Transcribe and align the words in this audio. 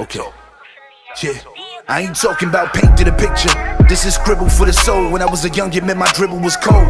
Okay. 0.00 0.20
Yeah. 1.22 1.32
I 1.88 2.02
ain't 2.02 2.16
talking 2.16 2.48
about 2.48 2.74
paint 2.74 2.96
to 2.98 3.04
the 3.04 3.12
picture. 3.12 3.52
This 3.88 4.04
is 4.04 4.14
scribble 4.14 4.48
for 4.48 4.66
the 4.66 4.72
soul. 4.72 5.10
When 5.12 5.22
I 5.22 5.26
was 5.26 5.44
a 5.44 5.50
youngin', 5.50 5.86
man, 5.86 5.98
my 5.98 6.10
dribble 6.12 6.40
was 6.40 6.56
cold. 6.56 6.86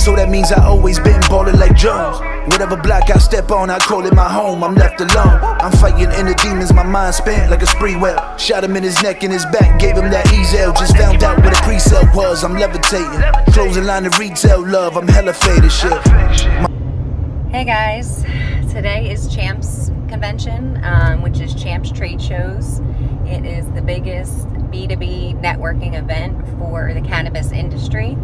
So 0.00 0.16
that 0.16 0.28
means 0.28 0.50
I 0.50 0.64
always 0.64 0.98
been 0.98 1.20
ballin' 1.30 1.58
like 1.58 1.76
Jones. 1.76 2.18
Whatever 2.52 2.76
block 2.76 3.08
I 3.08 3.18
step 3.18 3.50
on, 3.50 3.70
I 3.70 3.78
call 3.78 4.04
it 4.04 4.14
my 4.14 4.28
home. 4.28 4.64
I'm 4.64 4.74
left 4.74 5.00
alone. 5.00 5.38
I'm 5.62 5.72
fighting 5.72 6.10
inner 6.10 6.34
demons, 6.34 6.72
my 6.72 6.82
mind 6.82 7.14
spent 7.14 7.50
like 7.50 7.62
a 7.62 7.66
Sprewell. 7.66 8.38
Shot 8.38 8.64
him 8.64 8.76
in 8.76 8.82
his 8.82 9.00
neck 9.02 9.22
and 9.22 9.32
his 9.32 9.46
back, 9.46 9.78
gave 9.78 9.96
him 9.96 10.10
that 10.10 10.26
easel. 10.32 10.72
Just 10.72 10.96
found 10.96 11.22
out 11.22 11.38
what 11.44 11.56
a 11.56 11.62
pre-sale 11.62 12.08
was. 12.14 12.42
I'm 12.42 12.58
levitating. 12.58 13.22
Closing 13.54 13.84
line 13.84 14.04
of 14.04 14.18
retail 14.18 14.66
love. 14.66 14.96
I'm 14.96 15.06
hella 15.06 15.32
faded 15.32 15.70
shit. 15.70 15.92
My 16.60 16.68
Hey 17.52 17.64
guys, 17.64 18.21
today 18.72 19.10
is 19.10 19.28
Champs 19.28 19.88
Convention, 20.08 20.80
um, 20.82 21.20
which 21.20 21.40
is 21.40 21.54
Champs 21.54 21.92
Trade 21.92 22.22
Shows. 22.22 22.80
It 23.26 23.44
is 23.44 23.70
the 23.72 23.82
biggest 23.82 24.48
B2B 24.70 25.42
networking 25.42 25.92
event 25.94 26.42
for 26.56 26.94
the 26.94 27.02
cannabis 27.02 27.52
industry. 27.52 28.16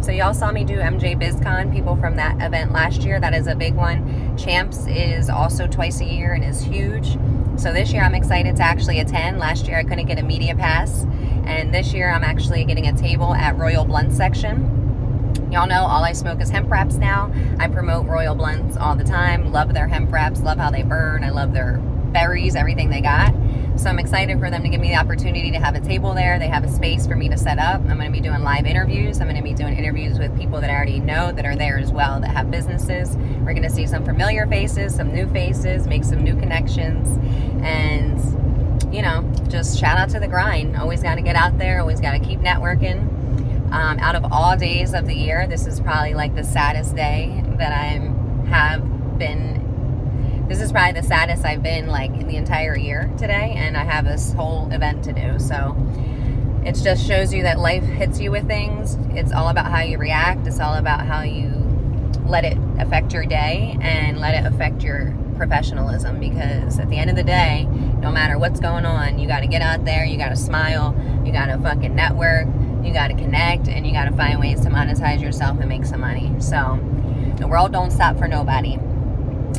So, 0.00 0.10
y'all 0.10 0.32
saw 0.32 0.52
me 0.52 0.64
do 0.64 0.78
MJ 0.78 1.20
BizCon, 1.20 1.70
people 1.70 1.96
from 1.96 2.16
that 2.16 2.40
event 2.40 2.72
last 2.72 3.02
year. 3.02 3.20
That 3.20 3.34
is 3.34 3.46
a 3.46 3.54
big 3.54 3.74
one. 3.74 4.38
Champs 4.38 4.86
is 4.86 5.28
also 5.28 5.66
twice 5.66 6.00
a 6.00 6.06
year 6.06 6.32
and 6.32 6.42
is 6.42 6.62
huge. 6.62 7.18
So, 7.58 7.70
this 7.70 7.92
year 7.92 8.02
I'm 8.02 8.14
excited 8.14 8.56
to 8.56 8.62
actually 8.62 9.00
attend. 9.00 9.38
Last 9.38 9.66
year 9.66 9.76
I 9.76 9.84
couldn't 9.84 10.06
get 10.06 10.18
a 10.18 10.22
media 10.22 10.56
pass, 10.56 11.04
and 11.44 11.74
this 11.74 11.92
year 11.92 12.10
I'm 12.10 12.24
actually 12.24 12.64
getting 12.64 12.86
a 12.86 12.96
table 12.96 13.34
at 13.34 13.58
Royal 13.58 13.84
Blunt 13.84 14.14
section. 14.14 14.79
Y'all 15.50 15.66
know 15.66 15.84
all 15.84 16.04
I 16.04 16.12
smoke 16.12 16.40
is 16.40 16.48
hemp 16.48 16.70
wraps 16.70 16.94
now. 16.94 17.32
I 17.58 17.66
promote 17.66 18.06
Royal 18.06 18.36
Blunts 18.36 18.76
all 18.76 18.94
the 18.94 19.02
time. 19.02 19.50
Love 19.50 19.74
their 19.74 19.88
hemp 19.88 20.12
wraps, 20.12 20.40
love 20.42 20.58
how 20.58 20.70
they 20.70 20.84
burn. 20.84 21.24
I 21.24 21.30
love 21.30 21.52
their 21.52 21.78
berries, 21.78 22.54
everything 22.54 22.88
they 22.88 23.00
got. 23.00 23.34
So 23.76 23.88
I'm 23.88 23.98
excited 23.98 24.38
for 24.38 24.48
them 24.48 24.62
to 24.62 24.68
give 24.68 24.80
me 24.80 24.90
the 24.90 24.96
opportunity 24.96 25.50
to 25.50 25.58
have 25.58 25.74
a 25.74 25.80
table 25.80 26.14
there. 26.14 26.38
They 26.38 26.46
have 26.46 26.62
a 26.62 26.68
space 26.68 27.04
for 27.04 27.16
me 27.16 27.28
to 27.30 27.36
set 27.36 27.58
up. 27.58 27.80
I'm 27.80 27.96
going 27.96 28.12
to 28.12 28.12
be 28.12 28.20
doing 28.20 28.42
live 28.42 28.64
interviews. 28.64 29.20
I'm 29.20 29.26
going 29.26 29.36
to 29.36 29.42
be 29.42 29.54
doing 29.54 29.76
interviews 29.76 30.20
with 30.20 30.36
people 30.38 30.60
that 30.60 30.70
I 30.70 30.74
already 30.74 31.00
know 31.00 31.32
that 31.32 31.44
are 31.44 31.56
there 31.56 31.78
as 31.78 31.90
well 31.90 32.20
that 32.20 32.30
have 32.30 32.50
businesses. 32.50 33.16
We're 33.16 33.54
going 33.54 33.62
to 33.62 33.70
see 33.70 33.88
some 33.88 34.04
familiar 34.04 34.46
faces, 34.46 34.94
some 34.94 35.12
new 35.12 35.28
faces, 35.30 35.86
make 35.86 36.04
some 36.04 36.22
new 36.22 36.36
connections, 36.36 37.18
and 37.64 38.20
you 38.94 39.02
know, 39.02 39.28
just 39.48 39.78
shout 39.78 39.98
out 39.98 40.10
to 40.10 40.20
the 40.20 40.28
grind. 40.28 40.76
Always 40.76 41.02
got 41.02 41.16
to 41.16 41.22
get 41.22 41.36
out 41.36 41.58
there. 41.58 41.80
Always 41.80 42.00
got 42.00 42.12
to 42.12 42.18
keep 42.18 42.40
networking. 42.40 43.19
Um, 43.72 44.00
out 44.00 44.16
of 44.16 44.32
all 44.32 44.56
days 44.56 44.94
of 44.94 45.06
the 45.06 45.14
year, 45.14 45.46
this 45.46 45.66
is 45.66 45.78
probably 45.78 46.14
like 46.14 46.34
the 46.34 46.42
saddest 46.42 46.96
day 46.96 47.42
that 47.56 47.72
I 47.72 48.48
have 48.48 49.18
been. 49.18 50.46
This 50.48 50.60
is 50.60 50.72
probably 50.72 51.00
the 51.00 51.06
saddest 51.06 51.44
I've 51.44 51.62
been 51.62 51.86
like 51.86 52.10
in 52.10 52.26
the 52.26 52.34
entire 52.34 52.76
year 52.76 53.08
today, 53.16 53.54
and 53.56 53.76
I 53.76 53.84
have 53.84 54.04
this 54.04 54.32
whole 54.32 54.68
event 54.72 55.04
to 55.04 55.12
do. 55.12 55.38
So 55.38 55.76
it 56.64 56.74
just 56.74 57.06
shows 57.06 57.32
you 57.32 57.44
that 57.44 57.60
life 57.60 57.84
hits 57.84 58.18
you 58.18 58.32
with 58.32 58.48
things. 58.48 58.98
It's 59.10 59.30
all 59.30 59.48
about 59.48 59.66
how 59.66 59.82
you 59.82 59.98
react. 59.98 60.48
It's 60.48 60.58
all 60.58 60.74
about 60.74 61.06
how 61.06 61.22
you 61.22 61.50
let 62.26 62.44
it 62.44 62.58
affect 62.80 63.12
your 63.12 63.24
day 63.24 63.78
and 63.80 64.18
let 64.18 64.34
it 64.34 64.52
affect 64.52 64.82
your 64.82 65.16
professionalism. 65.36 66.18
Because 66.18 66.80
at 66.80 66.90
the 66.90 66.96
end 66.96 67.08
of 67.08 67.14
the 67.14 67.22
day, 67.22 67.68
no 68.00 68.10
matter 68.10 68.36
what's 68.36 68.58
going 68.58 68.84
on, 68.84 69.20
you 69.20 69.28
got 69.28 69.40
to 69.40 69.46
get 69.46 69.62
out 69.62 69.84
there. 69.84 70.04
You 70.04 70.18
got 70.18 70.30
to 70.30 70.36
smile. 70.36 70.92
You 71.24 71.32
got 71.32 71.46
to 71.46 71.58
fucking 71.58 71.94
network 71.94 72.48
you 72.84 72.92
got 72.92 73.08
to 73.08 73.14
connect 73.14 73.68
and 73.68 73.86
you 73.86 73.92
got 73.92 74.06
to 74.06 74.16
find 74.16 74.40
ways 74.40 74.60
to 74.62 74.68
monetize 74.68 75.20
yourself 75.20 75.58
and 75.60 75.68
make 75.68 75.84
some 75.84 76.00
money. 76.00 76.34
So 76.40 76.78
the 77.38 77.46
world 77.46 77.72
don't 77.72 77.90
stop 77.90 78.18
for 78.18 78.28
nobody. 78.28 78.74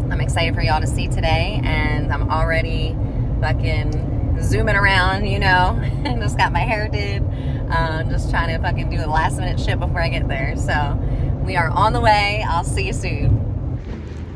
I'm 0.09 0.21
excited 0.21 0.55
for 0.55 0.61
y'all 0.61 0.81
to 0.81 0.87
see 0.87 1.07
today, 1.07 1.61
and 1.63 2.11
I'm 2.11 2.29
already 2.29 2.95
fucking 3.39 4.39
zooming 4.41 4.75
around, 4.75 5.25
you 5.25 5.39
know. 5.39 5.79
just 6.03 6.37
got 6.37 6.51
my 6.51 6.59
hair 6.59 6.87
did. 6.87 7.23
Uh, 7.69 8.03
just 8.03 8.29
trying 8.29 8.55
to 8.55 8.61
fucking 8.61 8.89
do 8.89 8.97
the 8.97 9.07
last 9.07 9.37
minute 9.37 9.59
shit 9.59 9.79
before 9.79 10.01
I 10.01 10.09
get 10.09 10.27
there. 10.27 10.55
So 10.57 10.97
we 11.45 11.55
are 11.55 11.69
on 11.69 11.93
the 11.93 12.01
way. 12.01 12.43
I'll 12.47 12.63
see 12.63 12.87
you 12.87 12.93
soon. 12.93 13.41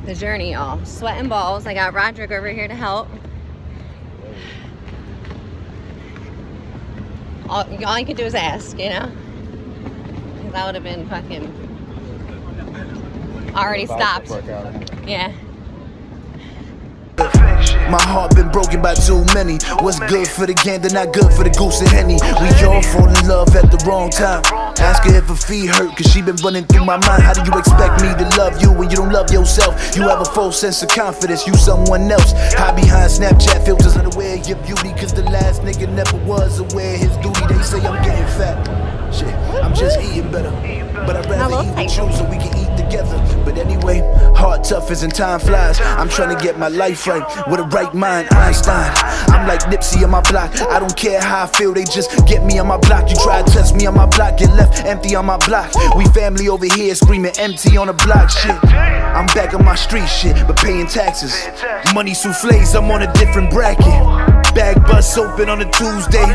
The 0.05 0.15
journey, 0.15 0.53
y'all. 0.53 0.83
Sweating 0.85 1.29
balls. 1.29 1.65
I 1.65 1.73
got 1.73 1.93
Roderick 1.93 2.31
over 2.31 2.47
here 2.49 2.67
to 2.67 2.75
help. 2.75 3.07
All, 7.49 7.85
all 7.85 7.99
you 7.99 8.05
could 8.05 8.17
do 8.17 8.23
is 8.23 8.35
ask, 8.35 8.77
you 8.79 8.89
know? 8.89 9.11
Because 10.37 10.53
I 10.53 10.65
would 10.65 10.75
have 10.75 10.83
been 10.83 11.07
fucking 11.07 11.65
already 13.55 13.85
stopped. 13.85 14.29
Yeah. 15.07 15.31
My 17.89 18.01
heart 18.01 18.35
been 18.35 18.49
broken 18.49 18.81
by 18.81 18.95
too 18.95 19.23
many. 19.33 19.57
What's 19.79 19.99
good 19.99 20.27
for 20.27 20.45
the 20.45 20.53
gander, 20.53 20.89
not 20.89 21.13
good 21.13 21.31
for 21.33 21.43
the 21.43 21.51
goose 21.51 21.81
and 21.81 21.89
henny. 21.89 22.17
We 22.41 22.49
all 22.65 22.81
fall 22.81 23.07
in 23.07 23.27
love 23.27 23.55
at 23.55 23.69
the 23.69 23.77
wrong 23.85 24.09
time. 24.09 24.41
Ask 24.79 25.03
her 25.03 25.15
if 25.15 25.25
her 25.25 25.35
feet 25.35 25.69
hurt, 25.69 25.95
cause 25.95 26.11
she 26.11 26.21
been 26.21 26.35
running 26.37 26.65
through 26.65 26.85
my 26.85 26.97
mind. 26.97 27.23
How 27.23 27.33
do 27.33 27.45
you 27.45 27.57
expect 27.57 28.01
me 28.01 28.09
to 28.17 28.25
love 28.37 28.61
you 28.61 28.71
when 28.71 28.89
you 28.89 28.97
don't 28.97 29.11
love 29.11 29.31
yourself? 29.31 29.95
You 29.95 30.03
have 30.09 30.21
a 30.21 30.25
false 30.25 30.59
sense 30.59 30.81
of 30.83 30.89
confidence, 30.89 31.45
you 31.45 31.53
someone 31.55 32.11
else. 32.11 32.33
Hide 32.57 32.75
behind 32.75 33.11
Snapchat 33.11 33.65
filters, 33.65 33.95
unaware 33.95 34.37
of 34.37 34.47
your 34.47 34.57
beauty, 34.63 34.91
cause 34.93 35.13
the 35.13 35.23
last 35.23 35.61
nigga 35.61 35.87
never 35.93 36.17
was 36.25 36.59
aware 36.59 36.97
his 36.97 37.15
duty. 37.17 37.41
They 37.47 37.61
say 37.61 37.79
I'm 37.85 38.01
getting 38.03 38.27
fat. 38.37 38.84
Shit, 39.15 39.33
I'm 39.63 39.73
just 39.73 39.97
eating 40.01 40.29
better. 40.29 40.51
But 41.05 41.15
I'd 41.15 41.29
rather 41.29 41.63
eat 41.63 41.75
with 41.75 41.97
you 41.97 42.11
so 42.11 42.23
we 42.25 42.37
can 42.37 42.51
eat 42.57 42.75
together. 42.75 43.17
But 43.45 43.57
anyway, 43.57 43.99
heart 44.35 44.65
tough 44.65 44.91
as 44.91 45.03
and 45.03 45.13
time 45.13 45.39
flies. 45.39 45.79
I'm 45.79 46.09
trying 46.09 46.35
to 46.35 46.43
get 46.43 46.59
my 46.59 46.67
life 46.67 47.07
right 47.07 47.23
with 47.47 47.61
a 47.61 47.63
right 47.63 47.93
mind, 47.93 48.27
Einstein. 48.31 48.91
I'm 49.27 49.47
like 49.47 49.61
Nipsey 49.61 50.03
on 50.03 50.09
my 50.09 50.21
block. 50.21 50.51
I 50.69 50.79
don't 50.79 50.97
care 50.97 51.21
how 51.21 51.43
I 51.43 51.47
feel, 51.47 51.73
they 51.73 51.85
just 51.85 52.25
get 52.27 52.43
me 52.43 52.59
on 52.59 52.67
my 52.67 52.77
block. 52.77 53.09
You 53.09 53.15
try 53.15 53.41
to 53.41 53.51
test 53.51 53.75
me 53.75 53.85
on 53.85 53.95
my 53.95 54.05
block, 54.05 54.37
get 54.37 54.49
left 54.51 54.83
empty 54.85 55.15
on 55.15 55.25
my 55.25 55.37
block. 55.45 55.71
We 55.95 56.05
family 56.07 56.49
over 56.49 56.65
here 56.65 56.93
screaming 56.95 57.33
empty 57.37 57.77
on 57.77 57.87
the 57.87 57.93
block. 57.93 58.29
Shit, 58.29 58.57
I'm 58.73 59.27
back 59.27 59.53
on 59.53 59.63
my 59.63 59.75
street 59.75 60.07
shit, 60.07 60.35
but 60.47 60.57
paying 60.57 60.87
taxes. 60.87 61.47
Money 61.93 62.13
souffles, 62.13 62.75
I'm 62.75 62.91
on 62.91 63.03
a 63.03 63.13
different 63.13 63.49
bracket. 63.51 64.34
Bag 64.55 64.81
bust 64.87 65.17
open 65.17 65.49
on 65.49 65.61
a 65.61 65.69
Tuesday. 65.69 66.25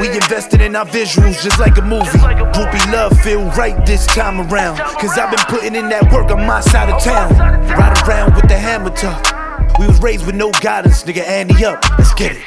We 0.00 0.08
invested 0.08 0.60
in 0.60 0.76
our 0.76 0.86
visuals 0.86 1.42
just 1.42 1.58
like 1.58 1.76
a 1.76 1.82
movie. 1.82 2.06
Groupie 2.54 2.92
love 2.92 3.18
feel 3.20 3.42
right 3.50 3.84
this 3.84 4.06
time 4.06 4.40
around. 4.40 4.78
Cause 4.78 5.18
I've 5.18 5.34
been 5.34 5.44
putting 5.48 5.74
in 5.74 5.88
that 5.88 6.12
work 6.12 6.30
on 6.30 6.46
my 6.46 6.60
side 6.60 6.88
of 6.88 7.02
town. 7.02 7.32
Ride 7.36 8.08
around 8.08 8.36
with 8.36 8.46
the 8.46 8.56
hammer 8.56 8.90
talk. 8.90 9.78
We 9.80 9.88
was 9.88 10.00
raised 10.00 10.24
with 10.24 10.36
no 10.36 10.52
guidance, 10.52 11.02
nigga. 11.02 11.26
Andy 11.26 11.64
up. 11.64 11.82
Let's 11.98 12.14
get 12.14 12.32
it. 12.32 12.44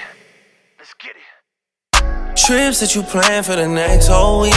Let's 0.79 0.93
get 0.93 1.11
it. 1.11 2.37
Trips 2.37 2.79
that 2.79 2.95
you 2.95 3.03
plan 3.03 3.43
for 3.43 3.57
the 3.57 3.67
next 3.67 4.07
whole 4.07 4.43
week. 4.43 4.53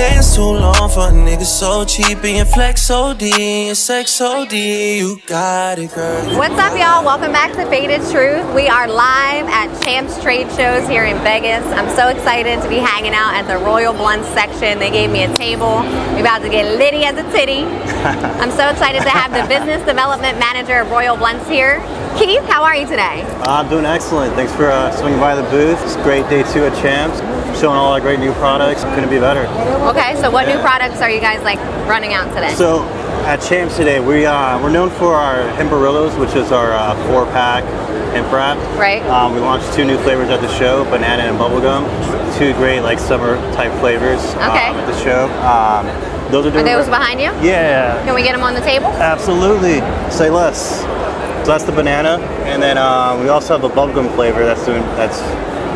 Bands 0.00 0.34
too 0.34 0.40
long 0.40 0.88
for 0.88 1.08
a 1.08 1.12
nigga 1.12 1.44
so 1.44 1.84
cheap. 1.84 2.24
And 2.24 2.38
your 2.38 2.46
flex 2.46 2.90
OD 2.90 3.22
and 3.22 3.66
your 3.66 3.74
sex 3.74 4.18
OD. 4.18 4.50
You 4.54 5.20
got 5.26 5.78
it, 5.78 5.92
girl. 5.92 6.38
What's 6.38 6.54
up, 6.54 6.72
y'all? 6.72 7.04
Welcome 7.04 7.32
back 7.32 7.52
to 7.52 7.66
Faded 7.66 8.00
Truth. 8.10 8.54
We 8.54 8.66
are 8.66 8.88
live 8.88 9.44
at 9.44 9.68
Champs 9.82 10.18
Trade 10.22 10.48
Shows 10.52 10.88
here 10.88 11.04
in 11.04 11.18
Vegas. 11.18 11.66
I'm 11.76 11.94
so 11.94 12.08
excited 12.08 12.62
to 12.62 12.68
be 12.70 12.76
hanging 12.76 13.12
out 13.12 13.34
at 13.34 13.46
the 13.46 13.62
Royal 13.62 13.92
Blunt 13.92 14.24
section. 14.24 14.78
They 14.78 14.90
gave 14.90 15.10
me 15.10 15.24
a 15.24 15.34
table. 15.34 15.84
We're 16.16 16.20
about 16.20 16.40
to 16.40 16.48
get 16.48 16.78
litty 16.78 17.04
as 17.04 17.18
a 17.18 17.30
titty. 17.30 17.64
I'm 18.40 18.50
so 18.52 18.70
excited 18.70 19.02
to 19.02 19.10
have 19.10 19.32
the 19.36 19.46
business 19.54 19.84
development 19.84 20.38
manager 20.38 20.80
of 20.80 20.90
Royal 20.90 21.18
Blunts 21.18 21.46
here. 21.46 21.76
Keith, 22.16 22.42
how 22.48 22.64
are 22.64 22.74
you 22.74 22.86
today? 22.86 23.22
I'm 23.44 23.68
doing 23.68 23.84
excellent. 23.84 24.34
Thanks 24.34 24.54
for 24.54 24.66
uh, 24.66 24.90
swinging 24.96 25.20
by 25.20 25.34
the 25.34 25.42
booth. 25.50 25.78
It's 25.84 25.96
a 25.96 26.02
great 26.02 26.28
day 26.30 26.42
two 26.52 26.64
at 26.64 26.72
Champs. 26.80 27.20
Showing 27.60 27.76
all 27.76 27.92
our 27.92 28.00
great 28.00 28.20
new 28.20 28.32
products. 28.34 28.84
Couldn't 28.84 29.10
be 29.10 29.18
better. 29.18 29.44
Okay, 29.90 30.14
so 30.20 30.30
what 30.30 30.46
new 30.46 30.56
products 30.60 31.00
are 31.00 31.10
you 31.10 31.20
guys 31.20 31.42
like 31.42 31.58
running 31.88 32.14
out 32.14 32.32
today? 32.32 32.54
So 32.54 32.84
at 33.26 33.38
Champs 33.42 33.76
today, 33.76 33.98
we 33.98 34.24
uh, 34.24 34.62
we're 34.62 34.70
known 34.70 34.88
for 34.88 35.14
our 35.14 35.42
Hemperillos, 35.58 36.16
which 36.16 36.36
is 36.36 36.52
our 36.52 36.70
uh, 36.70 36.94
four 37.08 37.26
pack 37.26 37.64
hemp 38.14 38.30
wrap. 38.30 38.56
Right. 38.78 39.02
Um, 39.06 39.34
we 39.34 39.40
launched 39.40 39.74
two 39.74 39.84
new 39.84 39.98
flavors 39.98 40.30
at 40.30 40.40
the 40.42 40.58
show: 40.58 40.84
banana 40.84 41.24
and 41.24 41.36
bubblegum. 41.36 41.82
Two 42.38 42.52
great 42.52 42.82
like 42.82 43.00
summer 43.00 43.34
type 43.54 43.72
flavors 43.80 44.20
Okay. 44.36 44.68
um, 44.68 44.76
at 44.76 44.86
the 44.86 44.96
show. 45.02 45.26
Um, 45.42 45.86
those 46.30 46.46
are 46.46 46.56
Are 46.56 46.62
those 46.62 46.86
behind 46.86 47.18
you? 47.18 47.32
Yeah. 47.44 48.00
Can 48.04 48.14
we 48.14 48.22
get 48.22 48.30
them 48.30 48.44
on 48.44 48.54
the 48.54 48.60
table? 48.60 48.86
Absolutely. 48.86 49.80
Say 50.08 50.30
less. 50.30 50.82
So 51.40 51.46
that's 51.46 51.64
the 51.64 51.72
banana, 51.72 52.18
and 52.44 52.62
then 52.62 52.78
um, 52.78 53.22
we 53.22 53.28
also 53.28 53.58
have 53.58 53.64
a 53.64 53.74
bubblegum 53.74 54.14
flavor 54.14 54.44
that's 54.44 54.64
doing 54.64 54.82
that's 54.94 55.18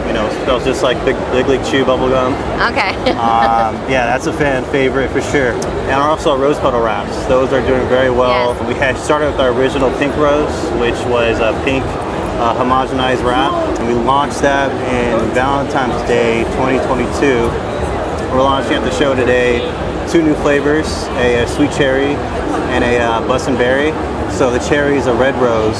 you 0.06 0.12
know 0.12 0.28
smells 0.44 0.64
just 0.64 0.82
like 0.82 0.96
Big 1.04 1.16
Big 1.32 1.46
League 1.46 1.64
Chew 1.64 1.84
bubblegum. 1.84 2.32
Okay. 2.72 2.92
Um, 3.14 3.74
yeah, 3.88 4.06
that's 4.06 4.26
a 4.26 4.32
fan 4.32 4.64
favorite 4.70 5.10
for 5.10 5.20
sure. 5.20 5.52
And 5.52 5.92
also 5.92 6.36
rose 6.36 6.58
petal 6.58 6.80
wraps; 6.80 7.14
those 7.26 7.52
are 7.52 7.64
doing 7.66 7.86
very 7.88 8.10
well. 8.10 8.54
Yes. 8.54 8.68
We 8.68 8.74
had 8.74 8.96
started 8.96 9.30
with 9.30 9.40
our 9.40 9.52
original 9.52 9.90
pink 9.98 10.14
rose, 10.16 10.52
which 10.80 10.98
was 11.06 11.40
a 11.40 11.52
pink 11.64 11.84
uh, 12.36 12.54
homogenized 12.54 13.24
wrap, 13.24 13.52
and 13.78 13.88
we 13.88 13.94
launched 13.94 14.40
that 14.42 14.70
in 14.92 15.34
Valentine's 15.34 16.00
Day 16.08 16.44
2022. 16.58 17.48
We're 18.32 18.42
launching 18.42 18.74
at 18.74 18.82
the 18.82 18.90
show 18.98 19.14
today 19.14 19.60
two 20.10 20.22
new 20.22 20.34
flavors: 20.36 20.86
a, 21.18 21.42
uh 21.42 21.46
sweet 21.46 21.72
cherry 21.72 22.14
and 22.74 22.84
a 22.84 22.98
uh, 22.98 23.56
berry. 23.56 23.92
So 24.32 24.50
the 24.50 24.58
cherry 24.58 24.96
is 24.96 25.06
a 25.06 25.14
red 25.14 25.34
rose, 25.36 25.78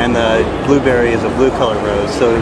and 0.00 0.16
the 0.16 0.40
blueberry 0.66 1.10
is 1.10 1.22
a 1.24 1.28
blue 1.36 1.50
color 1.50 1.76
rose. 1.84 2.12
So 2.14 2.32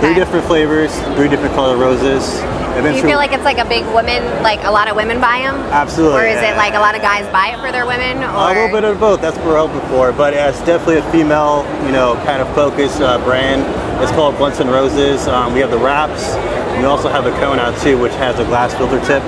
three 0.00 0.14
different 0.14 0.44
flavors, 0.46 0.92
three 1.14 1.28
different 1.28 1.54
color 1.54 1.76
roses. 1.76 2.26
Do 2.74 2.90
you 2.90 3.02
feel 3.02 3.18
like 3.18 3.30
it's 3.30 3.44
like 3.44 3.58
a 3.58 3.64
big 3.64 3.86
woman, 3.94 4.20
like 4.42 4.64
a 4.64 4.70
lot 4.70 4.88
of 4.90 4.96
women 4.96 5.20
buy 5.20 5.38
them? 5.38 5.54
Absolutely, 5.70 6.18
Or 6.18 6.26
is 6.26 6.42
it 6.42 6.56
like 6.56 6.74
a 6.74 6.80
lot 6.80 6.96
of 6.96 7.02
guys 7.02 7.22
buy 7.30 7.54
it 7.54 7.60
for 7.60 7.70
their 7.70 7.86
women? 7.86 8.18
Or 8.24 8.50
a 8.50 8.54
little 8.54 8.68
bit 8.68 8.82
of 8.82 8.98
both. 8.98 9.20
That's 9.20 9.36
what 9.38 9.46
we're 9.46 9.58
hoping 9.58 9.88
for. 9.88 10.10
But 10.10 10.34
yeah, 10.34 10.48
it's 10.48 10.58
definitely 10.66 10.98
a 10.98 11.12
female, 11.12 11.62
you 11.86 11.92
know, 11.92 12.16
kind 12.26 12.42
of 12.42 12.52
focused 12.52 13.00
uh, 13.00 13.22
brand. 13.22 13.62
It's 14.02 14.10
called 14.10 14.36
Blunts 14.38 14.58
and 14.58 14.68
Roses. 14.68 15.28
Um, 15.28 15.54
we 15.54 15.60
have 15.60 15.70
the 15.70 15.78
wraps. 15.78 16.34
We 16.76 16.84
also 16.84 17.08
have 17.08 17.22
the 17.22 17.30
cone 17.38 17.60
out 17.60 17.80
too, 17.80 17.96
which 17.96 18.12
has 18.14 18.40
a 18.40 18.44
glass 18.44 18.74
filter 18.74 18.98
tip. 19.06 19.22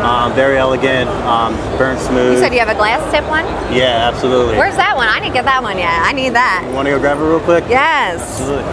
Um, 0.00 0.32
very 0.34 0.56
elegant, 0.56 1.10
um, 1.26 1.54
burn 1.76 1.98
smooth. 1.98 2.32
you 2.32 2.38
said 2.38 2.52
you 2.52 2.58
have 2.58 2.68
a 2.70 2.74
glass 2.74 3.00
tip 3.12 3.24
one? 3.28 3.44
yeah, 3.74 4.08
absolutely. 4.10 4.56
Where's 4.56 4.76
that 4.76 4.96
one? 4.96 5.08
I 5.08 5.20
didn't 5.20 5.34
get 5.34 5.44
that 5.44 5.62
one 5.62 5.76
yet. 5.76 5.92
I 6.02 6.12
need 6.12 6.30
that. 6.34 6.64
You 6.66 6.74
want 6.74 6.86
to 6.86 6.92
go 6.92 6.98
grab 6.98 7.18
it 7.18 7.22
real 7.22 7.38
quick? 7.40 7.64
Yes. 7.68 8.20
Absolutely. 8.40 8.64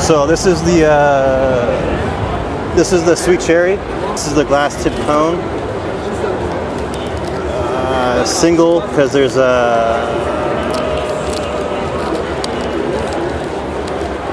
So 0.00 0.26
this 0.26 0.46
is 0.46 0.62
the 0.62 0.86
uh, 0.88 2.74
this 2.74 2.92
is 2.92 3.04
the 3.04 3.14
sweet 3.14 3.40
cherry. 3.40 3.76
This 4.12 4.26
is 4.26 4.34
the 4.34 4.44
glass 4.44 4.82
tip 4.82 4.94
cone. 5.04 5.36
Uh, 7.84 8.24
single 8.24 8.80
because 8.80 9.12
there's 9.12 9.36
a. 9.36 10.06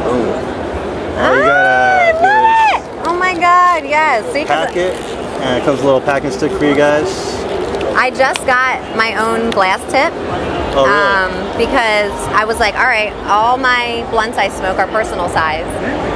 Oh. 0.07 0.41
Oh, 1.17 1.33
you 1.33 1.43
got 1.43 1.65
I 1.65 2.09
a 2.09 2.13
love 2.13 3.01
it. 3.03 3.07
Oh 3.07 3.13
god, 3.81 3.89
yes. 3.89 4.33
See, 4.33 4.45
packet, 4.45 4.93
and 5.41 5.61
it 5.61 5.65
comes 5.65 5.81
a 5.81 5.85
little 5.85 6.01
packing 6.01 6.31
stick 6.31 6.51
for 6.51 6.65
you 6.65 6.75
guys. 6.75 7.07
I 7.95 8.11
just 8.11 8.45
got 8.45 8.79
my 8.97 9.15
own 9.15 9.51
glass 9.51 9.79
tip. 9.91 10.11
Oh, 10.77 10.83
really? 10.83 10.91
Um, 10.91 11.57
because 11.57 12.11
I 12.35 12.43
was 12.43 12.59
like, 12.59 12.75
all 12.75 12.83
right, 12.87 13.13
all 13.31 13.57
my 13.57 14.05
blunts 14.11 14.37
I 14.37 14.49
smoke 14.49 14.77
are 14.77 14.87
personal 14.87 15.29
size, 15.29 15.65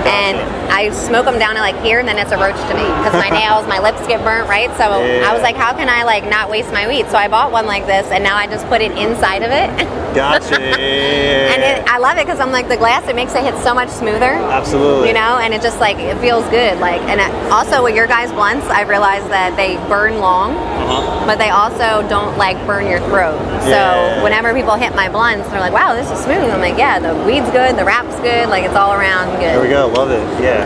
and 0.05 0.37
I 0.71 0.91
smoke 0.91 1.25
them 1.25 1.39
down 1.39 1.55
to 1.55 1.61
like 1.61 1.79
here, 1.81 1.99
and 1.99 2.07
then 2.07 2.19
it's 2.19 2.31
a 2.31 2.37
roach 2.37 2.59
to 2.67 2.73
me 2.75 2.83
because 2.99 3.13
my 3.13 3.29
nails, 3.39 3.67
my 3.67 3.79
lips 3.79 4.05
get 4.07 4.23
burnt, 4.23 4.49
right? 4.49 4.69
So 4.75 4.83
Yeah. 4.99 5.27
I 5.29 5.33
was 5.33 5.41
like, 5.41 5.55
how 5.55 5.73
can 5.73 5.87
I 5.87 6.03
like 6.03 6.29
not 6.29 6.49
waste 6.49 6.71
my 6.71 6.87
weed? 6.87 7.07
So 7.07 7.17
I 7.17 7.27
bought 7.27 7.51
one 7.51 7.65
like 7.65 7.85
this, 7.85 8.07
and 8.11 8.23
now 8.23 8.35
I 8.35 8.47
just 8.47 8.67
put 8.67 8.81
it 8.81 8.91
inside 8.97 9.43
of 9.43 9.51
it, 9.51 9.69
Gotcha. 10.15 10.55
and 10.59 11.61
it, 11.61 11.87
I 11.87 11.97
love 11.97 12.17
it 12.17 12.25
because 12.25 12.39
I'm 12.39 12.51
like 12.51 12.67
the 12.67 12.77
glass, 12.77 13.07
it 13.07 13.15
makes 13.15 13.33
it 13.35 13.43
hit 13.43 13.55
so 13.63 13.73
much 13.73 13.89
smoother. 13.89 14.31
Absolutely. 14.31 15.09
You 15.09 15.13
know, 15.13 15.37
and 15.39 15.53
it 15.53 15.61
just 15.61 15.79
like 15.79 15.97
it 15.97 16.17
feels 16.19 16.43
good. 16.49 16.79
Like, 16.79 17.01
and 17.03 17.19
it, 17.19 17.51
also 17.51 17.83
with 17.83 17.95
your 17.95 18.07
guys' 18.07 18.31
blunts, 18.31 18.65
I 18.67 18.81
realized 18.81 19.27
that 19.29 19.55
they 19.55 19.77
burn 19.87 20.19
long, 20.19 20.55
Uh-huh. 20.55 21.25
but 21.25 21.37
they 21.37 21.49
also 21.49 22.07
don't 22.09 22.37
like 22.37 22.57
burn 22.65 22.87
your 22.87 22.99
throat. 23.09 23.37
So 23.63 23.69
Yeah. 23.69 24.23
whenever 24.23 24.53
people 24.53 24.75
hit 24.75 24.95
my 24.95 25.09
blunts, 25.09 25.49
they're 25.49 25.59
like, 25.59 25.73
"Wow, 25.73 25.93
this 25.93 26.09
is 26.11 26.19
smooth." 26.19 26.49
I'm 26.49 26.61
like, 26.61 26.77
"Yeah, 26.77 26.99
the 26.99 27.13
weed's 27.25 27.49
good, 27.51 27.75
the 27.77 27.85
wrap's 27.85 28.15
good, 28.19 28.49
like 28.49 28.63
it's 28.63 28.75
all 28.75 28.93
around 28.93 29.31
good." 29.39 29.53
There 29.55 29.61
we 29.61 29.69
go. 29.69 29.87
Love 29.87 30.11
it. 30.11 30.23
Yeah. 30.41 30.65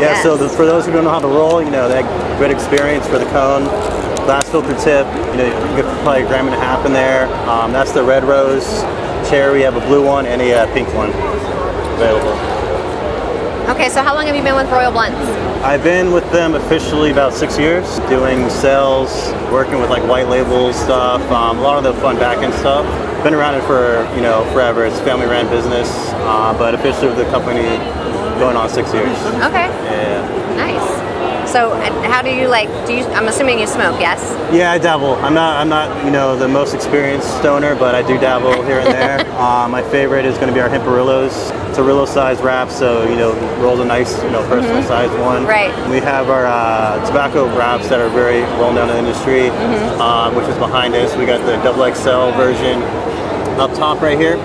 Yeah. 0.00 0.14
Yes. 0.14 0.22
So 0.22 0.36
the, 0.36 0.48
for 0.48 0.64
those 0.64 0.86
who 0.86 0.92
don't 0.92 1.04
know 1.04 1.10
how 1.10 1.18
to 1.18 1.26
roll, 1.26 1.62
you 1.62 1.70
know, 1.70 1.88
that 1.88 2.04
good 2.38 2.50
experience 2.50 3.06
for 3.08 3.18
the 3.18 3.26
cone. 3.26 3.64
Glass 4.28 4.46
filter 4.50 4.74
tip. 4.74 5.06
You 5.32 5.38
know, 5.38 5.46
you 5.46 5.80
get 5.80 6.02
probably 6.02 6.22
a 6.22 6.26
gram 6.26 6.44
and 6.44 6.54
a 6.54 6.58
half 6.58 6.84
in 6.84 6.92
there. 6.92 7.24
Um, 7.48 7.72
that's 7.72 7.92
the 7.92 8.04
red 8.04 8.24
rose 8.24 8.82
cherry. 9.26 9.54
We 9.54 9.62
have 9.62 9.74
a 9.74 9.80
blue 9.80 10.04
one 10.04 10.26
and 10.26 10.42
a 10.42 10.52
uh, 10.52 10.74
pink 10.74 10.86
one 10.92 11.08
available. 11.96 12.36
Okay, 13.72 13.88
so 13.88 14.02
how 14.02 14.14
long 14.14 14.26
have 14.26 14.36
you 14.36 14.42
been 14.42 14.54
with 14.54 14.70
Royal 14.70 14.92
Blunts? 14.92 15.16
I've 15.64 15.82
been 15.82 16.12
with 16.12 16.30
them 16.30 16.56
officially 16.56 17.10
about 17.10 17.32
six 17.32 17.58
years, 17.58 18.00
doing 18.00 18.50
sales, 18.50 19.32
working 19.50 19.80
with 19.80 19.88
like 19.88 20.06
white 20.06 20.28
label 20.28 20.74
stuff, 20.74 21.22
um, 21.32 21.56
a 21.56 21.62
lot 21.62 21.78
of 21.78 21.84
the 21.84 21.98
fun 22.02 22.18
back 22.18 22.44
end 22.44 22.52
stuff. 22.52 22.84
Been 23.24 23.32
around 23.32 23.54
it 23.54 23.62
for 23.62 24.04
you 24.14 24.20
know 24.20 24.44
forever. 24.52 24.84
It's 24.84 24.98
a 24.98 25.04
family 25.04 25.24
ran 25.26 25.48
business, 25.48 25.88
uh, 26.28 26.54
but 26.58 26.74
officially 26.74 27.08
with 27.08 27.16
the 27.16 27.30
company 27.30 27.62
going 28.38 28.58
on 28.58 28.68
six 28.68 28.92
years. 28.92 29.16
Okay. 29.42 29.77
So 31.48 31.74
how 32.10 32.20
do 32.20 32.28
you 32.28 32.46
like? 32.46 32.68
Do 32.86 32.92
you? 32.92 33.04
I'm 33.16 33.26
assuming 33.26 33.58
you 33.58 33.66
smoke, 33.66 33.98
yes? 33.98 34.20
Yeah, 34.52 34.70
I 34.70 34.76
dabble. 34.78 35.14
I'm 35.16 35.32
not, 35.32 35.56
I'm 35.56 35.70
not, 35.70 36.04
you 36.04 36.10
know, 36.10 36.36
the 36.36 36.46
most 36.46 36.74
experienced 36.74 37.28
stoner, 37.38 37.74
but 37.74 37.94
I 37.94 38.02
do 38.06 38.18
dabble 38.18 38.62
here 38.64 38.80
and 38.80 38.88
there. 38.88 39.20
uh, 39.40 39.66
my 39.66 39.82
favorite 39.90 40.26
is 40.26 40.36
going 40.36 40.48
to 40.48 40.52
be 40.52 40.60
our 40.60 40.68
Hemperillos. 40.68 41.68
It's 41.70 41.78
a 41.78 41.82
Rillo 41.82 42.06
size 42.06 42.40
wrap, 42.42 42.68
so 42.68 43.08
you 43.08 43.16
know, 43.16 43.32
rolls 43.62 43.80
a 43.80 43.84
nice, 43.86 44.22
you 44.22 44.30
know, 44.30 44.46
personal 44.46 44.82
size 44.82 45.10
one. 45.20 45.46
Right. 45.46 45.72
We 45.88 46.00
have 46.00 46.28
our 46.28 46.44
uh, 46.44 47.04
tobacco 47.06 47.46
wraps 47.56 47.88
that 47.88 47.98
are 47.98 48.10
very 48.10 48.42
well 48.60 48.72
known 48.74 48.90
in 48.90 48.96
the 48.96 49.08
industry, 49.08 49.48
um, 50.00 50.34
which 50.34 50.46
is 50.48 50.58
behind 50.58 50.94
us. 50.94 51.16
We 51.16 51.24
got 51.24 51.44
the 51.46 51.56
double 51.62 51.90
XL 51.94 52.36
version 52.36 52.82
up 53.58 53.72
top 53.74 54.02
right 54.02 54.18
here 54.18 54.36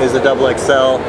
is 0.00 0.12
the 0.12 0.20
double 0.20 0.46
XL. 0.52 1.00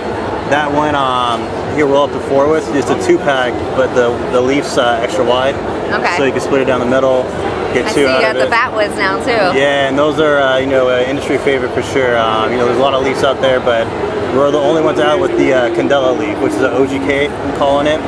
That 0.49 0.71
one, 0.71 0.95
um, 0.95 1.43
you 1.77 1.83
can 1.83 1.91
roll 1.91 2.05
up 2.05 2.11
to 2.11 2.19
four 2.29 2.49
with, 2.49 2.65
just 2.73 2.89
a 2.89 2.95
two 3.05 3.17
pack, 3.17 3.51
but 3.75 3.93
the 3.93 4.15
the 4.31 4.41
leaf's 4.41 4.77
uh, 4.77 4.99
extra 5.01 5.23
wide. 5.23 5.55
Okay. 5.91 6.17
So 6.17 6.23
you 6.23 6.31
can 6.31 6.41
split 6.41 6.61
it 6.61 6.65
down 6.65 6.79
the 6.79 6.85
middle, 6.85 7.23
get 7.73 7.85
I 7.85 7.89
two 7.89 7.95
see 7.95 8.01
you 8.01 8.07
out 8.07 8.21
got 8.21 8.35
of 8.35 8.41
the 8.43 8.49
fat 8.49 8.73
woods 8.73 8.95
now 8.95 9.17
too. 9.23 9.57
Yeah, 9.57 9.87
and 9.87 9.97
those 9.97 10.19
are 10.19 10.37
uh, 10.37 10.57
you 10.57 10.67
know 10.67 10.89
uh, 10.89 11.03
industry 11.03 11.37
favorite 11.37 11.73
for 11.73 11.83
sure. 11.83 12.17
Um, 12.17 12.51
you 12.51 12.57
know, 12.57 12.65
there's 12.65 12.77
a 12.77 12.81
lot 12.81 12.93
of 12.93 13.03
leaves 13.03 13.23
out 13.23 13.41
there, 13.41 13.59
but 13.59 13.85
we're 14.35 14.51
the 14.51 14.57
only 14.57 14.81
ones 14.81 14.99
out 14.99 15.19
with 15.19 15.31
the 15.37 15.53
uh, 15.53 15.69
Candela 15.75 16.17
leaf, 16.17 16.37
which 16.41 16.53
is 16.53 16.61
an 16.61 16.71
OGK 16.71 17.29
I'm 17.29 17.57
calling 17.57 17.87
it. 17.87 17.99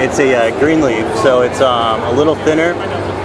It's 0.00 0.18
a 0.18 0.34
uh, 0.34 0.58
green 0.58 0.80
leaf, 0.80 1.04
so 1.22 1.42
it's 1.42 1.60
um, 1.60 2.00
a 2.02 2.12
little 2.12 2.34
thinner, 2.36 2.72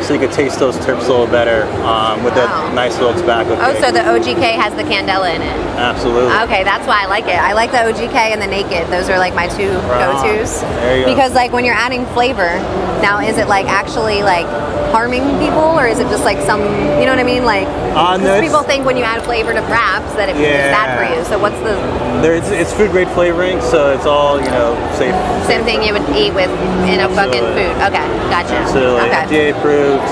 so 0.03 0.13
you 0.13 0.19
could 0.19 0.31
taste 0.31 0.59
those 0.59 0.75
terps 0.77 1.05
a 1.07 1.11
little 1.11 1.27
better 1.27 1.63
um, 1.83 2.23
with 2.23 2.35
Wow. 2.35 2.45
that 2.45 2.73
nice 2.75 2.97
little 2.99 3.13
tobacco. 3.19 3.55
Oh, 3.59 3.73
so 3.81 3.91
the 3.91 3.99
OGK 3.99 4.53
has 4.55 4.73
the 4.75 4.83
candela 4.83 5.33
in 5.33 5.41
it. 5.41 5.55
absolutely. 5.79 6.31
Okay, 6.45 6.63
that's 6.63 6.85
why 6.87 7.03
I 7.03 7.05
like 7.07 7.25
it. 7.25 7.39
I 7.39 7.53
like 7.53 7.71
the 7.71 7.77
OGK 7.77 8.13
and 8.33 8.41
the 8.41 8.47
Naked. 8.47 8.87
Those 8.91 9.09
are 9.09 9.17
like 9.17 9.33
my 9.33 9.47
two 9.47 9.69
Right 9.89 10.21
go-tos. 10.21 10.61
There 10.61 10.97
you 10.99 11.05
go. 11.05 11.11
Because 11.13 11.33
like 11.33 11.51
when 11.51 11.65
you're 11.65 11.75
adding 11.75 12.05
flavor, 12.07 12.57
now 13.01 13.19
is 13.19 13.37
it 13.37 13.47
like 13.47 13.65
actually 13.67 14.21
like 14.23 14.45
harming 14.91 15.23
people 15.39 15.59
or 15.79 15.87
is 15.87 15.99
it 15.99 16.07
just 16.09 16.23
like 16.23 16.39
some, 16.45 16.61
you 16.61 17.05
know 17.05 17.11
what 17.15 17.19
I 17.19 17.23
mean? 17.23 17.43
Like 17.45 17.67
Uh, 17.95 18.17
no, 18.17 18.41
people 18.41 18.61
think 18.63 18.85
when 18.85 18.97
you 18.97 19.03
add 19.03 19.23
flavor 19.23 19.53
to 19.53 19.61
wraps 19.71 20.13
that 20.15 20.27
it 20.27 20.35
is 20.35 20.43
bad 20.43 20.99
for 20.99 21.07
you. 21.07 21.23
So 21.25 21.39
what's 21.39 21.57
the 21.59 21.79
There, 22.21 22.35
it's, 22.35 22.49
it's 22.49 22.73
food 22.73 22.91
grade 22.91 23.07
flavoring, 23.09 23.61
so 23.61 23.95
it's 23.95 24.05
all 24.05 24.37
you 24.39 24.51
know 24.51 24.75
safe. 24.99 25.15
same 25.47 25.63
thing 25.63 25.81
you 25.81 25.93
would 25.93 26.03
eat 26.11 26.33
with 26.35 26.51
in 26.91 26.99
a 26.99 27.09
fucking 27.15 27.45
food? 27.55 27.71
Okay, 27.87 28.03
gotcha. 28.27 28.55
Absolutely, 28.67 29.07
Okay. 29.07 29.51
FDA 29.51 29.57
approved. 29.57 30.03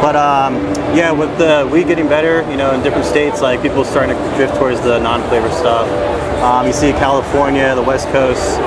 But 0.00 0.16
um, 0.16 0.56
yeah, 0.96 1.12
with 1.12 1.36
the 1.38 1.68
weed 1.70 1.86
getting 1.86 2.08
better, 2.08 2.40
you 2.50 2.56
know, 2.56 2.72
in 2.72 2.82
different 2.82 3.04
states, 3.06 3.40
like 3.42 3.60
people 3.62 3.84
starting 3.84 4.16
to 4.16 4.36
drift 4.36 4.54
towards 4.56 4.80
the 4.80 4.98
non-flavored 4.98 5.52
stuff. 5.52 5.88
Um, 6.42 6.66
you 6.66 6.72
see 6.72 6.92
California, 6.92 7.74
the 7.74 7.82
West 7.82 8.08
Coast. 8.08 8.58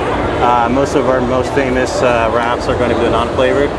Uh, 0.42 0.68
most 0.70 0.94
of 0.94 1.08
our 1.08 1.20
most 1.20 1.52
famous 1.54 2.02
uh, 2.02 2.30
wraps 2.34 2.66
are 2.66 2.76
going 2.78 2.90
to 2.90 2.96
be 2.96 3.02
the 3.02 3.10
non-flavored. 3.10 3.70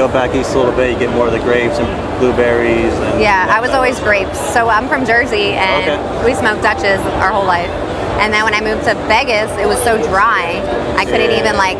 Go 0.00 0.08
back 0.08 0.34
east 0.34 0.54
a 0.54 0.56
little 0.56 0.72
bit, 0.72 0.90
you 0.94 0.98
get 0.98 1.10
more 1.12 1.26
of 1.26 1.32
the 1.34 1.40
grapes 1.40 1.76
and 1.76 2.18
blueberries. 2.18 2.88
And 3.04 3.20
Yeah, 3.20 3.44
I 3.50 3.60
was 3.60 3.68
always 3.72 4.00
grapes. 4.00 4.40
So 4.54 4.70
I'm 4.70 4.88
from 4.88 5.04
Jersey 5.04 5.52
and 5.60 5.84
Okay. 5.84 6.24
we 6.24 6.32
smoked 6.32 6.62
Dutches 6.62 6.98
our 7.20 7.28
whole 7.28 7.44
life. 7.44 7.68
And 8.16 8.32
then 8.32 8.42
when 8.44 8.54
I 8.54 8.62
moved 8.62 8.84
to 8.88 8.94
Vegas, 9.12 9.52
it 9.60 9.68
was 9.68 9.76
so 9.84 10.00
dry, 10.08 10.56
I 10.96 11.04
couldn't 11.04 11.32
Yeah. 11.32 11.40
even 11.44 11.54
like 11.58 11.76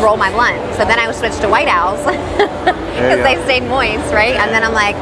roll 0.00 0.16
my 0.16 0.30
blunt. 0.30 0.54
So 0.78 0.84
then 0.84 1.00
I 1.00 1.10
switched 1.10 1.40
to 1.42 1.48
White 1.48 1.66
Owls 1.66 1.98
because 2.38 3.22
they 3.26 3.42
stayed 3.42 3.64
moist, 3.64 4.06
right? 4.14 4.36
And 4.38 4.54
then 4.54 4.62
I'm 4.62 4.72
like, 4.72 4.94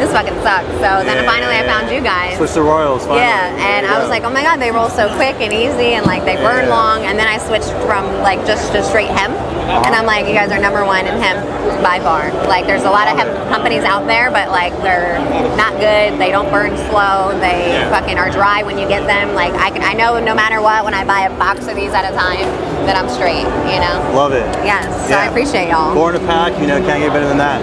this 0.00 0.10
fucking 0.12 0.34
sucks. 0.42 0.66
So 0.80 1.04
then 1.04 1.22
Yeah. 1.22 1.30
finally 1.30 1.54
I 1.54 1.62
found 1.68 1.90
you 1.92 2.00
guys. 2.00 2.36
Switch 2.40 2.54
to 2.54 2.62
Royals. 2.62 3.04
Finally. 3.04 3.20
Yeah, 3.20 3.68
and 3.76 3.86
I 3.86 4.00
was 4.00 4.08
like, 4.08 4.24
oh 4.24 4.30
my 4.30 4.42
god, 4.42 4.58
they 4.58 4.70
roll 4.72 4.88
so 4.88 5.12
quick 5.14 5.36
and 5.40 5.52
easy, 5.52 5.92
and 5.94 6.06
like 6.06 6.24
they 6.24 6.36
burn 6.36 6.64
Yeah. 6.66 6.74
long. 6.74 7.04
And 7.04 7.18
then 7.18 7.28
I 7.28 7.36
switched 7.38 7.70
from 7.86 8.08
like 8.22 8.44
just 8.46 8.72
to 8.72 8.82
straight 8.82 9.10
hemp, 9.10 9.36
Uh-huh. 9.36 9.82
and 9.86 9.94
I'm 9.94 10.06
like, 10.06 10.26
you 10.26 10.34
guys 10.34 10.50
are 10.50 10.58
number 10.58 10.84
one 10.84 11.06
in 11.06 11.20
hemp 11.20 11.44
by 11.84 12.00
far. 12.00 12.30
Like, 12.48 12.66
there's 12.66 12.84
a 12.84 12.90
lot 12.90 13.08
of 13.08 13.16
hemp 13.16 13.30
companies 13.52 13.84
out 13.84 14.06
there, 14.06 14.30
but 14.30 14.48
like 14.50 14.72
they're 14.82 15.18
not 15.56 15.72
good. 15.78 16.18
They 16.18 16.30
don't 16.32 16.50
burn 16.50 16.76
slow. 16.88 17.32
They 17.40 17.60
Yeah. 17.76 17.90
fucking 17.90 18.18
are 18.18 18.30
dry 18.30 18.62
when 18.62 18.78
you 18.78 18.88
get 18.88 19.06
them. 19.06 19.34
Like 19.34 19.52
I 19.54 19.70
can, 19.70 19.82
I 19.84 19.92
know 19.92 20.18
no 20.18 20.34
matter 20.34 20.60
what, 20.62 20.84
when 20.84 20.94
I 20.94 21.04
buy 21.04 21.20
a 21.22 21.30
box 21.38 21.66
of 21.68 21.76
these 21.76 21.92
at 21.92 22.04
a 22.10 22.14
time, 22.16 22.48
that 22.86 22.96
I'm 22.96 23.08
straight. 23.08 23.44
You 23.70 23.78
know. 23.84 23.96
Love 24.14 24.32
it. 24.32 24.46
Yes, 24.64 25.08
so 25.08 25.14
I 25.14 25.26
appreciate 25.26 25.68
y'all. 25.68 25.94
Four 25.94 26.10
in 26.14 26.16
a 26.22 26.26
pack, 26.26 26.58
you 26.58 26.66
know, 26.66 26.80
can't 26.80 27.00
get 27.00 27.12
better 27.12 27.28
than 27.28 27.38
that. 27.38 27.60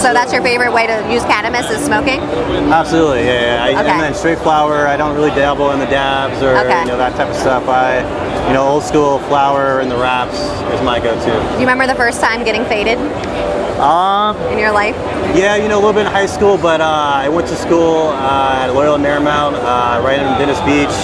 So 0.00 0.14
that's 0.14 0.32
your 0.32 0.42
favorite 0.42 0.72
way 0.72 0.86
to 0.86 0.96
use 1.12 1.22
cannabis 1.24 1.70
is 1.70 1.84
smoking? 1.84 2.20
Absolutely, 2.72 3.24
yeah. 3.24 3.40
yeah. 3.40 3.64
I, 3.64 3.80
Okay. 3.80 3.90
And 3.90 4.00
then 4.00 4.14
straight 4.14 4.38
flower. 4.38 4.86
I 4.86 4.96
don't 4.96 5.14
really 5.14 5.30
dabble 5.30 5.70
in 5.72 5.78
the 5.78 5.86
dabs 5.86 6.42
or 6.42 6.56
Okay. 6.56 6.80
you 6.80 6.86
know 6.88 6.96
that 6.96 7.14
type 7.16 7.28
of 7.28 7.36
stuff. 7.36 7.68
I, 7.68 8.00
you 8.48 8.54
know, 8.54 8.66
old 8.66 8.82
school 8.82 9.18
flower 9.28 9.80
and 9.80 9.90
the 9.90 9.96
wraps 9.96 10.38
is 10.74 10.80
my 10.82 10.98
go-to. 11.00 11.30
Do 11.30 11.52
you 11.54 11.60
remember 11.60 11.86
the 11.86 11.94
first 11.94 12.20
time 12.20 12.44
getting 12.44 12.64
faded 12.64 12.98
Um, 13.80 14.36
in 14.52 14.58
your 14.58 14.72
life? 14.72 14.96
yeah, 15.36 15.56
you 15.56 15.68
know, 15.68 15.76
a 15.76 15.82
little 15.84 15.92
bit 15.92 16.06
in 16.06 16.12
high 16.12 16.26
school, 16.26 16.56
but 16.58 16.80
uh, 16.80 16.84
I 17.24 17.28
went 17.28 17.46
to 17.48 17.56
school 17.56 18.08
uh, 18.08 18.62
at 18.64 18.68
Loyola 18.74 18.98
Marymount, 18.98 19.54
uh, 19.54 20.00
right 20.04 20.18
in 20.18 20.26
Venice 20.38 20.60
Beach. 20.62 20.96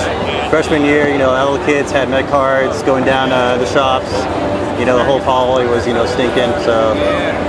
Freshman 0.51 0.83
year, 0.85 1.09
you 1.09 1.19
know, 1.19 1.31
all 1.31 1.59
the 1.59 1.65
kids 1.67 1.91
had 1.93 2.09
med 2.09 2.29
cards 2.29 2.83
going 2.83 3.05
down 3.05 3.31
uh, 3.33 3.57
the 3.59 3.67
shops. 3.67 4.09
You 4.79 4.85
know, 4.85 4.99
the 4.99 5.05
whole 5.05 5.21
poly 5.21 5.67
was, 5.67 5.87
you 5.87 5.95
know, 5.95 6.05
stinking. 6.07 6.53
So, 6.65 6.93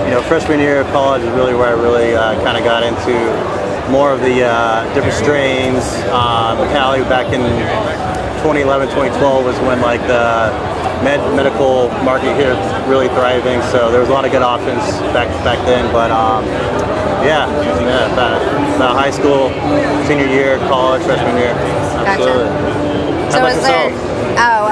you 0.06 0.12
know, 0.12 0.22
freshman 0.24 0.60
year 0.60 0.82
of 0.82 0.88
college 0.88 1.22
is 1.24 1.30
really 1.32 1.54
where 1.54 1.68
I 1.68 1.80
really 1.80 2.16
uh, 2.16 2.42
kind 2.44 2.58
of 2.58 2.64
got 2.64 2.84
into 2.84 3.14
more 3.92 4.12
of 4.12 4.22
the 4.22 4.44
uh, 4.44 4.84
different 4.94 5.16
strains. 5.16 5.84
Um, 6.12 6.58
Cali 6.72 7.02
back 7.04 7.28
in 7.34 7.42
2011, 8.44 8.88
2012 8.90 9.46
was 9.46 9.60
when 9.68 9.82
like 9.82 10.00
the 10.08 10.52
med- 11.04 11.24
medical 11.36 11.90
market 12.04 12.36
here 12.40 12.56
was 12.56 12.88
really 12.88 13.08
thriving. 13.10 13.62
So 13.76 13.92
there 13.92 14.00
was 14.00 14.10
a 14.10 14.14
lot 14.14 14.26
of 14.26 14.32
good 14.32 14.42
options 14.44 14.80
back 15.12 15.28
back 15.44 15.60
then. 15.66 15.92
But 15.92 16.12
um, 16.12 16.46
yeah, 17.28 17.48
yeah, 17.84 18.14
about, 18.14 18.40
about 18.76 18.96
high 18.96 19.12
school, 19.12 19.50
senior 20.08 20.28
year, 20.28 20.58
college, 20.72 21.04
freshman 21.04 21.36
year, 21.36 21.52
absolutely. 22.08 22.48
How 22.48 23.32
So 23.32 23.38
about 23.40 23.52
is 23.52 23.64
there? 23.64 23.92
Oh, 24.40 24.67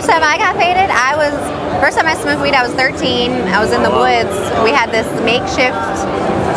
first 0.00 0.12
time 0.12 0.24
I 0.24 0.38
got 0.38 0.56
faded, 0.56 0.88
I 0.88 1.12
was 1.12 1.36
first 1.76 1.98
time 1.98 2.08
I 2.08 2.16
smoked 2.16 2.40
weed. 2.40 2.56
I 2.56 2.64
was 2.64 2.72
13. 2.72 3.52
I 3.52 3.60
was 3.60 3.68
in 3.68 3.84
the 3.84 3.92
woods. 3.92 4.32
We 4.64 4.72
had 4.72 4.88
this 4.88 5.04
makeshift 5.28 5.76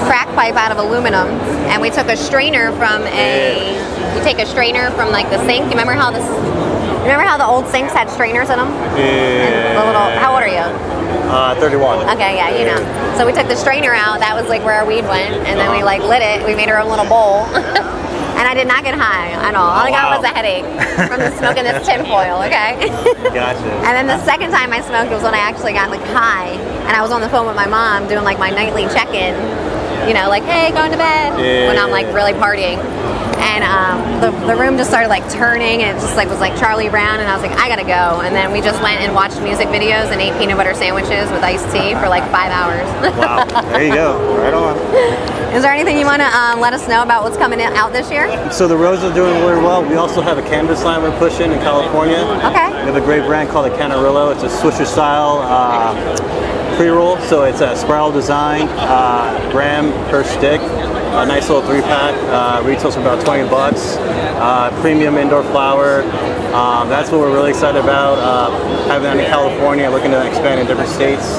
crack 0.07 0.31
pipe 0.31 0.55
out 0.55 0.71
of 0.71 0.79
aluminum, 0.79 1.27
and 1.67 1.81
we 1.81 1.89
took 1.89 2.07
a 2.07 2.15
strainer 2.15 2.71
from 2.79 3.03
a. 3.03 3.75
You 4.15 4.23
take 4.23 4.39
a 4.39 4.45
strainer 4.45 4.91
from 4.91 5.11
like 5.11 5.27
the 5.27 5.43
sink. 5.43 5.65
You 5.65 5.75
remember 5.75 5.91
how 5.91 6.09
this? 6.09 6.23
Remember 7.03 7.27
how 7.27 7.35
the 7.35 7.43
old 7.43 7.67
sinks 7.67 7.91
had 7.91 8.09
strainers 8.09 8.47
in 8.47 8.55
them? 8.55 8.71
Yeah. 8.95 9.75
The 9.75 9.91
little. 9.91 10.07
How 10.23 10.31
old 10.31 10.43
are 10.43 10.47
you? 10.47 10.63
Uh, 11.27 11.59
31. 11.59 12.15
Okay, 12.15 12.39
yeah, 12.39 12.47
you 12.55 12.63
know. 12.63 12.79
So 13.17 13.25
we 13.25 13.33
took 13.33 13.49
the 13.49 13.57
strainer 13.57 13.91
out. 13.91 14.23
That 14.23 14.39
was 14.39 14.47
like 14.47 14.63
where 14.63 14.75
our 14.79 14.87
weed 14.87 15.03
went, 15.03 15.35
and 15.43 15.59
then 15.59 15.69
we 15.75 15.83
like 15.83 15.99
lit 15.99 16.23
it. 16.23 16.47
We 16.47 16.55
made 16.55 16.69
our 16.69 16.79
own 16.79 16.87
little 16.87 17.11
bowl. 17.11 17.43
And 18.43 18.51
I 18.51 18.55
did 18.59 18.67
not 18.67 18.83
get 18.83 18.91
high 18.93 19.31
at 19.39 19.55
all. 19.55 19.71
All 19.71 19.87
I 19.87 19.89
got 19.89 20.11
Wow. 20.11 20.19
was 20.19 20.27
a 20.27 20.33
headache 20.35 20.67
from 21.07 21.23
the 21.23 21.31
smoking 21.39 21.63
this 21.63 21.79
tinfoil, 21.87 22.43
okay? 22.43 22.75
Gotcha. 23.31 23.71
And 23.87 23.95
then 23.95 24.07
the 24.07 24.19
second 24.27 24.51
time 24.51 24.73
I 24.75 24.81
smoked 24.83 25.11
was 25.15 25.23
when 25.23 25.33
I 25.33 25.39
actually 25.39 25.71
got 25.71 25.89
like 25.89 26.03
high, 26.11 26.49
and 26.83 26.91
I 26.91 27.01
was 27.01 27.11
on 27.11 27.21
the 27.21 27.29
phone 27.29 27.47
with 27.47 27.55
my 27.55 27.67
mom 27.67 28.09
doing 28.11 28.25
like 28.27 28.37
my 28.39 28.49
nightly 28.49 28.83
check-in, 28.91 29.31
you 30.09 30.13
know, 30.13 30.27
like 30.27 30.43
hey, 30.43 30.75
going 30.75 30.91
to 30.91 30.97
bed 30.99 31.39
Yeah. 31.39 31.67
when 31.71 31.79
I'm 31.79 31.89
like 31.89 32.11
really 32.13 32.33
partying. 32.33 32.83
And 33.39 33.63
um, 33.63 34.19
the, 34.19 34.31
the 34.47 34.55
room 34.59 34.75
just 34.75 34.89
started 34.89 35.07
like 35.07 35.23
turning, 35.31 35.81
and 35.83 35.95
it 35.97 36.01
just 36.01 36.17
like 36.17 36.27
was 36.27 36.41
like 36.43 36.59
Charlie 36.59 36.89
Brown, 36.89 37.21
and 37.23 37.29
I 37.31 37.39
was 37.39 37.47
like, 37.47 37.55
I 37.57 37.69
gotta 37.71 37.87
go. 37.87 38.19
And 38.27 38.35
then 38.35 38.51
we 38.51 38.59
just 38.59 38.83
went 38.83 38.99
and 38.99 39.15
watched 39.15 39.39
music 39.41 39.69
videos 39.71 40.11
and 40.11 40.19
ate 40.19 40.35
peanut 40.37 40.57
butter 40.57 40.73
sandwiches 40.75 41.31
with 41.31 41.43
iced 41.47 41.71
tea 41.71 41.95
for 41.95 42.11
like 42.11 42.27
five 42.27 42.51
hours. 42.51 42.83
Wow. 43.15 43.45
There 43.71 43.83
you 43.87 43.93
go. 43.95 44.19
Right 44.35 44.53
on. 44.53 44.75
Is 45.53 45.61
there 45.61 45.71
anything 45.71 45.99
you 45.99 46.05
want 46.07 46.19
to 46.19 46.27
um, 46.35 46.59
let 46.59 46.73
us 46.73 46.87
know 46.87 47.03
about 47.03 47.21
what's 47.21 47.37
coming 47.37 47.61
out 47.61 47.93
this 47.93 48.09
year? 48.09 48.51
So 48.51 48.67
the 48.67 48.75
Rose 48.75 49.03
are 49.03 49.13
doing 49.13 49.35
really 49.45 49.61
well. 49.61 49.87
We 49.87 49.93
also 49.97 50.19
have 50.19 50.39
a 50.39 50.41
canvas 50.41 50.83
line 50.83 51.03
we're 51.03 51.15
pushing 51.19 51.51
in 51.51 51.59
California. 51.59 52.17
Okay. 52.17 52.69
We 52.69 52.91
have 52.91 52.95
a 52.95 53.01
great 53.01 53.23
brand 53.27 53.49
called 53.49 53.71
the 53.71 53.75
Canarillo. 53.77 54.33
It's 54.33 54.41
a 54.41 54.47
Swisher 54.47 54.87
style 54.87 55.41
uh, 55.43 56.75
pre-roll. 56.75 57.19
So 57.19 57.43
it's 57.43 57.61
a 57.61 57.75
spiral 57.75 58.11
design, 58.11 58.67
uh, 58.67 59.47
gram 59.51 59.91
per 60.09 60.23
stick. 60.23 60.59
A 60.59 61.23
nice 61.23 61.49
little 61.49 61.61
three 61.69 61.81
pack. 61.81 62.15
Uh, 62.33 62.65
retails 62.65 62.95
for 62.95 63.01
about 63.01 63.23
20 63.23 63.47
bucks. 63.47 63.97
Uh, 64.41 64.75
premium 64.81 65.17
indoor 65.17 65.43
flower. 65.43 66.01
Um, 66.51 66.89
that's 66.89 67.11
what 67.11 67.19
we're 67.19 67.31
really 67.31 67.51
excited 67.51 67.79
about. 67.79 68.17
Uh, 68.17 68.87
having 68.87 69.03
that 69.03 69.17
in 69.17 69.25
California, 69.25 69.87
looking 69.87 70.09
to 70.09 70.27
expand 70.27 70.59
in 70.61 70.65
different 70.65 70.89
states. 70.89 71.37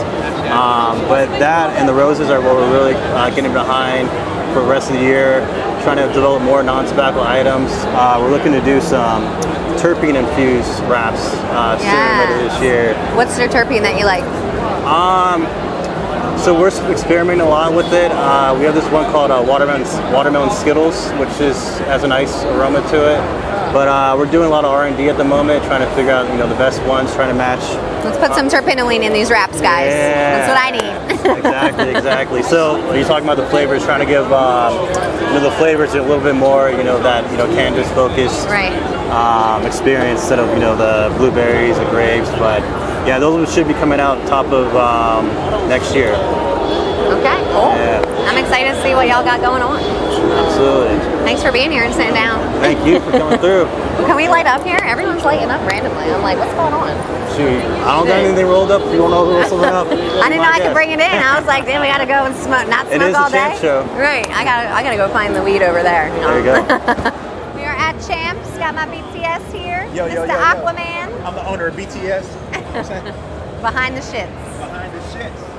Um, 0.50 1.00
but 1.08 1.26
that 1.38 1.76
and 1.76 1.88
the 1.88 1.94
roses 1.94 2.30
are 2.30 2.40
what 2.40 2.54
we're 2.54 2.72
really 2.72 2.94
uh, 2.94 3.30
getting 3.30 3.52
behind 3.52 4.08
for 4.54 4.60
the 4.60 4.68
rest 4.68 4.90
of 4.90 4.96
the 4.96 5.02
year. 5.02 5.40
Trying 5.82 5.98
to 5.98 6.06
develop 6.12 6.42
more 6.42 6.62
non-tobacco 6.62 7.22
items. 7.22 7.70
Uh, 7.92 8.18
we're 8.20 8.30
looking 8.30 8.52
to 8.52 8.64
do 8.64 8.80
some 8.80 9.22
terpene 9.76 10.16
infused 10.16 10.80
wraps 10.88 11.20
uh, 11.52 11.76
soon 11.78 12.40
later 12.40 12.48
this 12.48 12.62
year. 12.62 12.94
What's 13.16 13.38
your 13.38 13.48
terpene 13.48 13.82
that 13.82 13.98
you 13.98 14.06
like? 14.06 14.24
Um, 14.84 15.44
so 16.38 16.58
we're 16.58 16.68
experimenting 16.90 17.46
a 17.46 17.48
lot 17.48 17.74
with 17.74 17.92
it. 17.92 18.10
Uh, 18.12 18.54
we 18.58 18.64
have 18.64 18.74
this 18.74 18.88
one 18.90 19.10
called 19.10 19.30
uh, 19.30 19.44
watermelon 19.46 19.82
watermelon 20.12 20.50
Skittles, 20.50 21.10
which 21.12 21.40
is 21.40 21.56
has 21.80 22.04
a 22.04 22.08
nice 22.08 22.44
aroma 22.44 22.80
to 22.90 22.96
it. 22.96 23.20
But 23.72 23.88
uh, 23.88 24.14
we're 24.16 24.30
doing 24.30 24.46
a 24.46 24.50
lot 24.50 24.64
of 24.64 24.70
R&D 24.70 25.08
at 25.08 25.16
the 25.16 25.24
moment, 25.24 25.64
trying 25.64 25.80
to 25.80 25.94
figure 25.96 26.12
out 26.12 26.30
you 26.30 26.38
know 26.38 26.48
the 26.48 26.54
best 26.54 26.82
ones, 26.84 27.12
trying 27.14 27.28
to 27.28 27.34
match 27.34 27.62
Let's 28.04 28.18
put 28.18 28.34
some 28.34 28.48
terpinolene 28.48 29.02
in 29.02 29.14
these 29.14 29.30
wraps, 29.30 29.62
guys. 29.62 29.88
Yeah. 29.88 30.36
That's 30.36 30.48
what 30.52 30.60
I 30.60 30.70
need. 30.76 31.38
exactly, 31.38 31.88
exactly. 31.88 32.42
So 32.42 32.78
are 32.90 32.96
you 32.98 33.04
talking 33.04 33.24
about 33.24 33.38
the 33.38 33.46
flavors? 33.46 33.82
Trying 33.82 34.00
to 34.00 34.06
give 34.06 34.30
um, 34.30 34.74
you 34.74 35.32
know 35.32 35.40
the 35.40 35.50
flavors 35.52 35.94
a 35.94 36.02
little 36.02 36.22
bit 36.22 36.34
more, 36.34 36.70
you 36.70 36.84
know 36.84 37.02
that 37.02 37.28
you 37.30 37.38
know 37.38 37.46
cannabis 37.46 37.90
focused 37.92 38.46
right. 38.48 38.76
um, 39.08 39.64
experience 39.64 40.20
instead 40.20 40.38
of 40.38 40.50
you 40.50 40.60
know 40.60 40.76
the 40.76 41.16
blueberries, 41.16 41.78
the 41.78 41.86
grapes. 41.86 42.28
But 42.32 42.60
yeah, 43.08 43.18
those 43.18 43.52
should 43.52 43.66
be 43.66 43.74
coming 43.74 44.00
out 44.00 44.20
top 44.28 44.46
of 44.46 44.76
um, 44.76 45.26
next 45.74 45.90
year. 45.90 46.14
Okay, 47.18 47.38
cool. 47.50 47.74
Yeah. 47.74 47.98
I'm 48.30 48.38
excited 48.38 48.70
to 48.70 48.78
see 48.78 48.94
what 48.94 49.10
y'all 49.10 49.26
got 49.26 49.42
going 49.42 49.58
on. 49.60 49.82
Absolutely. 49.82 50.94
Thanks 51.26 51.42
for 51.42 51.50
being 51.50 51.72
here 51.72 51.82
and 51.82 51.92
sitting 51.92 52.14
down. 52.14 52.38
Thank 52.62 52.78
you 52.86 53.00
for 53.02 53.10
coming 53.10 53.38
through. 53.42 53.66
Can 54.06 54.14
we 54.14 54.28
light 54.28 54.46
up 54.46 54.62
here? 54.62 54.78
Everyone's 54.86 55.24
lighting 55.24 55.50
up 55.50 55.58
randomly. 55.66 56.14
I'm 56.14 56.22
like, 56.22 56.38
what's 56.38 56.54
going 56.54 56.72
on? 56.72 56.94
Shoot, 57.34 57.58
I 57.82 57.98
don't 57.98 58.06
got 58.06 58.22
anything 58.22 58.46
rolled 58.46 58.70
up. 58.70 58.82
If 58.86 58.94
you 58.94 59.02
want 59.02 59.18
to 59.18 59.34
roll 59.34 59.42
something 59.50 59.74
up, 59.74 59.88
I 59.90 60.30
didn't 60.30 60.46
know 60.46 60.54
I 60.54 60.62
could 60.62 60.74
bring 60.78 60.94
it 60.94 61.02
in. 61.02 61.10
I 61.10 61.34
was 61.36 61.46
like, 61.48 61.66
then 61.66 61.80
we 61.82 61.88
gotta 61.88 62.06
go 62.06 62.22
and 62.22 62.34
smoke, 62.36 62.68
not 62.70 62.86
It 62.86 63.02
smoke 63.02 63.10
is 63.10 63.14
a 63.16 63.18
all 63.18 63.30
day. 63.30 63.38
champ 63.38 63.60
show. 63.60 63.82
Right. 63.98 64.28
I 64.30 64.44
gotta, 64.46 64.70
I 64.70 64.82
gotta 64.86 64.96
go 64.96 65.08
find 65.10 65.34
the 65.34 65.42
weed 65.42 65.62
over 65.66 65.82
there. 65.82 66.06
There 66.22 66.38
you 66.38 66.44
go. 66.44 66.54
We 67.58 67.62
are 67.66 67.74
at 67.74 67.96
Champs. 68.06 68.46
Got 68.58 68.74
my 68.76 68.86
BTS 68.86 69.52
here. 69.52 69.88
Yo, 69.94 70.06
yo, 70.06 70.22
Mr. 70.22 70.28
yo, 70.28 70.34
yo. 70.34 70.38
Aquaman 70.38 71.24
I'm 71.24 71.34
the 71.34 71.46
owner 71.48 71.66
of 71.66 71.74
BTS. 71.74 71.96
You 71.96 72.60
know 72.60 72.62
what 72.62 72.76
I'm 72.76 72.84
saying? 72.84 73.04
behind 73.62 73.96
the 73.96 74.02
shits. 74.02 74.58
Behind 74.60 74.92
the 74.92 75.00
shits. 75.16 75.53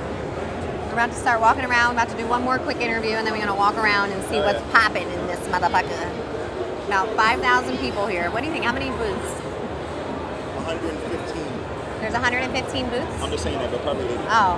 We're 0.96 1.04
about 1.04 1.14
to 1.14 1.20
start 1.20 1.42
walking 1.42 1.66
around. 1.66 1.94
We're 1.94 2.00
about 2.04 2.16
to 2.16 2.16
do 2.16 2.26
one 2.26 2.40
more 2.40 2.58
quick 2.58 2.78
interview, 2.78 3.20
and 3.20 3.26
then 3.26 3.34
we're 3.34 3.44
gonna 3.44 3.54
walk 3.54 3.76
around 3.76 4.12
and 4.12 4.24
see 4.30 4.38
oh, 4.38 4.46
what's 4.46 4.62
popping 4.72 5.02
in 5.02 5.26
this 5.26 5.38
motherfucker. 5.48 6.08
About 6.86 7.14
5,000 7.14 7.76
people 7.76 8.06
here. 8.06 8.30
What 8.30 8.40
do 8.40 8.46
you 8.46 8.52
think? 8.52 8.64
How 8.64 8.72
many 8.72 8.88
booths? 8.88 9.30
115. 10.64 12.00
There's 12.00 12.14
115 12.14 12.88
booths. 12.88 13.22
I'm 13.22 13.30
just 13.30 13.42
saying 13.42 13.58
that, 13.58 13.70
but 13.72 13.82
probably 13.82 14.06
80. 14.06 14.14
Oh, 14.24 14.56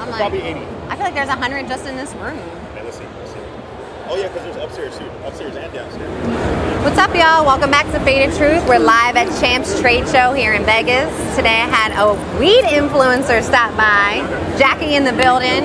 I'm 0.00 0.08
like, 0.08 0.20
Probably 0.20 0.40
80. 0.40 0.60
I 0.88 0.96
feel 0.96 1.04
like 1.04 1.14
there's 1.14 1.28
100 1.28 1.68
just 1.68 1.84
in 1.84 1.96
this 1.96 2.14
room. 2.14 2.63
Oh 4.06 4.16
yeah, 4.16 4.28
because 4.28 4.42
there's 4.44 4.56
upstairs 4.56 4.98
too. 4.98 5.08
Upstairs 5.24 5.56
and 5.56 5.72
downstairs. 5.72 6.84
What's 6.84 6.98
up, 6.98 7.14
y'all? 7.14 7.46
Welcome 7.46 7.70
back 7.70 7.90
to 7.92 8.00
Faded 8.00 8.36
Truth. 8.36 8.68
We're 8.68 8.78
live 8.78 9.16
at 9.16 9.28
Champs 9.40 9.80
Trade 9.80 10.06
Show 10.08 10.34
here 10.34 10.52
in 10.52 10.62
Vegas. 10.64 11.08
Today 11.34 11.56
I 11.56 11.68
had 11.72 11.96
a 11.96 12.12
weed 12.38 12.64
influencer 12.64 13.42
stop 13.42 13.74
by, 13.78 14.20
Jackey 14.58 14.94
in 14.94 15.04
the 15.04 15.14
building, 15.14 15.64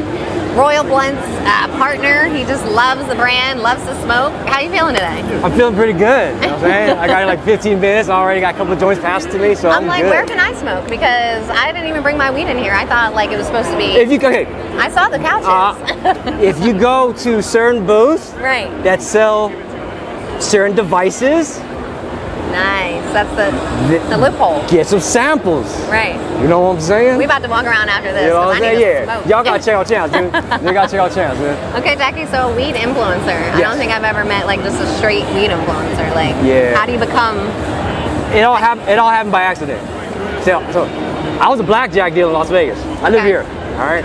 Royal 0.59 0.83
Blunt's 0.83 1.21
uh, 1.47 1.69
partner. 1.77 2.25
He 2.27 2.43
just 2.43 2.65
loves 2.65 3.07
the 3.07 3.15
brand, 3.15 3.61
loves 3.61 3.81
to 3.83 3.95
smoke. 4.03 4.33
How 4.45 4.59
you 4.59 4.69
feeling 4.69 4.93
today? 4.93 5.21
I'm 5.41 5.53
feeling 5.53 5.73
pretty 5.73 5.93
good. 5.93 6.35
You 6.35 6.41
know 6.49 6.55
I'm 6.55 6.59
saying? 6.59 6.97
I 6.97 7.07
got 7.07 7.27
like 7.27 7.41
15 7.45 7.79
minutes. 7.79 8.09
I 8.09 8.19
already 8.19 8.41
got 8.41 8.55
a 8.55 8.57
couple 8.57 8.73
of 8.73 8.79
joints 8.79 9.01
passed 9.01 9.31
to 9.31 9.39
me, 9.39 9.55
so 9.55 9.69
I'm, 9.69 9.83
I'm 9.83 9.87
like, 9.87 10.03
good. 10.03 10.09
where 10.09 10.25
can 10.25 10.37
I 10.37 10.53
smoke? 10.53 10.89
Because 10.89 11.49
I 11.49 11.71
didn't 11.71 11.87
even 11.87 12.03
bring 12.03 12.17
my 12.17 12.29
weed 12.29 12.49
in 12.51 12.57
here. 12.57 12.73
I 12.73 12.85
thought 12.85 13.13
like 13.13 13.31
it 13.31 13.37
was 13.37 13.45
supposed 13.45 13.69
to 13.69 13.77
be. 13.77 13.85
if 13.85 14.11
you 14.11 14.17
okay, 14.17 14.47
I 14.75 14.89
saw 14.89 15.07
the 15.07 15.17
couches. 15.17 15.47
uh, 15.47 16.39
if 16.41 16.61
you 16.61 16.77
go 16.91 17.13
to 17.13 17.41
certain 17.41 17.85
booths 17.85 18.33
right. 18.33 18.69
that 18.83 19.01
sell 19.01 19.51
certain 20.41 20.75
devices, 20.75 21.59
Nice. 22.51 23.03
That's 23.13 23.29
the 23.35 23.49
th- 23.89 24.01
the 24.09 24.17
loophole. 24.17 24.65
get 24.67 24.87
some 24.87 24.99
samples. 24.99 25.65
Right. 25.87 26.15
You 26.41 26.47
know 26.47 26.59
what 26.61 26.75
I'm 26.75 26.81
saying? 26.81 27.17
We 27.17 27.25
about 27.25 27.41
to 27.43 27.49
walk 27.49 27.65
around 27.65 27.89
after 27.89 28.11
this. 28.11 28.23
you 28.23 28.29
know 28.29 28.47
what 28.47 28.55
I'm 28.57 28.61
saying? 28.61 28.79
Yeah. 28.81 29.19
Y'all 29.27 29.43
gotta 29.43 29.63
check 29.63 29.75
out 29.75 29.87
Chance, 29.87 30.11
dude. 30.11 30.23
you 30.65 30.73
gotta 30.73 30.89
check 30.91 30.99
out 30.99 31.11
Chance, 31.13 31.39
man. 31.39 31.75
Okay, 31.81 31.95
Jackey, 31.95 32.25
so 32.25 32.49
a 32.49 32.55
weed 32.55 32.75
influencer. 32.75 33.37
I 33.53 33.61
don't 33.61 33.77
think 33.77 33.91
I've 33.91 34.03
ever 34.03 34.25
met 34.25 34.45
like 34.45 34.61
just 34.61 34.81
a 34.81 34.87
straight 34.97 35.25
weed 35.33 35.49
influencer. 35.49 36.13
Like, 36.15 36.35
Yeah. 36.45 36.75
how 36.75 36.85
do 36.85 36.91
you 36.91 36.99
become? 36.99 37.37
It 38.35 38.41
all 38.43 38.55
happened. 38.55 38.89
It 38.89 38.99
all 38.99 39.09
happened 39.09 39.31
by 39.31 39.41
accident. 39.43 39.81
So, 40.43 40.59
so 40.71 40.83
I 41.41 41.47
was 41.49 41.59
a 41.59 41.63
blackjack 41.63 42.13
dealer 42.13 42.29
in 42.29 42.33
Las 42.33 42.49
Vegas. 42.49 42.79
I 43.01 43.09
live 43.09 43.15
Okay. 43.21 43.27
here. 43.27 43.41
All 43.79 43.85
right, 43.85 44.03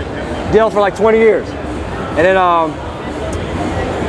dealt 0.53 0.71
for 0.73 0.79
like 0.79 0.95
20 0.95 1.17
years, 1.17 1.47
and 1.49 2.19
then 2.19 2.37
um, 2.37 2.71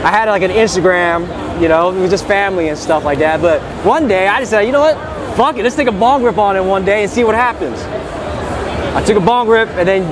I 0.04 0.10
had 0.10 0.28
like 0.28 0.42
an 0.42 0.50
Instagram. 0.52 1.26
You 1.60 1.68
know, 1.68 1.90
it 1.90 2.00
was 2.00 2.10
just 2.10 2.26
family 2.26 2.68
and 2.68 2.78
stuff 2.78 3.04
like 3.04 3.18
that. 3.20 3.40
But 3.40 3.60
one 3.84 4.06
day 4.06 4.28
I 4.28 4.40
decided, 4.40 4.66
you 4.66 4.72
know 4.72 4.80
what? 4.80 4.96
Fuck 5.36 5.56
it. 5.56 5.62
Let's 5.62 5.76
take 5.76 5.88
a 5.88 5.92
bong 5.92 6.22
rip 6.22 6.38
on 6.38 6.56
it 6.56 6.64
one 6.64 6.84
day 6.84 7.02
and 7.02 7.10
see 7.10 7.24
what 7.24 7.34
happens. 7.34 7.80
I 8.94 9.02
took 9.04 9.16
a 9.16 9.24
bong 9.24 9.48
rip, 9.48 9.68
and 9.70 9.86
then 9.86 10.02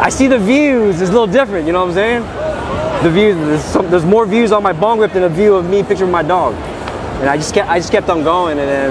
I 0.00 0.08
see 0.08 0.26
the 0.26 0.38
views 0.38 1.00
It's 1.00 1.10
a 1.10 1.12
little 1.12 1.26
different. 1.26 1.66
You 1.66 1.72
know 1.72 1.84
what 1.84 1.90
I'm 1.90 1.94
saying? 1.94 3.02
The 3.04 3.10
views. 3.10 3.36
There's, 3.36 3.64
some, 3.64 3.90
there's 3.90 4.04
more 4.04 4.26
views 4.26 4.52
on 4.52 4.62
my 4.62 4.72
bong 4.72 4.98
rip 4.98 5.12
than 5.12 5.24
a 5.24 5.28
view 5.28 5.54
of 5.54 5.68
me 5.68 5.82
picturing 5.82 6.10
my 6.10 6.22
dog. 6.22 6.54
And 7.20 7.28
I 7.28 7.36
just 7.36 7.54
kept, 7.54 7.68
I 7.68 7.78
just 7.78 7.92
kept 7.92 8.08
on 8.08 8.22
going, 8.22 8.58
and 8.58 8.68
then 8.68 8.90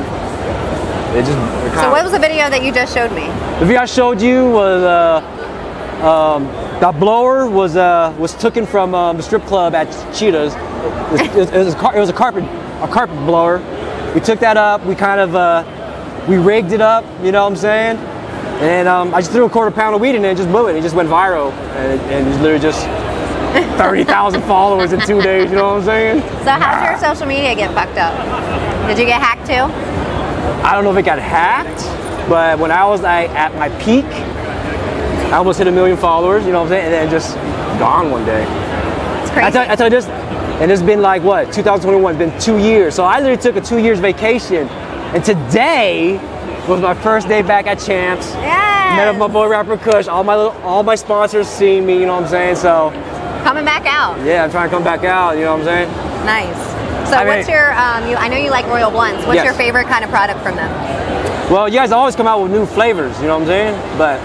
it 1.17 1.25
just. 1.25 1.37
It 1.65 1.79
So, 1.79 1.89
what 1.89 2.03
was 2.03 2.11
the 2.11 2.19
video 2.19 2.49
that 2.49 2.63
you 2.63 2.73
just 2.73 2.93
showed 2.93 3.11
me? 3.11 3.27
the 3.59 3.65
video 3.65 3.81
I 3.81 3.85
showed 3.85 4.21
you 4.21 4.49
was 4.51 4.83
uh, 4.83 6.03
um, 6.05 6.45
that 6.79 6.99
blower 6.99 7.49
was 7.49 7.75
uh, 7.75 8.15
was 8.19 8.33
taken 8.35 8.65
from 8.65 8.93
um, 8.93 9.17
the 9.17 9.23
strip 9.23 9.43
club 9.43 9.73
at 9.73 9.87
Cheetahs. 10.15 10.53
It 10.87 11.35
was, 11.35 11.49
it 11.51 11.57
was, 11.65 11.73
a, 11.73 11.77
car- 11.77 11.95
it 11.95 11.99
was 11.99 12.09
a 12.09 12.13
carpet 12.13 12.43
a 12.81 12.87
carpet 12.87 13.15
blower. 13.25 13.57
We 14.13 14.21
took 14.21 14.39
that 14.39 14.57
up. 14.57 14.85
We 14.85 14.95
kind 14.95 15.19
of 15.19 15.35
uh, 15.35 15.63
we 16.27 16.37
rigged 16.37 16.71
it 16.71 16.81
up. 16.81 17.03
You 17.23 17.31
know 17.31 17.43
what 17.43 17.51
I'm 17.51 17.57
saying? 17.57 17.97
And 18.61 18.87
um, 18.87 19.13
I 19.13 19.19
just 19.21 19.31
threw 19.31 19.45
a 19.45 19.49
quarter 19.49 19.71
pound 19.71 19.93
of 19.95 20.01
weed 20.01 20.15
in 20.15 20.25
it 20.25 20.29
and 20.29 20.37
just 20.37 20.49
blew 20.49 20.67
it. 20.67 20.75
It 20.75 20.81
just 20.81 20.95
went 20.95 21.09
viral, 21.09 21.51
and 21.51 21.93
it, 21.99 22.01
and 22.11 22.27
it 22.27 22.41
literally 22.41 22.59
just 22.59 22.85
30,000 23.77 24.41
followers 24.43 24.93
in 24.93 24.99
two 25.01 25.21
days. 25.21 25.49
You 25.51 25.57
know 25.57 25.73
what 25.73 25.79
I'm 25.81 25.85
saying? 25.85 26.21
So 26.43 26.51
how's 26.51 26.89
your 27.03 27.13
social 27.13 27.27
media 27.27 27.53
get 27.55 27.71
fucked 27.73 27.97
up? 27.97 28.15
Did 28.87 28.97
you 28.97 29.05
get 29.05 29.21
hacked 29.21 29.45
too? 29.47 29.71
I 30.65 30.73
don't 30.73 30.83
know 30.83 30.91
if 30.91 30.97
it 30.97 31.05
got 31.05 31.19
hacked, 31.19 31.83
but 32.29 32.57
when 32.57 32.71
I 32.71 32.83
was 32.85 33.01
like 33.01 33.29
at 33.31 33.53
my 33.55 33.69
peak, 33.83 34.05
I 34.05 35.33
almost 35.37 35.59
hit 35.59 35.67
a 35.67 35.71
million 35.71 35.97
followers. 35.97 36.45
You 36.45 36.51
know 36.51 36.59
what 36.63 36.65
I'm 36.65 36.69
saying? 36.71 36.85
And 36.85 36.93
then 36.93 37.09
just 37.11 37.35
gone 37.79 38.09
one 38.11 38.25
day. 38.25 38.41
It's 39.21 39.31
I 39.31 39.33
crazy. 39.33 39.51
tell, 39.51 39.71
I 39.71 39.75
tell 39.75 39.85
you 39.87 39.91
this, 39.91 40.05
and 40.61 40.71
it's 40.71 40.81
been 40.81 41.01
like 41.01 41.23
what 41.23 41.51
2021. 41.53 42.15
It's 42.15 42.19
been 42.31 42.41
two 42.41 42.57
years. 42.63 42.95
So 42.95 43.03
I 43.03 43.19
literally 43.19 43.41
took 43.41 43.55
a 43.55 43.61
two 43.61 43.77
years 43.77 43.99
vacation, 43.99 44.67
and 45.13 45.23
today 45.23 46.17
was 46.67 46.81
my 46.81 46.93
first 46.95 47.27
day 47.27 47.41
back 47.41 47.67
at 47.67 47.79
Champs. 47.79 48.27
Yes. 48.35 48.97
Met 48.97 49.07
up 49.07 49.15
my 49.17 49.27
boy 49.27 49.47
rapper 49.47 49.77
Kush. 49.77 50.07
All 50.07 50.23
my 50.23 50.35
little, 50.35 50.51
all 50.63 50.83
my 50.83 50.95
sponsors 50.95 51.47
seen 51.47 51.85
me. 51.85 51.99
You 51.99 52.05
know 52.07 52.15
what 52.15 52.23
I'm 52.23 52.29
saying? 52.29 52.55
So 52.57 52.89
Coming 53.43 53.63
back 53.65 53.85
out. 53.85 54.19
yeah, 54.25 54.43
I'm 54.43 54.51
trying 54.51 54.69
to 54.69 54.75
come 54.75 54.83
back 54.83 55.03
out. 55.03 55.37
You 55.37 55.43
know 55.45 55.57
what 55.57 55.67
I'm 55.67 55.87
saying? 55.87 56.25
Nice. 56.25 57.09
So 57.09 57.15
I 57.15 57.25
what's 57.25 57.47
mean- 57.47 57.55
your 57.55 57.71
um 57.73 58.09
you 58.09 58.15
I 58.17 58.27
know 58.27 58.35
you 58.37 58.49
like 58.49 58.65
Royal 58.67 58.91
Blunts. 58.91 59.25
What's 59.25 59.35
Yes. 59.35 59.45
your 59.45 59.53
favorite 59.53 59.87
kind 59.87 60.03
of 60.03 60.09
product 60.09 60.41
from 60.41 60.55
them? 60.55 60.69
Well, 61.51 61.69
you 61.69 61.75
guys 61.75 61.91
always 61.93 62.15
come 62.15 62.27
out 62.27 62.41
with 62.41 62.51
new 62.51 62.65
flavors. 62.65 63.17
You 63.21 63.27
know 63.27 63.35
what 63.39 63.43
I'm 63.43 63.47
saying? 63.47 63.97
But 63.97 64.19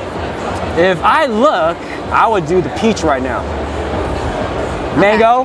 if 0.78 0.98
I 1.04 1.26
look, 1.26 1.76
I 2.10 2.26
would 2.26 2.46
do 2.46 2.60
the 2.60 2.70
peach 2.80 3.02
right 3.04 3.22
now. 3.22 3.42
Mango. 4.98 5.44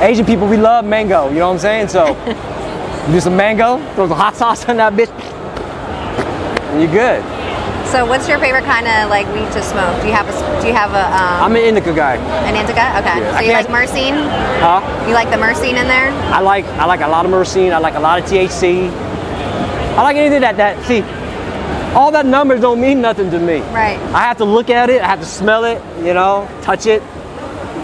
Asian 0.00 0.26
people, 0.26 0.46
we 0.46 0.56
love 0.56 0.84
mango. 0.84 1.28
You 1.28 1.36
know 1.36 1.48
what 1.48 1.54
I'm 1.54 1.58
saying? 1.58 1.88
So 1.88 2.08
you 3.06 3.12
do 3.12 3.20
some 3.20 3.36
mango, 3.36 3.78
throw 3.94 4.08
some 4.08 4.16
hot 4.16 4.36
sauce 4.36 4.68
on 4.68 4.76
that 4.76 4.92
bitch, 4.92 5.10
and 6.70 6.82
you're 6.82 6.90
good. 6.90 7.24
So 7.86 8.04
what's 8.04 8.28
your 8.28 8.38
favorite 8.38 8.64
kind 8.64 8.86
of 8.88 9.08
like 9.08 9.26
weed 9.32 9.50
to 9.52 9.62
smoke? 9.62 10.02
Do 10.02 10.08
you 10.08 10.12
have 10.12 10.28
a, 10.28 10.60
do 10.60 10.66
you 10.66 10.74
have 10.74 10.90
a 10.90 11.06
um, 11.06 11.44
I'm 11.44 11.56
an 11.56 11.62
indica 11.62 11.94
guy. 11.94 12.16
an 12.16 12.56
indica? 12.56 12.98
Okay. 12.98 13.20
Yeah, 13.20 13.30
so 13.30 13.36
I 13.36 13.40
you 13.42 13.52
like 13.52 13.66
myrcene? 13.68 14.28
Huh? 14.60 15.06
You 15.08 15.14
like 15.14 15.30
the 15.30 15.36
myrcene 15.36 15.80
in 15.80 15.86
there? 15.86 16.10
I 16.32 16.40
like 16.40 16.64
I 16.64 16.84
like 16.84 17.00
a 17.00 17.08
lot 17.08 17.24
of 17.24 17.30
myrcene. 17.30 17.72
I 17.72 17.78
like 17.78 17.94
a 17.94 18.00
lot 18.00 18.18
of 18.18 18.24
THC. 18.26 18.90
I 18.90 20.02
like 20.02 20.16
anything 20.16 20.40
that 20.40 20.56
that 20.56 20.84
see. 20.84 21.02
All 21.94 22.10
that 22.10 22.26
numbers 22.26 22.60
don't 22.60 22.80
mean 22.80 23.00
nothing 23.00 23.30
to 23.30 23.38
me. 23.38 23.60
Right. 23.72 23.98
I 24.12 24.24
have 24.24 24.36
to 24.38 24.44
look 24.44 24.68
at 24.68 24.90
it. 24.90 25.00
I 25.00 25.06
have 25.06 25.20
to 25.20 25.24
smell 25.24 25.64
it. 25.64 25.80
You 26.04 26.12
know, 26.12 26.46
touch 26.62 26.86
it, 26.86 27.02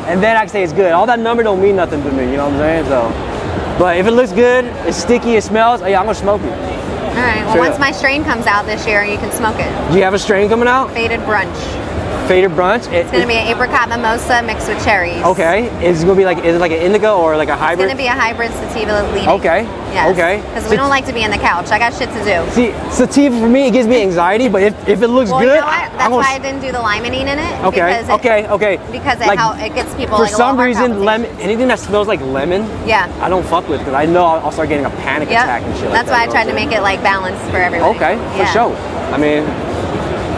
and 0.06 0.22
then 0.22 0.36
I 0.36 0.40
can 0.40 0.48
say 0.48 0.62
it's 0.62 0.72
good. 0.72 0.92
All 0.92 1.06
that 1.06 1.18
number 1.18 1.42
don't 1.42 1.60
mean 1.60 1.76
nothing 1.76 2.02
to 2.02 2.10
me. 2.12 2.30
You 2.30 2.36
know 2.36 2.44
what 2.48 2.54
I'm 2.54 2.58
saying? 2.60 2.84
So, 2.86 3.78
but 3.78 3.96
if 3.96 4.06
it 4.06 4.12
looks 4.12 4.32
good, 4.32 4.64
it's 4.86 4.96
sticky, 4.96 5.36
it 5.36 5.42
smells. 5.44 5.82
Oh 5.82 5.86
yeah, 5.86 5.98
I'm 6.00 6.06
gonna 6.06 6.14
smoke 6.14 6.42
it. 6.42 6.52
All 6.52 7.18
right. 7.18 7.44
Well, 7.44 7.54
Sure. 7.54 7.60
once 7.68 7.78
my 7.78 7.92
strain 7.92 8.24
comes 8.24 8.46
out 8.46 8.64
this 8.66 8.86
year, 8.86 9.04
you 9.04 9.18
can 9.18 9.30
smoke 9.32 9.56
it. 9.58 9.70
Do 9.92 9.98
you 9.98 10.04
have 10.04 10.14
a 10.14 10.18
strain 10.18 10.48
coming 10.48 10.68
out? 10.68 10.90
Faded 10.92 11.20
brunch. 11.20 11.81
Faded 12.28 12.52
brunch. 12.52 12.86
It- 12.92 13.02
It's 13.02 13.10
gonna 13.10 13.26
be 13.26 13.34
an 13.34 13.46
apricot 13.48 13.88
mimosa 13.88 14.42
mixed 14.42 14.68
with 14.68 14.82
cherries. 14.84 15.22
okay. 15.24 15.68
Is 15.82 16.02
it 16.02 16.06
gonna 16.06 16.16
be 16.16 16.24
like 16.24 16.38
is 16.44 16.54
it 16.56 16.60
like 16.60 16.70
an 16.72 16.78
indigo 16.78 17.18
or 17.18 17.36
like 17.36 17.48
a 17.48 17.56
hybrid? 17.56 17.90
It's 17.90 17.92
gonna 17.92 18.02
be 18.02 18.06
a 18.08 18.12
hybrid 18.18 18.50
sativa 18.52 19.04
leading. 19.12 19.28
Okay, 19.28 19.66
Yes. 19.92 20.10
okay. 20.12 20.40
Because 20.54 20.70
we 20.70 20.76
don't 20.76 20.88
like 20.88 21.04
to 21.06 21.12
be 21.12 21.22
in 21.22 21.30
the 21.30 21.36
couch. 21.38 21.70
I 21.70 21.78
got 21.78 21.92
shit 21.94 22.08
to 22.12 22.24
do. 22.24 22.50
See, 22.52 22.72
sativa 22.90 23.38
for 23.38 23.48
me 23.48 23.66
it 23.66 23.72
gives 23.72 23.86
me 23.88 24.00
anxiety, 24.02 24.48
but 24.48 24.62
if, 24.62 24.74
if 24.88 25.02
it 25.02 25.08
looks 25.08 25.30
Well, 25.30 25.40
good, 25.40 25.56
you 25.56 25.60
know? 25.60 25.66
That's 25.66 26.04
I'm 26.04 26.12
why 26.12 26.34
I 26.34 26.38
didn't 26.38 26.60
do 26.62 26.72
the 26.72 26.78
limonene 26.78 27.26
in 27.32 27.38
it. 27.38 27.64
Okay. 27.64 28.00
It, 28.00 28.08
okay. 28.10 28.46
Okay. 28.48 28.78
Because 28.92 29.20
it, 29.20 29.26
Like, 29.26 29.38
how 29.38 29.52
it 29.54 29.74
gets 29.74 29.92
people 29.94 30.16
for 30.16 30.22
like 30.24 30.32
some 30.32 30.58
reason, 30.58 31.04
lemon 31.04 31.28
anything 31.40 31.68
that 31.68 31.78
smells 31.80 32.08
like 32.08 32.20
lemon, 32.22 32.66
Yeah. 32.86 33.08
I 33.20 33.28
don't 33.28 33.44
fuck 33.44 33.68
with 33.68 33.80
because 33.80 33.94
I 33.94 34.06
know 34.06 34.24
I'll, 34.24 34.50
start 34.52 34.68
getting 34.68 34.86
a 34.86 34.90
panic 35.04 35.28
Yep. 35.30 35.42
attack 35.44 35.62
and 35.64 35.76
shit. 35.76 35.90
That's 35.92 36.08
like 36.10 36.26
why 36.28 36.30
I 36.30 36.34
tried 36.34 36.46
to 36.50 36.54
make 36.54 36.72
it 36.72 36.82
like 36.82 37.02
balanced 37.02 37.42
for 37.50 37.58
everyone. 37.58 37.90
Okay, 37.96 38.14
Yeah. 38.14 38.46
for 38.46 38.52
sure. 38.52 38.72
I 39.12 39.16
mean, 39.18 39.44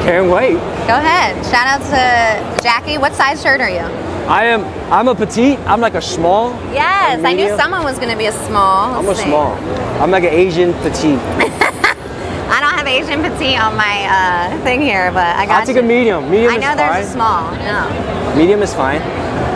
can't 0.05 0.31
wait. 0.31 0.59
Go 0.87 0.93
ahead. 0.97 1.35
Shout 1.47 1.67
out 1.67 1.81
to 1.89 2.63
Jackey. 2.63 2.99
What 2.99 3.15
size 3.15 3.43
shirt 3.43 3.61
are 3.63 3.71
you? 3.71 3.87
I 4.29 4.45
am. 4.45 4.65
I'm 4.93 5.09
a 5.09 5.15
petite. 5.15 5.59
I'm 5.61 5.81
like 5.81 5.95
a 5.95 6.03
small. 6.03 6.51
Yes, 6.73 7.25
I 7.25 7.33
knew 7.33 7.57
someone 7.57 7.85
was 7.85 7.99
gonna 7.99 8.17
be 8.17 8.27
a 8.27 8.33
small. 8.33 8.95
I'm 8.95 9.09
a 9.09 9.15
see. 9.15 9.25
small. 9.25 9.55
I'm 10.03 10.11
like 10.11 10.25
an 10.25 10.33
Asian 10.35 10.75
petite. 10.85 11.19
I 12.55 12.61
don't 12.61 12.75
have 12.77 12.87
Asian 12.87 13.23
petite 13.23 13.59
on 13.59 13.77
my 13.77 14.05
uh, 14.05 14.63
thing 14.63 14.83
here, 14.83 15.11
but 15.13 15.27
I 15.37 15.47
got 15.47 15.61
I'll 15.61 15.67
take 15.67 15.77
you. 15.77 15.83
a 15.83 15.87
medium. 15.87 16.31
Medium 16.31 16.53
I 16.53 16.57
is 16.57 16.61
know 16.63 16.77
fine. 16.77 17.03
a 17.03 17.07
small. 17.07 17.51
No. 17.65 18.37
Medium 18.37 18.63
is 18.63 18.75
fine. 18.75 19.01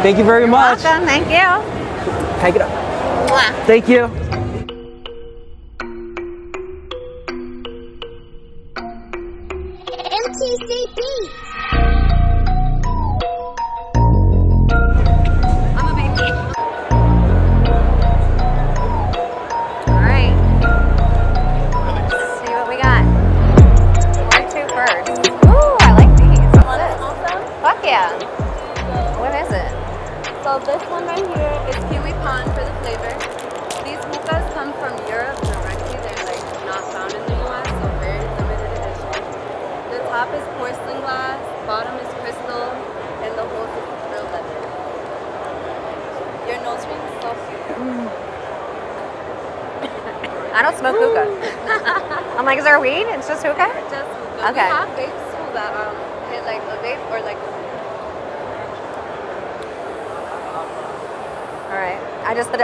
Thank 0.02 0.16
you 0.16 0.24
very 0.24 0.46
much. 0.46 0.82
Welcome. 0.82 1.06
Thank 1.06 1.26
you. 1.28 2.40
Take 2.40 2.54
it 2.56 2.62
up. 2.62 2.70
Mwah. 3.28 3.66
Thank 3.66 3.88
you. 3.88 4.27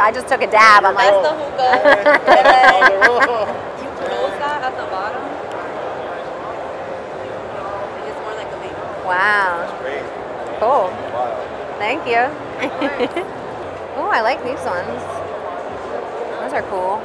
I 0.05 0.13
just 0.13 0.29
took 0.29 0.43
a 0.43 0.47
dab. 0.47 0.85
I'm 0.85 0.95
that's 0.95 1.17
like, 1.17 1.25
the 1.25 1.33
hookah. 1.33 1.81
you 3.81 3.89
close 4.05 4.37
that 4.37 4.61
at 4.61 4.77
the 4.77 4.85
bottom. 4.93 5.25
It's 8.05 8.21
more 8.21 8.37
like 8.37 8.53
a 8.53 8.61
vape. 8.61 8.77
wow, 9.09 9.65
cool. 10.61 10.93
Thank 11.81 12.05
you. 12.05 12.21
oh, 13.97 14.13
I 14.13 14.21
like 14.21 14.45
these 14.45 14.61
ones. 14.61 15.01
Those 16.37 16.53
are 16.53 16.69
cool. 16.69 17.01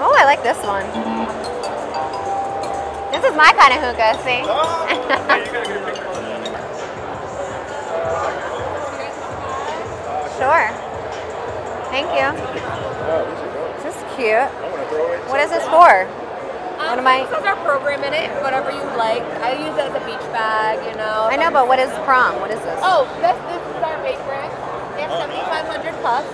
Oh, 0.00 0.16
I 0.16 0.24
like 0.24 0.40
this 0.42 0.56
one. 0.64 0.88
This 3.12 3.20
is 3.30 3.36
my 3.36 3.52
kind 3.52 3.74
of 3.74 3.80
hookah, 3.84 4.16
see? 4.24 4.40
Thank 11.94 12.10
you. 12.10 12.26
This 13.86 13.94
is 13.94 14.02
cute. 14.18 14.50
What 15.30 15.38
is 15.38 15.54
this 15.54 15.62
for? 15.70 16.10
What 16.10 16.98
am 16.98 17.06
I? 17.06 17.22
This 17.22 17.30
has 17.38 17.46
our 17.46 17.54
program 17.62 18.02
in 18.02 18.10
it, 18.10 18.34
whatever 18.42 18.74
you 18.74 18.82
like. 18.98 19.22
I 19.46 19.54
use 19.54 19.78
it 19.78 19.86
as 19.86 19.94
a 19.94 20.02
beach 20.02 20.26
bag, 20.34 20.82
you 20.90 20.98
know. 20.98 21.30
I 21.30 21.38
know, 21.38 21.54
but 21.54 21.70
what 21.70 21.78
is 21.78 21.86
prom? 22.02 22.42
What 22.42 22.50
is 22.50 22.58
this? 22.66 22.82
Oh, 22.82 23.06
this, 23.22 23.38
this 23.46 23.62
is 23.62 23.78
our 23.86 23.94
vape 24.02 24.18
brand. 24.26 24.50
They 24.98 25.06
have 25.06 25.14
7,500 25.22 25.94
puffs. 26.02 26.26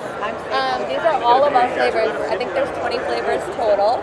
Um, 0.48 0.80
these 0.88 1.04
are 1.04 1.20
all 1.20 1.44
of 1.44 1.52
our 1.52 1.68
flavors. 1.76 2.08
I 2.32 2.40
think 2.40 2.56
there's 2.56 2.72
20 2.80 2.96
flavors 3.04 3.44
total. 3.60 4.00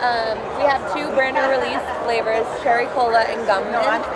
Um, 0.00 0.40
we 0.56 0.64
have 0.64 0.80
two 0.96 1.12
brand 1.12 1.36
new 1.36 1.44
release 1.52 1.84
flavors, 2.08 2.48
cherry 2.64 2.88
cola 2.96 3.28
and 3.28 3.44
gum 3.44 3.68
mint. 3.68 4.08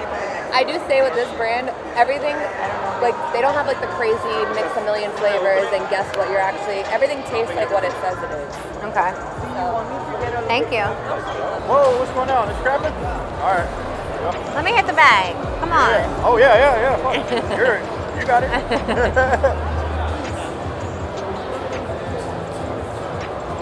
I 0.56 0.64
do 0.64 0.80
say 0.88 1.04
with 1.04 1.12
this 1.12 1.28
brand, 1.36 1.68
everything, 2.00 2.32
like 3.00 3.14
they 3.32 3.40
don't 3.40 3.54
have 3.54 3.66
like 3.66 3.80
the 3.80 3.86
crazy 3.94 4.44
mix 4.54 4.76
a 4.76 4.82
million 4.84 5.10
flavors 5.18 5.66
and 5.72 5.88
guess 5.90 6.06
what 6.16 6.28
you're 6.30 6.40
actually. 6.42 6.82
Everything 6.92 7.22
tastes 7.30 7.54
like 7.54 7.70
what 7.70 7.84
it 7.84 7.92
says 8.02 8.18
it 8.18 8.30
is. 8.34 8.54
Okay. 8.90 9.12
Thank 10.48 10.72
you. 10.72 10.84
Whoa, 11.68 11.98
what's 11.98 12.10
going 12.12 12.30
on? 12.30 12.48
It's 12.48 12.58
crapping? 12.60 12.94
All 13.42 13.54
right. 13.54 13.68
Let 14.54 14.64
me 14.64 14.72
hit 14.72 14.86
the 14.86 14.94
bag. 14.94 15.34
Come 15.60 15.72
on. 15.72 16.02
Oh, 16.24 16.36
yeah, 16.38 16.56
yeah, 16.56 16.80
yeah. 16.80 16.96
Fuck. 17.04 17.14
You're, 17.56 17.78
you 18.18 18.24
got 18.26 18.42
it. 18.42 18.50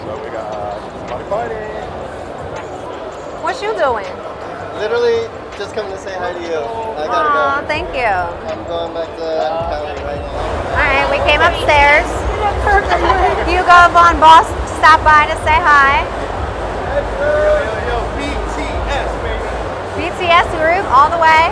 so 0.01 0.09
we 0.23 0.29
got 0.31 0.79
somebody 0.99 1.23
fighting. 1.29 1.71
What 3.43 3.61
you 3.61 3.73
doing? 3.77 4.07
Literally 4.79 5.27
just 5.57 5.73
coming 5.73 5.89
to 5.91 5.97
say 5.97 6.13
hi 6.13 6.37
to 6.37 6.39
you. 6.39 6.61
I 7.01 7.09
gotta 7.09 7.65
thank 7.65 7.89
you. 7.89 8.05
go. 8.05 8.29
I'm 8.45 8.61
going 8.69 8.93
back 8.93 9.09
to 9.17 9.25
Cali 9.73 9.97
right 10.05 10.21
now. 10.21 10.77
All 10.77 10.85
right, 10.85 11.09
we 11.09 11.17
came 11.25 11.41
upstairs. 11.41 12.05
Hugo 13.49 13.89
Von 13.89 14.21
Boss 14.21 14.45
stopped 14.77 15.01
by 15.01 15.25
to 15.25 15.33
say 15.41 15.57
hi. 15.57 16.05
BTS, 18.21 19.09
baby. 19.25 19.49
BTS 19.97 20.45
group 20.61 20.85
all 20.93 21.09
the 21.09 21.17
way. 21.17 21.49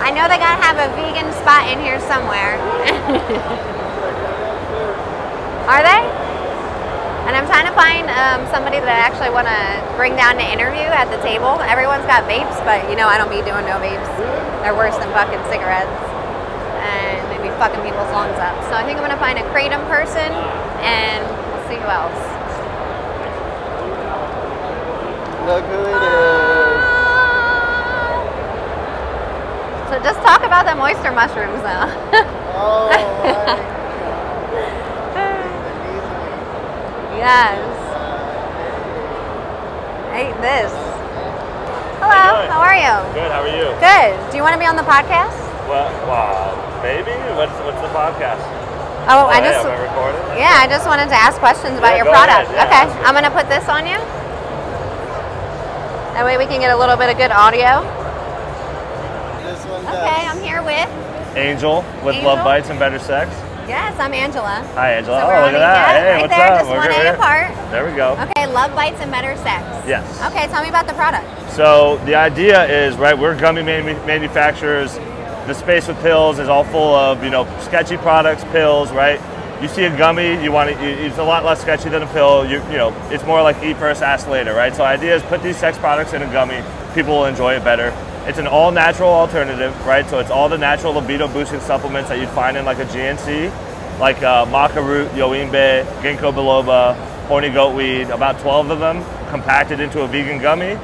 I 0.00 0.08
know 0.08 0.24
they 0.24 0.40
gotta 0.40 0.56
have 0.64 0.80
a 0.80 0.88
vegan 0.96 1.28
spot 1.36 1.68
in 1.68 1.84
here 1.84 2.00
somewhere. 2.00 2.56
Are 5.68 5.84
they? 5.84 6.21
And 7.22 7.38
I'm 7.38 7.46
trying 7.46 7.70
to 7.70 7.74
find 7.78 8.10
um, 8.10 8.42
somebody 8.50 8.82
that 8.82 8.90
I 8.90 8.98
actually 8.98 9.30
want 9.30 9.46
to 9.46 9.60
bring 9.94 10.18
down 10.18 10.34
to 10.42 10.44
interview 10.44 10.90
at 10.90 11.06
the 11.06 11.22
table. 11.22 11.62
Everyone's 11.62 12.02
got 12.10 12.26
vapes, 12.26 12.58
but 12.66 12.82
you 12.90 12.98
know 12.98 13.06
I 13.06 13.14
don't 13.14 13.30
be 13.30 13.38
doing 13.46 13.62
no 13.62 13.78
vapes. 13.78 14.10
They're 14.66 14.74
worse 14.74 14.98
than 14.98 15.06
fucking 15.14 15.38
cigarettes, 15.46 16.02
and 16.82 17.22
they 17.30 17.38
be 17.38 17.54
fucking 17.62 17.78
people's 17.86 18.10
lungs 18.10 18.34
up. 18.42 18.58
So 18.66 18.74
I 18.74 18.82
think 18.82 18.98
I'm 18.98 19.06
gonna 19.06 19.22
find 19.22 19.38
a 19.38 19.46
kratom 19.54 19.86
person, 19.86 20.34
and 20.82 21.22
we'll 21.22 21.62
see 21.70 21.78
who 21.78 21.86
else. 21.86 22.18
Look 25.46 25.62
who 25.70 25.78
it 25.78 26.02
is. 26.02 26.82
So 29.90 29.94
just 30.02 30.18
talk 30.26 30.42
about 30.42 30.66
them 30.66 30.82
oyster 30.82 31.14
mushrooms 31.14 31.62
now. 31.62 31.86
Oh 32.54 33.71
yes. 37.22 37.58
Ate 40.12 40.36
this. 40.44 40.72
Hello, 42.02 42.42
doing? 42.42 42.50
how 42.50 42.60
are 42.60 42.76
you? 42.76 42.94
Good. 43.14 43.30
How 43.32 43.40
are 43.46 43.54
you? 43.54 43.70
Good. 43.80 44.10
Do 44.30 44.36
you 44.36 44.42
want 44.42 44.54
to 44.54 44.60
be 44.60 44.66
on 44.66 44.76
the 44.76 44.82
podcast? 44.84 45.32
Well, 45.70 45.88
wow, 46.10 46.52
maybe. 46.82 47.14
What's 47.38 47.54
what's 47.64 47.80
the 47.80 47.88
podcast? 47.94 48.42
Oh, 49.08 49.26
I 49.26 49.40
hey, 49.40 49.50
just 49.50 49.64
am 49.66 49.72
I 49.72 49.82
recording? 49.82 50.20
yeah, 50.38 50.60
I 50.62 50.66
just 50.68 50.86
wanted 50.86 51.08
to 51.08 51.16
ask 51.16 51.38
questions 51.38 51.78
about 51.78 51.96
Yeah, 51.96 52.04
your 52.04 52.12
go 52.12 52.12
ahead. 52.12 52.46
product. 52.46 52.50
Yeah, 52.54 52.66
okay. 52.66 52.84
I'm 53.06 53.14
gonna 53.14 53.30
put 53.34 53.48
this 53.48 53.66
on 53.70 53.86
you. 53.86 53.98
That 56.14 56.24
way 56.26 56.36
we 56.36 56.44
can 56.46 56.60
get 56.60 56.70
a 56.70 56.76
little 56.76 56.96
bit 56.96 57.08
of 57.08 57.16
good 57.16 57.30
audio. 57.32 57.82
This 59.46 59.64
one 59.66 59.80
Okay. 59.86 60.22
I'm 60.28 60.38
here 60.44 60.60
with 60.62 60.86
Angel 61.38 61.82
with 62.04 62.16
Angel? 62.16 62.30
Love 62.36 62.44
Bites 62.44 62.68
and 62.68 62.78
Better 62.78 62.98
Sex. 62.98 63.30
Yes, 63.68 63.98
I'm 63.98 64.12
Angela. 64.12 64.66
Hi, 64.74 64.94
Angela. 64.94 65.20
So 65.20 65.26
oh, 65.26 65.28
look 65.28 65.54
at 65.54 65.58
that. 65.58 66.00
hey, 66.00 66.12
right 66.12 66.22
what's 66.22 66.34
there, 66.34 66.52
up? 66.52 66.60
just 66.60 66.70
We're 66.70 66.78
one 66.78 66.90
A 66.90 67.14
apart. 67.14 67.70
There 67.70 67.84
we 67.88 67.96
go. 67.96 68.16
Okay, 68.30 68.46
love 68.46 68.74
bites 68.74 69.00
and 69.00 69.10
better 69.10 69.36
sex. 69.36 69.62
Yes. 69.86 70.04
Okay, 70.30 70.46
tell 70.48 70.62
me 70.62 70.68
about 70.68 70.86
the 70.86 70.94
product. 70.94 71.26
So 71.52 71.98
the 72.04 72.14
idea 72.14 72.64
is, 72.64 72.96
right, 72.96 73.18
we're 73.18 73.38
gummy 73.38 73.62
manufacturers. 73.62 74.94
The 75.46 75.54
space 75.54 75.88
with 75.88 76.00
pills 76.00 76.38
is 76.38 76.48
all 76.48 76.64
full 76.64 76.94
of, 76.94 77.22
you 77.24 77.30
know, 77.30 77.44
sketchy 77.60 77.96
products, 77.96 78.44
pills, 78.44 78.92
right? 78.92 79.20
You 79.60 79.68
see 79.68 79.84
a 79.84 79.96
gummy, 79.96 80.42
you 80.42 80.50
want 80.50 80.70
to, 80.70 80.84
it's 80.84 81.18
a 81.18 81.22
lot 81.22 81.44
less 81.44 81.60
sketchy 81.60 81.88
than 81.88 82.02
a 82.02 82.06
pill. 82.08 82.44
You, 82.44 82.62
you 82.70 82.78
know, 82.78 82.92
it's 83.10 83.24
more 83.24 83.42
like 83.42 83.62
eat 83.62 83.76
first, 83.76 84.02
ask 84.02 84.26
later, 84.26 84.54
right? 84.54 84.72
So 84.72 84.78
the 84.78 84.88
idea 84.88 85.14
is 85.14 85.22
put 85.22 85.42
these 85.42 85.56
sex 85.56 85.78
products 85.78 86.14
in 86.14 86.22
a 86.22 86.32
gummy, 86.32 86.62
people 86.94 87.18
will 87.18 87.26
enjoy 87.26 87.54
it 87.54 87.62
better. 87.62 87.90
It's 88.26 88.38
an 88.38 88.46
all 88.46 88.70
natural 88.70 89.10
alternative, 89.10 89.74
right? 89.86 90.08
So 90.08 90.18
it's 90.20 90.30
all 90.30 90.48
the 90.48 90.58
natural 90.58 90.92
libido 90.94 91.26
boosting 91.28 91.60
supplements 91.60 92.08
that 92.08 92.18
you'd 92.20 92.28
find 92.30 92.56
in 92.56 92.64
like 92.64 92.78
a 92.78 92.84
GNC, 92.84 93.50
like 93.98 94.22
uh, 94.22 94.46
maca 94.46 94.84
root, 94.86 95.10
yohimbe, 95.10 95.84
ginkgo 96.02 96.32
biloba, 96.32 96.94
horny 97.26 97.50
goat 97.50 97.74
weed, 97.74 98.10
about 98.10 98.38
12 98.40 98.70
of 98.70 98.78
them 98.78 99.02
compacted 99.28 99.80
into 99.80 100.02
a 100.02 100.06
vegan 100.08 100.40
gummy. 100.40 100.78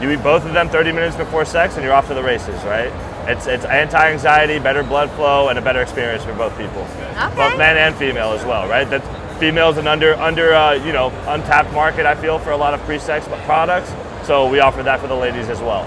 You 0.00 0.10
eat 0.12 0.22
both 0.22 0.44
of 0.46 0.54
them 0.54 0.68
30 0.68 0.92
minutes 0.92 1.16
before 1.16 1.44
sex, 1.44 1.74
and 1.74 1.84
you're 1.84 1.92
off 1.92 2.06
to 2.08 2.14
the 2.14 2.22
races, 2.22 2.62
right? 2.64 2.90
It's 3.28 3.46
it's 3.46 3.64
anti-anxiety, 3.66 4.58
better 4.60 4.82
blood 4.82 5.10
flow, 5.10 5.48
and 5.48 5.58
a 5.58 5.62
better 5.62 5.82
experience 5.82 6.24
for 6.24 6.32
both 6.34 6.56
people, 6.56 6.82
Okay. 6.82 7.34
both 7.36 7.58
men 7.58 7.76
and 7.76 7.94
female 7.96 8.32
as 8.32 8.44
well, 8.46 8.66
right? 8.68 8.88
That 8.88 9.02
females 9.38 9.76
an 9.76 9.86
under 9.86 10.14
under 10.14 10.54
uh, 10.54 10.72
you 10.74 10.92
know 10.92 11.10
untapped 11.26 11.72
market. 11.72 12.06
I 12.06 12.14
feel 12.14 12.38
for 12.38 12.52
a 12.52 12.56
lot 12.56 12.72
of 12.72 12.80
pre-sex 12.84 13.28
products, 13.44 13.92
so 14.26 14.48
we 14.48 14.60
offer 14.60 14.82
that 14.84 15.00
for 15.00 15.08
the 15.08 15.16
ladies 15.16 15.48
as 15.50 15.60
well. 15.60 15.84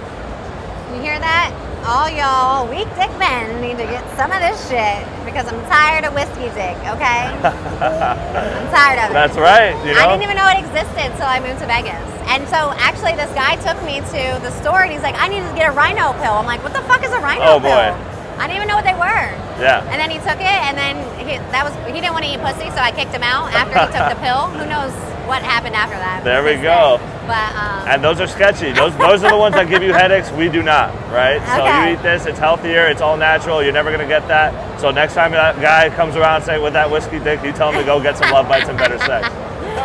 You 0.93 0.99
hear 1.01 1.19
that? 1.19 1.55
All 1.87 2.05
y'all 2.11 2.69
weak 2.69 2.85
dick 2.93 3.09
men 3.17 3.57
need 3.57 3.79
to 3.81 3.87
get 3.89 4.05
some 4.13 4.29
of 4.29 4.37
this 4.37 4.59
shit 4.69 5.01
because 5.25 5.47
I'm 5.47 5.57
tired 5.65 6.05
of 6.05 6.13
whiskey 6.13 6.51
dick, 6.53 6.77
okay? 6.93 7.31
I'm 7.31 8.67
tired 8.69 8.99
of 9.01 9.09
it. 9.09 9.17
That's 9.17 9.37
right. 9.39 9.73
You 9.81 9.97
I 9.97 10.05
didn't 10.11 10.21
even 10.21 10.37
know 10.37 10.45
it 10.51 10.59
existed 10.61 11.09
until 11.09 11.25
I 11.25 11.39
moved 11.39 11.63
to 11.63 11.67
Vegas. 11.67 11.97
And 12.29 12.43
so 12.51 12.75
actually 12.77 13.15
this 13.15 13.31
guy 13.33 13.55
took 13.63 13.81
me 13.87 14.03
to 14.13 14.23
the 14.43 14.51
store 14.61 14.83
and 14.83 14.91
he's 14.91 15.01
like, 15.01 15.15
I 15.17 15.27
need 15.27 15.41
to 15.41 15.53
get 15.55 15.71
a 15.71 15.73
rhino 15.73 16.13
pill. 16.21 16.37
I'm 16.37 16.45
like, 16.45 16.61
what 16.61 16.73
the 16.73 16.83
fuck 16.85 17.01
is 17.03 17.11
a 17.11 17.19
rhino 17.19 17.57
pill? 17.57 17.57
Oh, 17.57 17.95
boy. 17.95 18.10
I 18.41 18.47
didn't 18.49 18.57
even 18.65 18.67
know 18.73 18.75
what 18.75 18.85
they 18.89 18.97
were. 18.97 19.27
yeah. 19.61 19.85
And 19.93 20.01
then 20.01 20.09
he 20.09 20.17
took 20.17 20.41
it, 20.41 20.59
and 20.65 20.73
then 20.75 20.97
he, 21.21 21.37
that 21.53 21.61
was 21.61 21.73
he 21.85 22.01
didn't 22.01 22.13
want 22.17 22.25
to 22.25 22.31
eat 22.33 22.41
pussy, 22.41 22.73
so 22.73 22.81
I 22.81 22.89
kicked 22.91 23.13
him 23.13 23.21
out 23.21 23.53
after 23.59 23.77
he 23.77 23.85
took 23.93 24.09
the 24.09 24.19
pill. 24.19 24.49
Who 24.57 24.65
knows 24.65 24.89
what 25.29 25.43
happened 25.45 25.75
after 25.77 25.95
that? 25.95 26.23
There 26.25 26.41
we 26.43 26.57
go. 26.57 26.97
But 27.29 27.53
um, 27.53 27.85
And 27.87 28.03
those 28.03 28.19
are 28.19 28.25
sketchy. 28.27 28.73
Those 28.73 28.97
those 28.97 29.23
are 29.23 29.29
the 29.29 29.37
ones 29.37 29.53
that 29.53 29.69
give 29.69 29.83
you 29.83 29.93
headaches. 29.93 30.31
We 30.31 30.49
do 30.49 30.63
not, 30.63 30.89
right? 31.13 31.37
So 31.53 31.61
you 31.69 31.93
eat 31.93 32.01
this, 32.01 32.25
it's 32.25 32.39
healthier, 32.39 32.87
it's 32.87 32.99
all 32.99 33.15
natural. 33.15 33.61
You're 33.61 33.77
never 33.77 33.91
gonna 33.91 34.07
get 34.09 34.27
that. 34.27 34.49
So 34.81 34.89
next 34.89 35.13
time 35.13 35.31
that 35.37 35.61
guy 35.61 35.93
comes 35.95 36.15
around 36.15 36.41
saying 36.41 36.63
with 36.63 36.73
that 36.73 36.89
whiskey 36.89 37.19
dick, 37.19 37.43
you 37.45 37.53
tell 37.53 37.69
him 37.71 37.77
to 37.79 37.85
go 37.85 38.01
get 38.01 38.17
some 38.17 38.31
love 38.31 38.49
bites 38.49 38.67
and 38.67 38.77
better 38.77 38.97
sex, 39.05 39.29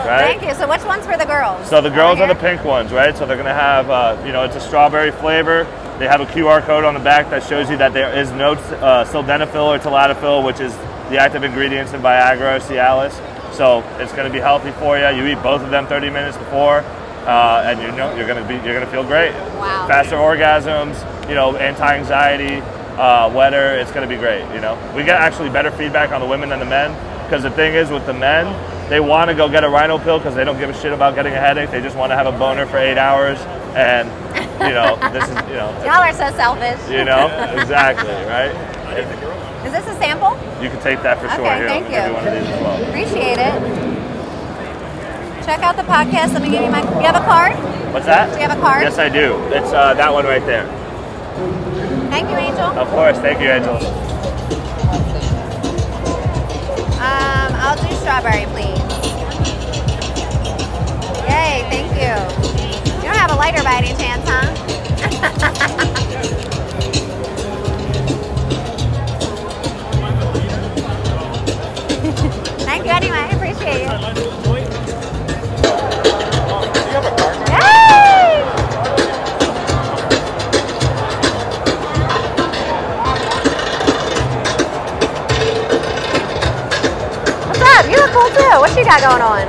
right? 0.08 0.32
thank 0.32 0.42
you. 0.42 0.54
So 0.54 0.66
which 0.66 0.82
one's 0.84 1.04
for 1.04 1.18
the 1.18 1.26
girls? 1.26 1.68
So 1.68 1.82
the 1.82 1.90
girls 1.90 2.18
are 2.20 2.26
the 2.26 2.34
pink 2.40 2.64
ones, 2.64 2.90
right? 2.90 3.14
So 3.14 3.26
they're 3.26 3.36
gonna 3.36 3.52
have, 3.52 3.90
uh, 3.90 4.16
you 4.24 4.32
know, 4.32 4.42
it's 4.44 4.56
a 4.56 4.60
strawberry 4.60 5.12
flavor. 5.12 5.66
They 5.98 6.06
have 6.06 6.20
a 6.20 6.26
QR 6.26 6.62
code 6.62 6.84
on 6.84 6.92
the 6.92 7.00
back 7.00 7.30
that 7.30 7.42
shows 7.42 7.70
you 7.70 7.78
that 7.78 7.94
there 7.94 8.14
is 8.18 8.30
no 8.32 8.52
uh, 8.52 9.04
sildenafil 9.06 9.64
or 9.64 9.78
tadalafil, 9.78 10.44
which 10.44 10.60
is 10.60 10.74
the 11.08 11.18
active 11.18 11.42
ingredients 11.42 11.94
in 11.94 12.02
Viagra 12.02 12.56
or 12.56 12.60
Cialis. 12.60 13.14
So 13.54 13.82
it's 13.98 14.12
gonna 14.12 14.28
be 14.28 14.38
healthy 14.38 14.72
for 14.72 14.98
you. 14.98 15.08
You 15.08 15.26
eat 15.26 15.42
both 15.42 15.62
of 15.62 15.70
them 15.70 15.86
30 15.86 16.10
minutes 16.10 16.36
before, 16.36 16.80
uh, 17.24 17.62
and 17.64 17.80
you 17.80 17.88
know 17.92 18.14
you're 18.14 18.26
gonna 18.26 18.46
be 18.46 18.54
you're 18.56 18.78
gonna 18.78 18.90
feel 18.90 19.04
great. 19.04 19.32
Wow. 19.32 19.86
Faster 19.88 20.16
orgasms, 20.16 21.00
you 21.30 21.34
know, 21.34 21.56
anti-anxiety, 21.56 22.56
uh, 22.98 23.32
wetter. 23.34 23.78
It's 23.78 23.90
gonna 23.92 24.06
be 24.06 24.16
great. 24.16 24.42
You 24.54 24.60
know, 24.60 24.76
we 24.94 25.02
get 25.02 25.18
actually 25.18 25.48
better 25.48 25.70
feedback 25.70 26.10
on 26.10 26.20
the 26.20 26.26
women 26.26 26.50
than 26.50 26.58
the 26.58 26.66
men 26.66 26.92
because 27.24 27.42
the 27.42 27.50
thing 27.50 27.74
is 27.74 27.90
with 27.90 28.04
the 28.04 28.12
men, 28.12 28.46
they 28.90 29.00
want 29.00 29.30
to 29.30 29.34
go 29.34 29.48
get 29.48 29.64
a 29.64 29.68
rhino 29.68 29.98
pill 29.98 30.18
because 30.18 30.34
they 30.34 30.44
don't 30.44 30.58
give 30.58 30.68
a 30.68 30.74
shit 30.74 30.92
about 30.92 31.14
getting 31.14 31.32
a 31.32 31.40
headache. 31.40 31.70
They 31.70 31.80
just 31.80 31.96
want 31.96 32.12
to 32.12 32.16
have 32.16 32.26
a 32.26 32.38
boner 32.38 32.66
for 32.66 32.76
eight 32.76 32.98
hours, 32.98 33.38
and 33.74 34.08
you 34.60 34.72
know, 34.74 34.96
this 35.12 35.24
is 35.24 35.36
you 35.50 35.56
know, 35.60 35.70
Y'all 35.84 36.02
are 36.02 36.12
so 36.12 36.30
selfish. 36.36 36.80
you 36.90 37.04
know, 37.04 37.26
exactly 37.58 38.12
right. 38.30 38.54
Is 39.66 39.72
this 39.72 39.86
a 39.86 39.94
sample? 39.98 40.32
You 40.62 40.70
can 40.70 40.80
take 40.80 41.02
that 41.02 41.18
for 41.20 41.28
sure. 41.34 41.44
Okay, 41.46 41.66
thank 41.66 41.90
you. 41.90 42.00
you 42.00 42.12
one 42.14 42.26
of 42.26 42.32
these 42.34 42.48
as 42.48 42.60
well. 42.62 42.82
Appreciate 42.88 43.38
it. 43.38 43.56
Check 45.44 45.60
out 45.60 45.76
the 45.76 45.82
podcast. 45.82 46.32
Let 46.32 46.42
me 46.42 46.50
give 46.50 46.62
you 46.62 46.70
my. 46.70 46.82
You 46.82 47.06
have 47.06 47.16
a 47.16 47.24
card? 47.26 47.52
What's 47.92 48.06
that? 48.06 48.32
Do 48.32 48.40
you 48.40 48.48
have 48.48 48.56
a 48.56 48.60
card? 48.60 48.82
Yes, 48.82 48.98
I 48.98 49.08
do. 49.08 49.36
It's 49.52 49.72
uh, 49.72 49.94
that 49.94 50.12
one 50.12 50.24
right 50.24 50.44
there. 50.46 50.66
Thank 52.10 52.30
you, 52.30 52.36
Angel. 52.36 52.64
Of 52.64 52.88
course. 52.88 53.18
Thank 53.18 53.40
you, 53.40 53.48
Angel. 53.50 53.76
Um, 56.96 57.52
I'll 57.60 57.76
do 57.76 57.94
strawberry, 57.96 58.46
please. 58.46 58.80
Yay, 61.28 61.62
thank 61.70 61.92
you. 62.50 62.55
You 63.06 63.12
don't 63.12 63.20
have 63.20 63.30
a 63.30 63.36
lighter 63.36 63.62
by 63.62 63.76
any 63.76 63.94
chance, 63.94 64.28
huh? 64.28 64.42
thank 72.66 72.84
you 72.84 72.90
anyway, 72.90 73.16
I 73.16 73.28
appreciate 73.30 73.82
you. 73.82 73.88
Yay! 77.54 78.42
What's 87.46 87.62
up? 87.62 87.86
You 87.88 87.98
look 87.98 88.10
cool 88.10 88.30
too. 88.30 88.58
What 88.58 88.76
you 88.76 88.84
got 88.84 89.00
going 89.00 89.22
on? 89.22 89.46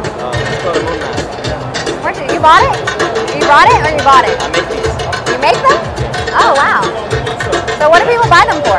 Where'd 2.04 2.18
you, 2.18 2.26
you 2.36 2.40
bought 2.40 2.62
it? 2.62 2.97
You 3.48 3.56
brought 3.56 3.72
it 3.72 3.80
or 3.80 3.96
you 3.96 4.04
bought 4.04 4.28
it? 4.28 4.36
I 4.44 4.52
make 4.52 4.68
these 4.68 4.92
You 5.32 5.40
make 5.40 5.56
them? 5.64 5.80
Oh 6.36 6.52
wow. 6.60 6.84
So 7.80 7.88
what 7.88 8.04
do 8.04 8.12
people 8.12 8.28
buy 8.28 8.44
them 8.44 8.60
for? 8.60 8.76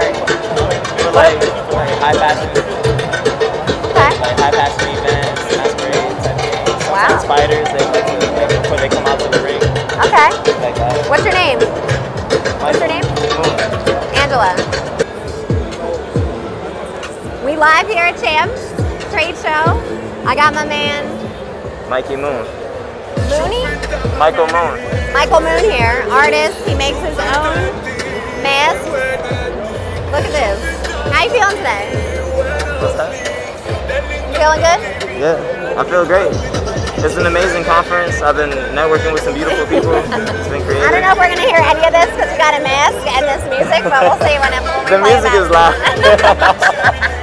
for 1.01 1.09
like, 1.17 1.41
like 1.73 1.89
high 1.97 2.13
fashion, 2.13 2.53
Okay. 2.53 4.13
like 4.21 4.37
high 4.37 4.53
fashion 4.53 4.93
events, 4.93 5.41
masquerades, 5.57 6.21
I 6.21 6.37
think. 6.37 6.69
Wow. 6.93 7.17
Fighters, 7.25 7.65
they 7.73 7.81
like 7.81 8.13
to, 8.13 8.29
like, 8.37 8.49
before 8.61 8.77
they 8.77 8.91
come 8.93 9.07
out 9.09 9.17
to 9.25 9.29
the 9.33 9.41
ring, 9.41 9.57
Okay. 10.05 10.29
like 10.61 10.77
that. 10.77 11.01
What's 11.09 11.25
your 11.25 11.33
name? 11.33 11.61
What's 12.61 12.77
your 12.79 12.93
name? 12.93 13.09
Angela. 14.21 14.53
We 17.43 17.57
live 17.57 17.89
here 17.89 18.05
at 18.05 18.21
Champs 18.21 18.61
Trade 19.17 19.33
Show. 19.41 19.81
I 20.29 20.35
got 20.37 20.53
my 20.53 20.67
man 20.67 21.09
Mikey 21.89 22.17
Moon. 22.17 22.58
Mooney, 23.27 23.65
Michael 24.19 24.47
Moon. 24.55 24.79
Michael 25.13 25.41
Moon 25.41 25.65
here, 25.67 26.07
artist. 26.11 26.57
He 26.69 26.75
makes 26.75 26.99
his 27.03 27.19
own 27.19 27.59
mask. 28.45 28.85
Look 30.15 30.25
at 30.25 30.33
this. 30.33 30.59
How 31.13 31.25
you 31.25 31.31
feeling 31.31 31.57
today? 31.59 31.91
What's 32.81 32.95
that? 32.97 33.11
Feeling 34.39 34.61
good? 34.63 34.81
Yeah, 35.19 35.75
I 35.77 35.83
feel 35.85 36.07
great. 36.07 36.31
it's 37.03 37.17
an 37.17 37.27
amazing 37.27 37.65
conference. 37.65 38.23
I've 38.23 38.37
been 38.37 38.51
networking 38.77 39.13
with 39.13 39.23
some 39.23 39.35
beautiful 39.35 39.67
people. 39.67 39.93
It's 40.39 40.49
been 40.49 40.63
great. 40.63 40.79
I 40.83 40.91
don't 40.93 41.03
know 41.03 41.13
if 41.13 41.19
we're 41.19 41.29
gonna 41.35 41.49
hear 41.49 41.59
any 41.59 41.83
of 41.85 41.93
this 41.93 42.07
because 42.15 42.31
we 42.31 42.39
got 42.39 42.55
a 42.55 42.63
mask 42.63 43.03
and 43.11 43.27
this 43.27 43.43
music, 43.51 43.83
but 43.85 44.01
we'll 44.07 44.21
see 44.23 44.39
when 44.39 44.53
it 44.55 44.63
when 44.63 44.87
The 44.87 44.99
music 45.03 45.33
is 45.35 45.49
back. 45.51 45.75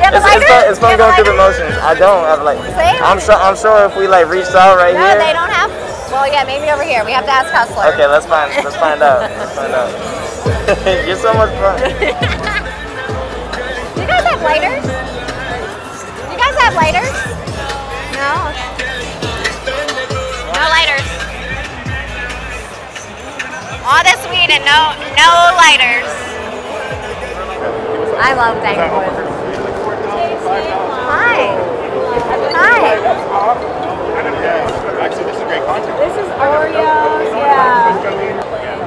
loud. 0.00 0.12
You 0.12 0.16
It's, 0.16 0.26
it's, 0.26 0.44
fun, 0.48 0.64
it's 0.70 0.78
fun 0.80 0.96
going 0.98 1.14
through 1.14 1.24
the 1.30 1.34
motions. 1.36 1.74
I 1.84 1.94
don't. 1.94 2.24
I'm 2.24 2.42
like, 2.44 2.58
Same. 2.74 3.02
I'm 3.04 3.20
sure. 3.20 3.34
I'm 3.36 3.56
sure 3.56 3.84
if 3.86 3.94
we 3.96 4.06
like 4.08 4.26
reached 4.28 4.54
out 4.56 4.76
right 4.76 4.94
No, 4.94 5.00
here. 5.04 5.14
No, 5.18 5.24
they 5.24 5.32
don't 5.32 5.50
have. 5.52 5.70
Well, 6.10 6.26
yeah, 6.26 6.42
maybe 6.44 6.68
over 6.70 6.82
here. 6.82 7.04
We 7.04 7.12
have 7.12 7.24
to 7.24 7.30
ask 7.30 7.52
Hustler. 7.54 7.86
Okay, 7.94 8.06
let's 8.06 8.26
find. 8.26 8.50
Let's 8.64 8.76
find 8.76 9.00
out. 9.02 9.20
Let's 9.30 9.54
find 9.54 9.72
out. 9.72 9.90
You're 11.06 11.16
so 11.20 11.32
much 11.34 11.50
fun. 11.62 11.78
Do 11.78 11.84
you 14.02 14.06
guys 14.10 14.24
have 14.26 14.42
lighters? 14.42 14.82
Do 14.82 14.90
you 16.34 16.38
guys 16.40 16.54
have 16.58 16.74
lighters? 16.74 17.14
No. 18.18 18.50
No 20.50 20.62
lighters. 20.66 21.06
All 23.86 24.02
this 24.02 24.18
weed 24.30 24.50
and 24.50 24.64
no 24.66 24.94
no 25.14 25.30
lighters. 25.56 26.10
I 28.22 28.34
love 28.34 28.56
Dankwood. 28.62 29.29
Hi. 30.40 31.52
Hi. 32.56 32.96
Actually, 35.00 35.24
this 35.24 35.36
is 35.36 35.42
great 35.44 35.64
content. 35.64 35.98
This 35.98 36.16
is 36.16 36.28
Oreos, 36.40 37.32
yeah. 37.36 37.92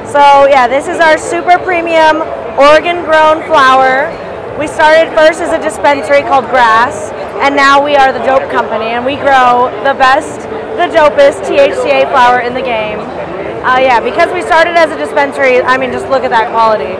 So 0.05 0.47
yeah, 0.47 0.67
this 0.67 0.87
is 0.87 0.99
our 0.99 1.17
super 1.17 1.57
premium 1.59 2.21
Oregon 2.57 3.03
grown 3.05 3.43
flower. 3.45 4.09
We 4.57 4.67
started 4.67 5.13
first 5.15 5.41
as 5.41 5.51
a 5.51 5.61
dispensary 5.61 6.21
called 6.21 6.45
Grass, 6.45 7.11
and 7.41 7.55
now 7.55 7.83
we 7.83 7.95
are 7.95 8.13
the 8.13 8.23
dope 8.25 8.49
company, 8.51 8.93
and 8.93 9.05
we 9.05 9.15
grow 9.15 9.69
the 9.83 9.93
best, 9.97 10.41
the 10.77 10.89
dopest 10.89 11.41
THCA 11.49 12.09
flower 12.09 12.41
in 12.41 12.53
the 12.53 12.61
game. 12.61 12.99
Uh, 13.65 13.79
yeah, 13.79 13.99
because 13.99 14.31
we 14.33 14.41
started 14.41 14.75
as 14.77 14.91
a 14.91 14.97
dispensary, 14.97 15.61
I 15.61 15.77
mean, 15.77 15.91
just 15.91 16.07
look 16.09 16.23
at 16.23 16.29
that 16.29 16.51
quality. 16.51 16.93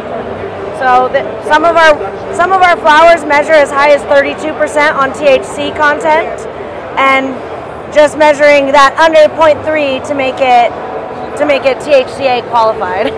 So 0.84 1.08
the, 1.08 1.24
some 1.48 1.64
of 1.64 1.80
our 1.80 1.96
some 2.36 2.52
of 2.52 2.60
our 2.62 2.76
flowers 2.76 3.24
measure 3.24 3.56
as 3.56 3.72
high 3.72 3.96
as 3.96 4.04
32% 4.12 4.52
on 4.92 5.16
THC 5.16 5.72
content, 5.80 6.44
and 7.00 7.32
just 7.96 8.18
measuring 8.20 8.68
that 8.76 8.92
under 9.00 9.24
0.3 9.32 9.64
to 9.64 10.12
make 10.14 10.44
it 10.44 10.68
to 11.40 11.48
make 11.48 11.64
it 11.64 11.80
THCA 11.80 12.44
qualified. 12.52 13.16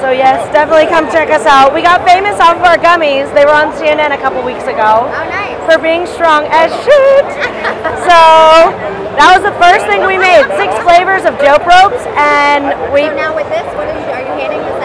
So 0.00 0.08
yes, 0.08 0.40
definitely 0.48 0.88
come 0.88 1.12
check 1.12 1.28
us 1.28 1.44
out. 1.44 1.74
We 1.76 1.82
got 1.84 2.00
famous 2.08 2.40
off 2.40 2.56
of 2.56 2.64
our 2.64 2.80
gummies. 2.80 3.28
They 3.36 3.44
were 3.44 3.52
on 3.52 3.76
CNN 3.76 4.16
a 4.16 4.20
couple 4.22 4.40
weeks 4.40 4.64
ago 4.64 5.04
Oh, 5.04 5.24
nice. 5.28 5.60
for 5.68 5.76
being 5.76 6.08
strong 6.08 6.48
as 6.48 6.72
shit. 6.80 7.24
so 8.08 8.16
that 9.20 9.36
was 9.36 9.44
the 9.44 9.52
first 9.60 9.84
thing 9.84 10.00
we 10.08 10.16
made. 10.16 10.48
Six 10.56 10.72
flavors 10.80 11.28
of 11.28 11.36
dope 11.44 11.68
ropes, 11.68 12.00
and 12.16 12.72
we. 12.88 13.04
So 13.04 13.12
now 13.12 13.36
with 13.36 13.52
this, 13.52 13.66
what 13.76 13.84
are 13.84 13.92
you 13.92 14.00
handing 14.08 14.24
this 14.24 14.40
out 14.40 14.46
to 14.48 14.56
people? 14.64 14.77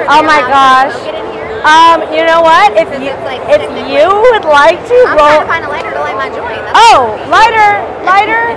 Or 0.00 0.06
Oh 0.08 0.22
my 0.24 0.40
gosh. 0.48 0.92
people 0.96 1.06
to 1.06 1.12
Get 1.12 1.20
in 1.20 1.26
here? 1.32 1.46
Um, 1.60 1.98
you 2.08 2.24
know 2.24 2.40
what? 2.40 2.72
If 2.72 2.88
you 2.96 3.12
like 3.28 3.44
if 3.52 3.60
technically- 3.60 3.92
you 3.92 4.08
would 4.08 4.44
like 4.48 4.80
to 4.88 4.96
I'm 5.08 5.16
roll. 5.16 5.44
trying 5.44 5.60
to 5.60 5.68
find 5.68 5.68
a 5.68 5.70
lighter 5.70 5.92
to 5.92 6.00
light 6.00 6.16
my 6.16 6.28
joint. 6.32 6.56
That's 6.56 6.72
Oh, 6.88 7.20
lighter, 7.28 7.70
lighter. 8.08 8.56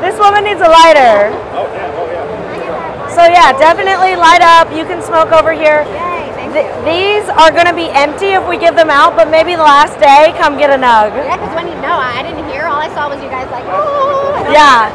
This 0.00 0.14
woman 0.20 0.44
needs 0.46 0.60
a 0.62 0.68
lighter. 0.70 1.34
Oh 1.56 1.66
yeah, 1.74 1.90
oh 1.98 2.06
yeah. 2.06 3.08
So 3.10 3.22
yeah, 3.26 3.50
definitely 3.58 4.14
light 4.14 4.42
up. 4.42 4.70
You 4.70 4.84
can 4.84 5.02
smoke 5.02 5.32
over 5.32 5.50
here. 5.52 5.82
Yay, 5.90 6.30
thank 6.38 6.52
Th- 6.54 6.70
these 6.86 7.26
are 7.34 7.50
gonna 7.50 7.74
be 7.74 7.88
empty 7.90 8.36
if 8.38 8.46
we 8.46 8.58
give 8.58 8.76
them 8.76 8.90
out, 8.90 9.16
but 9.16 9.26
maybe 9.30 9.56
the 9.56 9.64
last 9.66 9.98
day, 9.98 10.32
come 10.38 10.56
get 10.56 10.70
a 10.70 10.78
nug. 10.78 11.10
Yeah, 11.16 11.34
because 11.36 11.54
when 11.56 11.66
you 11.66 11.74
know, 11.82 11.96
I 11.98 12.20
I 12.20 12.22
didn't 12.22 12.46
hear. 12.48 12.66
All 12.70 12.78
I 12.78 12.88
saw 12.94 13.08
was 13.08 13.18
you 13.22 13.28
guys 13.30 13.50
like, 13.50 13.64
oh. 13.66 14.46
Yeah, 14.52 14.92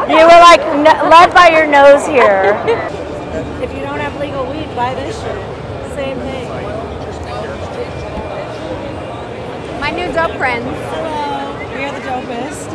like, 0.00 0.08
you 0.16 0.24
were 0.24 0.40
like 0.48 0.62
n- 0.62 1.10
led 1.10 1.34
by 1.34 1.48
your 1.52 1.66
nose 1.66 2.06
here. 2.06 2.54
if 3.60 3.74
you 3.74 3.80
don't 3.82 3.98
have 4.00 4.14
legal 4.20 4.46
buy 4.76 4.94
this. 4.94 5.16
Same 5.96 6.18
thing. 6.20 6.46
My 9.80 9.90
new 9.90 10.12
dope 10.12 10.36
friends. 10.36 10.68
Hello, 10.92 11.56
we 11.72 11.80
are 11.88 11.92
the 11.96 12.04
dopest. 12.04 12.68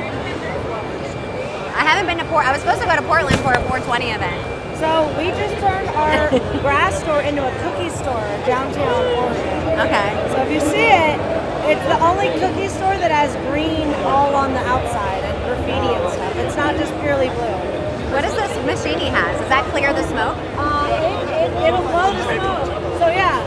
I 1.78 1.86
haven't 1.86 2.08
been 2.08 2.18
to 2.18 2.26
Port. 2.26 2.48
I 2.48 2.54
was 2.54 2.62
supposed 2.62 2.82
to 2.82 2.88
go 2.88 2.96
to 2.96 3.04
Portland 3.04 3.38
for 3.46 3.54
a 3.54 3.62
420 3.70 4.18
event. 4.18 4.42
So 4.82 5.14
we 5.14 5.30
just 5.30 5.54
turned 5.62 5.90
our 5.94 6.30
grass 6.66 7.00
store 7.06 7.22
into 7.22 7.46
a 7.46 7.54
cookie 7.62 7.94
store 7.94 8.26
downtown 8.50 9.06
Oregon. 9.22 9.86
Okay. 9.86 10.10
So 10.34 10.42
if 10.42 10.50
you 10.50 10.60
see 10.74 10.90
it, 10.90 11.22
it's 11.70 11.86
the 11.86 12.02
only 12.02 12.34
cookie 12.42 12.68
store 12.74 12.98
that 12.98 13.14
has 13.14 13.30
green 13.54 13.94
all 14.10 14.34
on 14.34 14.54
the 14.54 14.64
outside 14.66 15.22
and 15.22 15.38
graffiti 15.46 15.94
and 15.94 16.14
stuff. 16.14 16.36
It's 16.38 16.58
not 16.58 16.74
just 16.78 16.98
purely 17.06 17.30
blue. 17.30 17.81
What 18.12 18.24
is 18.28 18.36
this 18.36 18.52
machine 18.68 19.00
he 19.00 19.08
has? 19.08 19.40
Does 19.40 19.50
that 19.50 19.64
clear 19.72 19.94
the 19.96 20.04
smoke? 20.12 20.36
Uh, 20.60 20.88
it, 20.92 21.48
it, 21.48 21.72
it'll 21.72 21.82
blow 21.88 22.12
the 22.12 22.24
smoke. 22.28 22.68
So 23.00 23.08
yeah. 23.08 23.40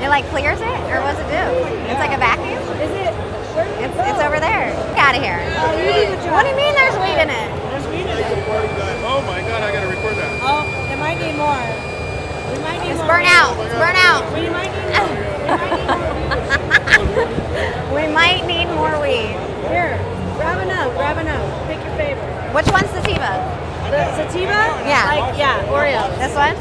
It 0.00 0.08
like 0.08 0.24
clears 0.32 0.60
it, 0.60 0.80
or 0.92 1.00
what's 1.04 1.20
it 1.20 1.28
do? 1.28 1.44
It's 1.88 2.00
like 2.00 2.12
a 2.12 2.20
vacuum. 2.20 2.56
Is 2.80 2.92
it? 3.00 3.12
It's, 3.80 3.92
it 3.92 3.96
go? 3.96 4.04
it's 4.08 4.20
over 4.20 4.40
there. 4.40 4.72
Get 4.96 5.12
out 5.12 5.16
of 5.16 5.20
here. 5.24 5.40
Oh, 5.60 5.72
you 5.76 5.92
do 5.92 6.16
the 6.16 6.20
job. 6.24 6.32
What 6.36 6.42
do 6.44 6.52
you 6.52 6.56
mean 6.60 6.72
there's 6.72 6.96
weed 7.00 7.16
in 7.20 7.28
it? 7.28 7.48
There's 7.72 7.86
weed 7.92 8.08
in 8.08 8.16
it. 8.16 8.28
Oh 9.04 9.20
my 9.28 9.40
god, 9.44 9.60
I 9.64 9.72
gotta 9.72 9.88
record 9.88 10.16
that. 10.16 10.30
Oh, 10.40 10.64
it 10.88 10.96
might 10.96 11.20
need 11.20 11.36
more. 11.36 11.60
We 12.52 12.56
might 12.64 12.80
need 12.80 12.96
It's 12.96 13.00
more. 13.04 13.20
burnt 13.20 13.28
out. 13.28 13.56
It's 13.60 13.76
burnt 13.76 14.00
out. 14.00 14.24
We 14.32 14.48
might 14.48 14.72
need 14.72 14.88
more. 14.96 15.12
We 15.12 15.52
might 15.52 15.72
need 15.76 15.88
more. 15.88 17.28
We 17.96 18.06
might 18.08 18.46
need 18.46 18.68
more 18.72 18.94
weed. 19.02 19.36
Here, 19.68 19.98
grab 20.38 20.56
a 20.60 20.64
nug, 20.64 20.96
grab 20.96 21.18
a 21.18 21.24
nug. 21.26 21.44
Pick 21.68 21.82
your 21.84 21.96
favorite. 21.98 22.54
Which 22.54 22.68
one's 22.72 22.88
sativa? 22.96 23.36
The 23.90 24.06
sativa? 24.14 24.86
Yeah. 24.86 25.02
Like, 25.04 25.36
yeah, 25.36 25.66
Oreos. 25.66 26.14
This 26.16 26.32
one? 26.36 26.54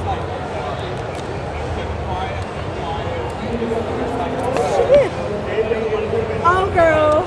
Oh, 6.43 6.71
girl. 6.73 7.21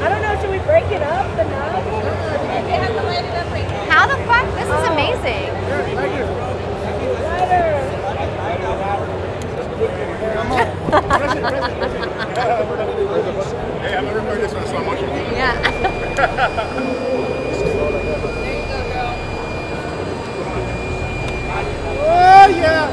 I 0.00 0.08
don't 0.08 0.22
know, 0.22 0.40
should 0.40 0.50
we 0.50 0.58
break 0.60 0.84
it 0.92 1.02
up, 1.02 1.26
the 1.34 1.42
nug? 1.42 1.82
How 3.88 4.06
the 4.06 4.16
fuck? 4.24 4.46
This 4.54 4.66
is 4.66 4.70
oh. 4.70 4.92
amazing. 4.92 5.50
Hey, 13.86 13.94
I'm 13.94 14.04
gonna 14.04 14.18
record 14.18 14.40
this 14.40 14.52
on 14.52 14.66
slow 14.66 14.84
motion. 14.84 15.08
Yeah. 15.08 16.92
yeah. 22.48 22.85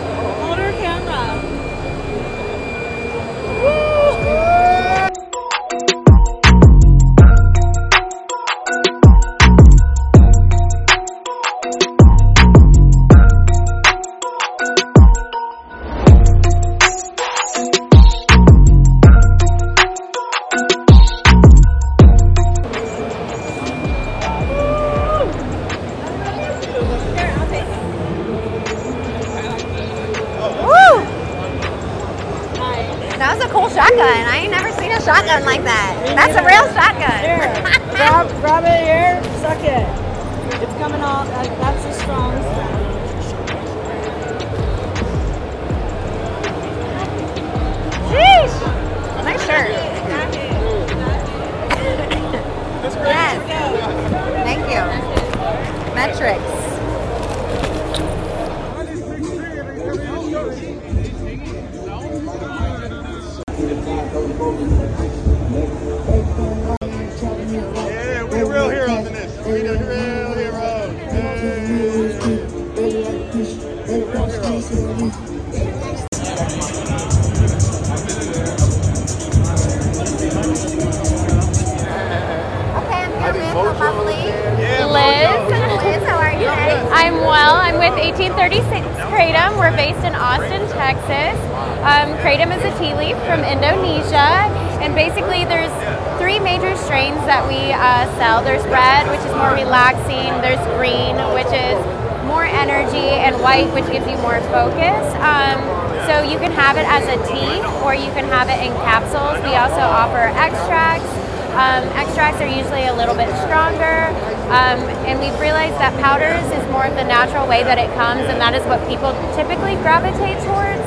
And 115.14 115.22
we've 115.22 115.38
realized 115.38 115.78
that 115.78 115.94
powders 116.02 116.42
is 116.58 116.66
more 116.74 116.90
of 116.90 116.98
the 116.98 117.06
natural 117.06 117.46
way 117.46 117.62
that 117.62 117.78
it 117.78 117.86
comes, 117.94 118.26
and 118.26 118.42
that 118.42 118.58
is 118.58 118.66
what 118.66 118.82
people 118.90 119.14
typically 119.38 119.78
gravitate 119.86 120.42
towards. 120.42 120.82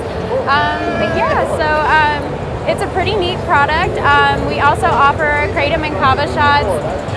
Um, 0.50 0.82
but 0.98 1.14
yeah, 1.14 1.46
so 1.54 1.66
um, 1.86 2.26
it's 2.66 2.82
a 2.82 2.90
pretty 2.90 3.14
neat 3.14 3.38
product. 3.46 3.94
Um, 4.02 4.42
we 4.50 4.58
also 4.58 4.90
offer 4.90 5.46
kratom 5.54 5.86
and 5.86 5.94
kava 6.02 6.26
shots. 6.34 6.66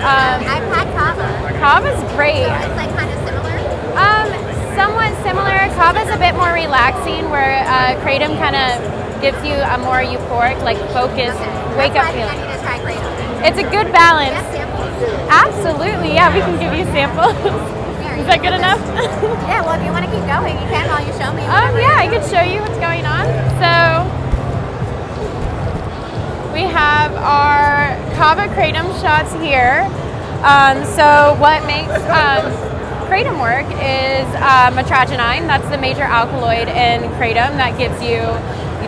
Um, 0.06 0.38
I've 0.46 0.62
had 0.70 0.86
kava. 0.94 1.26
Kava's 1.58 1.98
great. 2.14 2.46
It's 2.46 2.78
like 2.78 2.94
kind 2.94 3.10
of 3.10 3.18
similar. 3.26 3.58
Um, 3.98 4.30
somewhat 4.78 5.10
similar. 5.26 5.66
Kava's 5.74 6.14
a 6.14 6.18
bit 6.22 6.38
more 6.38 6.54
relaxing, 6.54 7.26
where 7.26 7.58
uh, 7.66 7.98
kratom 8.06 8.38
kind 8.38 8.54
of 8.54 8.78
gives 9.18 9.42
you 9.42 9.58
a 9.58 9.82
more 9.82 9.98
euphoric, 9.98 10.62
like 10.62 10.78
focused, 10.94 11.42
wake 11.74 11.98
up 11.98 12.06
I 12.06 12.14
I 12.14 12.14
feeling. 12.14 12.38
need 12.38 12.54
to 12.54 12.58
try 12.62 12.78
kratom. 12.86 13.50
It's 13.50 13.58
a 13.58 13.66
good 13.66 13.90
balance. 13.90 14.49
Absolutely, 15.60 16.14
yeah. 16.14 16.32
We 16.32 16.40
can 16.40 16.56
give 16.58 16.72
you 16.72 16.84
samples. 16.88 17.36
Is 18.16 18.26
that 18.26 18.40
good 18.40 18.56
enough? 18.56 18.80
Yeah, 19.50 19.60
well, 19.60 19.76
if 19.76 19.84
you 19.84 19.92
want 19.92 20.06
to 20.06 20.10
keep 20.10 20.24
going, 20.24 20.56
you 20.56 20.68
can 20.72 20.88
while 20.88 21.04
you 21.04 21.12
show 21.20 21.34
me. 21.36 21.42
Um, 21.44 21.76
yeah, 21.76 22.00
I 22.00 22.08
could 22.08 22.24
show 22.30 22.40
you 22.40 22.62
what's 22.62 22.78
going 22.80 23.04
on. 23.04 23.28
So 23.60 24.08
we 26.54 26.62
have 26.64 27.12
our 27.20 27.92
kava 28.16 28.48
kratom 28.54 28.88
shots 29.02 29.34
here. 29.34 29.84
Um, 30.40 30.80
so 30.96 31.36
what 31.36 31.66
makes 31.66 31.92
um, 32.08 32.48
kratom 33.10 33.36
work 33.36 33.66
is 33.76 34.24
uh, 34.40 34.70
mitragynine. 34.72 35.44
That's 35.44 35.68
the 35.68 35.76
major 35.76 36.04
alkaloid 36.04 36.68
in 36.68 37.02
kratom 37.20 37.60
that 37.60 37.76
gives 37.76 38.00
you 38.00 38.24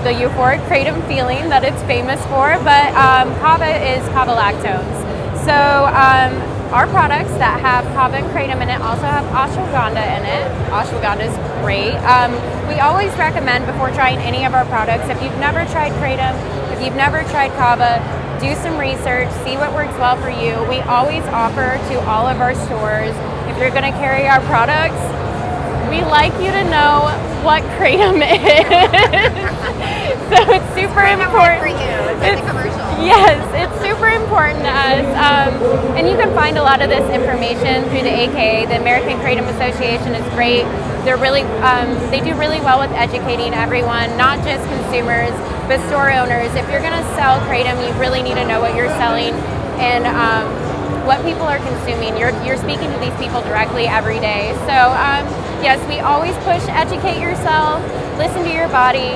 the 0.07 0.15
euphoric 0.15 0.65
kratom 0.67 1.07
feeling 1.07 1.51
that 1.51 1.65
it's 1.65 1.83
famous 1.85 2.23
for. 2.33 2.57
But 2.65 2.95
um, 2.97 3.35
kava 3.41 3.69
is 3.69 4.01
kava 4.09 4.33
lactones. 4.33 5.03
So 5.45 5.53
um, 5.53 6.52
our 6.73 6.89
products 6.89 7.31
that 7.37 7.61
have 7.61 7.85
kava 7.93 8.17
and 8.17 8.27
kratom 8.33 8.65
in 8.65 8.71
it 8.73 8.81
also 8.81 9.05
have 9.05 9.29
ashwagandha 9.37 10.01
in 10.17 10.25
it. 10.25 10.45
Ashwagandha 10.73 11.29
is 11.29 11.37
great. 11.61 11.93
Um, 12.09 12.33
we 12.67 12.81
always 12.81 13.13
recommend 13.21 13.67
before 13.67 13.91
trying 13.93 14.17
any 14.25 14.47
of 14.47 14.55
our 14.55 14.65
products, 14.65 15.05
if 15.13 15.21
you've 15.23 15.37
never 15.37 15.69
tried 15.69 15.93
kratom, 16.01 16.33
if 16.73 16.81
you've 16.81 16.97
never 16.97 17.29
tried 17.29 17.53
kava, 17.61 18.01
do 18.41 18.57
some 18.65 18.81
research, 18.81 19.29
see 19.45 19.61
what 19.61 19.77
works 19.77 19.93
well 20.01 20.17
for 20.17 20.33
you. 20.33 20.57
We 20.65 20.81
always 20.89 21.23
offer 21.29 21.77
to 21.93 21.95
all 22.09 22.27
of 22.27 22.41
our 22.41 22.55
stores, 22.65 23.13
if 23.53 23.61
you're 23.61 23.71
going 23.71 23.85
to 23.85 23.97
carry 24.01 24.27
our 24.27 24.41
products, 24.49 24.97
we 25.93 26.01
like 26.09 26.33
you 26.41 26.51
to 26.57 26.65
know 26.73 27.13
what 27.45 27.63
kratom 27.77 28.25
is. 28.25 28.65
so 30.33 30.41
it's 30.57 30.69
super 30.73 31.05
important 31.05 31.61
for 31.61 31.69
you. 31.69 32.02
It's 32.23 32.41
commercial. 32.47 32.79
Yes, 33.03 33.43
it's 33.51 33.75
super 33.83 34.09
important 34.09 34.63
to 34.63 34.71
us. 34.71 35.07
Um, 35.19 35.51
and 35.99 36.09
you 36.09 36.15
can 36.17 36.33
find 36.35 36.57
a 36.57 36.63
lot 36.63 36.81
of 36.81 36.89
this 36.89 37.03
information 37.11 37.83
through 37.91 38.07
the 38.07 38.15
AKA. 38.15 38.67
The 38.67 38.79
American 38.79 39.19
Kratom 39.19 39.49
Association 39.59 40.15
is 40.15 40.23
great. 40.35 40.63
They're 41.05 41.19
really, 41.19 41.43
um, 41.67 41.99
they 42.11 42.21
do 42.21 42.35
really 42.39 42.61
well 42.61 42.79
with 42.79 42.93
educating 42.93 43.55
everyone, 43.55 44.17
not 44.17 44.39
just 44.47 44.63
consumers, 44.71 45.35
but 45.67 45.83
store 45.91 46.11
owners. 46.15 46.55
If 46.55 46.71
you're 46.71 46.83
going 46.83 46.95
to 46.95 47.07
sell 47.19 47.43
kratom, 47.51 47.83
you 47.83 47.91
really 47.99 48.23
need 48.23 48.39
to 48.39 48.47
know 48.47 48.61
what 48.61 48.77
you're 48.77 48.93
selling 49.03 49.35
and 49.83 50.07
um, 50.07 50.47
what 51.07 51.19
people 51.27 51.43
are 51.43 51.59
consuming. 51.59 52.17
You're, 52.17 52.31
you're 52.47 52.57
speaking 52.57 52.87
to 52.87 52.99
these 53.03 53.15
people 53.19 53.43
directly 53.43 53.91
every 53.91 54.21
day. 54.23 54.55
So, 54.71 54.77
um, 54.95 55.27
yes, 55.59 55.83
we 55.91 55.99
always 55.99 56.35
push 56.47 56.63
educate 56.71 57.19
yourself, 57.19 57.83
listen 58.17 58.45
to 58.45 58.53
your 58.53 58.69
body. 58.69 59.15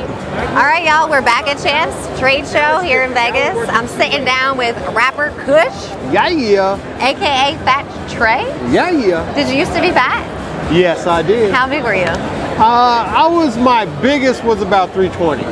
All 0.57 0.65
right, 0.67 0.85
y'all, 0.85 1.09
we're 1.09 1.23
back 1.23 1.47
at 1.47 1.59
Champs 1.63 2.19
Trade 2.19 2.47
Show 2.47 2.81
here 2.81 3.03
in 3.03 3.13
Vegas. 3.15 3.69
I'm 3.69 3.87
sitting 3.87 4.25
down 4.25 4.57
with 4.57 4.77
rapper 4.95 5.31
Kush, 5.45 5.91
Yeah, 6.13 6.29
yeah. 6.29 6.75
aka 7.05 7.57
Fat 7.65 7.85
Trey. 8.11 8.43
Yeah, 8.73 8.91
yeah. 8.91 9.35
Did 9.35 9.49
you 9.49 9.57
used 9.59 9.73
to 9.75 9.81
be 9.81 9.91
fat? 9.91 10.25
Yes, 10.73 11.07
I 11.07 11.23
did. 11.23 11.53
How 11.55 11.69
big 11.69 11.85
were 11.85 11.95
you? 11.95 12.05
Uh, 12.05 13.05
I 13.15 13.27
was, 13.29 13.57
my 13.57 13.85
biggest 14.01 14.43
was 14.45 14.63
about 14.63 14.91
320. 14.93 15.43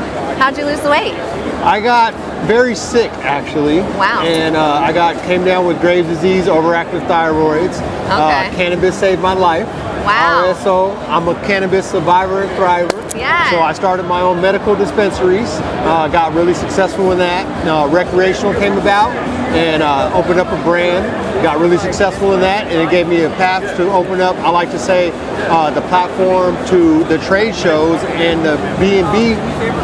How'd 0.41 0.57
you 0.59 0.65
lose 0.65 0.81
the 0.81 0.91
weight? 0.91 1.13
I 1.63 1.81
got 1.81 2.13
very 2.47 2.75
sick, 2.75 3.11
actually. 3.23 3.79
Wow. 3.81 4.23
And 4.25 4.57
uh, 4.57 4.75
I 4.75 4.93
got 4.93 5.23
came 5.25 5.45
down 5.45 5.67
with 5.67 5.81
Graves' 5.81 6.09
disease, 6.09 6.47
overactive 6.47 7.07
thyroids. 7.07 7.79
Uh, 8.11 8.45
Okay. 8.47 8.57
cannabis 8.57 8.99
saved 8.99 9.23
my 9.23 9.33
life. 9.33 9.67
Wow. 10.05 10.53
RSO, 10.53 10.97
I'm 11.09 11.29
a 11.29 11.35
cannabis 11.47 11.91
survivor 11.91 12.43
and 12.43 12.51
thriver. 12.53 13.15
Yeah. 13.17 13.51
So 13.51 13.61
I 13.61 13.73
started 13.73 14.05
my 14.05 14.21
own 14.21 14.41
medical 14.41 14.75
dispensaries. 14.75 15.49
Uh, 15.87 16.09
got 16.09 16.35
really 16.35 16.55
successful 16.55 17.13
in 17.13 17.19
that. 17.19 17.47
Uh, 17.67 17.89
recreational 17.89 18.53
came 18.55 18.77
about 18.77 19.11
and 19.55 19.83
uh, 19.83 20.11
opened 20.15 20.41
up 20.41 20.49
a 20.49 20.63
brand. 20.65 21.05
Got 21.43 21.59
really 21.61 21.77
successful 21.79 22.33
in 22.35 22.41
that, 22.41 22.67
and 22.69 22.81
it 22.81 22.91
gave 22.91 23.07
me 23.07 23.23
a 23.23 23.29
path 23.31 23.77
to 23.77 23.91
open 23.93 24.21
up. 24.21 24.35
I 24.37 24.49
like 24.51 24.71
to 24.71 24.79
say 24.79 25.11
uh, 25.49 25.71
the 25.71 25.83
platform 25.83 26.55
to 26.69 27.05
the 27.05 27.19
trade 27.19 27.55
shows 27.55 28.03
and 28.05 28.45
the 28.45 28.57
B 28.81 28.99
and 29.01 29.13
B 29.13 29.35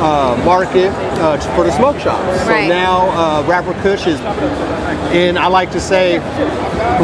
uh, 0.00 0.40
market 0.44 0.88
uh, 1.20 1.38
for 1.54 1.64
the 1.64 1.72
smoke 1.72 1.98
shops. 2.00 2.40
So 2.42 2.48
Right. 2.48 2.68
now 2.68 3.11
uh, 3.11 3.46
Rapper 3.46 3.74
Kush 3.83 4.06
is 4.06 4.18
in. 5.14 5.37
I 5.37 5.46
like 5.48 5.70
to 5.72 5.80
say 5.80 6.18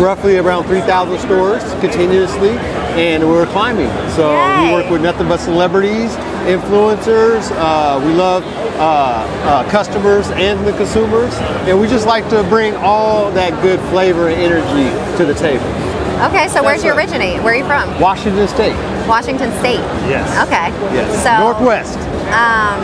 roughly 0.01 0.39
around 0.39 0.65
3,000 0.65 1.19
stores 1.19 1.63
continuously, 1.81 2.51
and 2.97 3.29
we're 3.29 3.47
climbing. 3.47 3.89
So 4.11 4.33
we 4.63 4.73
work 4.73 4.91
with 4.91 5.03
nothing 5.03 5.29
but 5.29 5.39
celebrities, 5.39 6.15
influencers. 6.47 7.51
Uh, 7.53 8.03
we 8.05 8.13
love 8.13 8.43
uh, 8.79 9.27
uh, 9.45 9.71
customers 9.71 10.31
and 10.31 10.67
the 10.67 10.73
consumers, 10.77 11.35
and 11.69 11.79
we 11.79 11.87
just 11.89 12.07
like 12.07 12.29
to 12.31 12.43
bring 12.45 12.75
all 12.77 13.31
that 13.33 13.51
good 13.63 13.81
flavor 13.91 14.29
and 14.29 14.41
energy 14.41 14.89
to 15.19 15.25
the 15.25 15.35
table. 15.35 15.65
Okay, 16.25 16.49
so 16.49 16.63
where's 16.63 16.83
That's 16.83 16.85
you 16.85 16.91
right. 16.93 17.05
originate? 17.05 17.43
Where 17.43 17.53
are 17.53 17.57
you 17.57 17.67
from? 17.67 18.01
Washington 18.01 18.49
State. 18.49 18.75
Washington 19.07 19.53
State. 19.61 19.85
Yes. 20.09 20.27
Okay. 20.47 20.69
Yes. 20.97 21.23
So, 21.23 21.39
Northwest. 21.39 21.99
Um, 22.33 22.81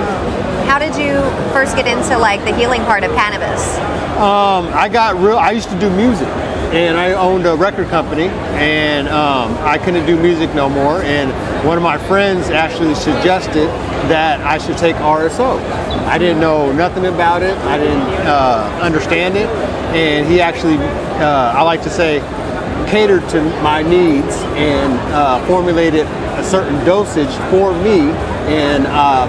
how 0.69 0.79
did 0.79 0.95
you 0.97 1.21
first 1.53 1.75
get 1.75 1.87
into 1.87 2.19
like 2.19 2.45
the 2.45 2.55
healing 2.55 2.83
part 2.83 3.05
of 3.05 3.11
cannabis? 3.13 3.79
Um, 4.21 4.69
I 4.77 4.89
got 4.93 5.17
real. 5.17 5.39
I 5.39 5.53
used 5.53 5.71
to 5.71 5.81
do 5.81 5.89
music, 5.97 6.29
and 6.73 6.97
I 6.97 7.13
owned 7.13 7.47
a 7.47 7.55
record 7.57 7.89
company, 7.89 8.29
and 8.59 9.09
um, 9.09 9.57
I 9.59 9.79
couldn't 9.79 10.07
do 10.07 10.21
music 10.21 10.55
no 10.55 10.69
more. 10.69 11.03
And 11.03 11.31
one 11.67 11.77
of 11.77 11.83
my 11.83 11.99
friends 11.99 12.49
actually 12.49 12.95
suggested 12.95 13.69
that 14.09 14.41
I 14.41 14.59
should 14.59 14.79
take 14.79 14.97
RSO. 14.97 15.61
I 16.07 16.19
didn't 16.19 16.41
know 16.41 16.73
nothing 16.73 17.07
about 17.07 17.43
it. 17.43 17.57
I 17.59 17.79
didn't 17.79 18.27
uh, 18.27 18.79
understand 18.83 19.37
it, 19.37 19.49
and 19.95 20.27
he 20.27 20.41
actually, 20.41 20.77
uh, 20.77 21.53
I 21.55 21.63
like 21.63 21.83
to 21.83 21.91
say, 21.91 22.21
catered 22.89 23.27
to 23.31 23.43
my 23.63 23.83
needs 23.83 24.37
and 24.57 24.93
uh, 25.15 25.45
formulated 25.47 26.07
a 26.07 26.45
certain 26.45 26.85
dosage 26.85 27.35
for 27.51 27.73
me. 27.83 28.11
And 28.51 28.87
uh, 28.87 29.27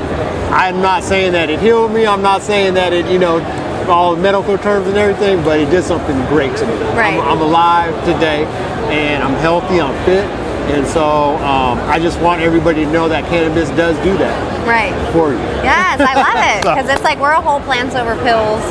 I'm 0.52 0.82
not 0.82 1.04
saying 1.04 1.32
that 1.34 1.50
it 1.50 1.60
healed 1.60 1.92
me. 1.94 2.06
I'm 2.06 2.22
not 2.22 2.42
saying 2.42 2.74
that 2.74 2.94
it, 2.94 3.06
you 3.12 3.20
know, 3.20 3.40
all 3.88 4.16
the 4.16 4.22
medical 4.22 4.58
terms 4.58 4.88
and 4.88 4.98
everything, 4.98 5.44
but 5.44 5.60
it 5.60 5.70
did 5.70 5.84
something 5.84 6.16
great 6.28 6.56
to 6.58 6.66
me. 6.66 6.74
Right. 6.96 7.14
I'm, 7.20 7.38
I'm 7.38 7.42
alive 7.42 7.94
today, 8.06 8.46
and 8.90 9.24
I'm 9.24 9.34
healthy. 9.36 9.80
I'm 9.82 9.94
fit. 10.06 10.26
And 10.72 10.88
so 10.88 11.36
um, 11.44 11.78
I 11.90 12.00
just 12.00 12.20
want 12.22 12.42
everybody 12.42 12.86
to 12.86 12.92
know 12.92 13.10
that 13.10 13.26
cannabis 13.26 13.70
does 13.72 13.98
do 14.04 14.18
that 14.18 14.66
Right. 14.66 14.94
for 15.12 15.32
you. 15.34 15.38
Yes, 15.60 16.00
I 16.00 16.14
love 16.16 16.36
it 16.40 16.64
So- 16.64 16.74
because 16.76 16.90
it's 16.90 17.04
like 17.04 17.20
we're 17.20 17.32
a 17.34 17.42
whole 17.42 17.60
plants 17.62 17.96
over 17.96 18.16
pills 18.24 18.64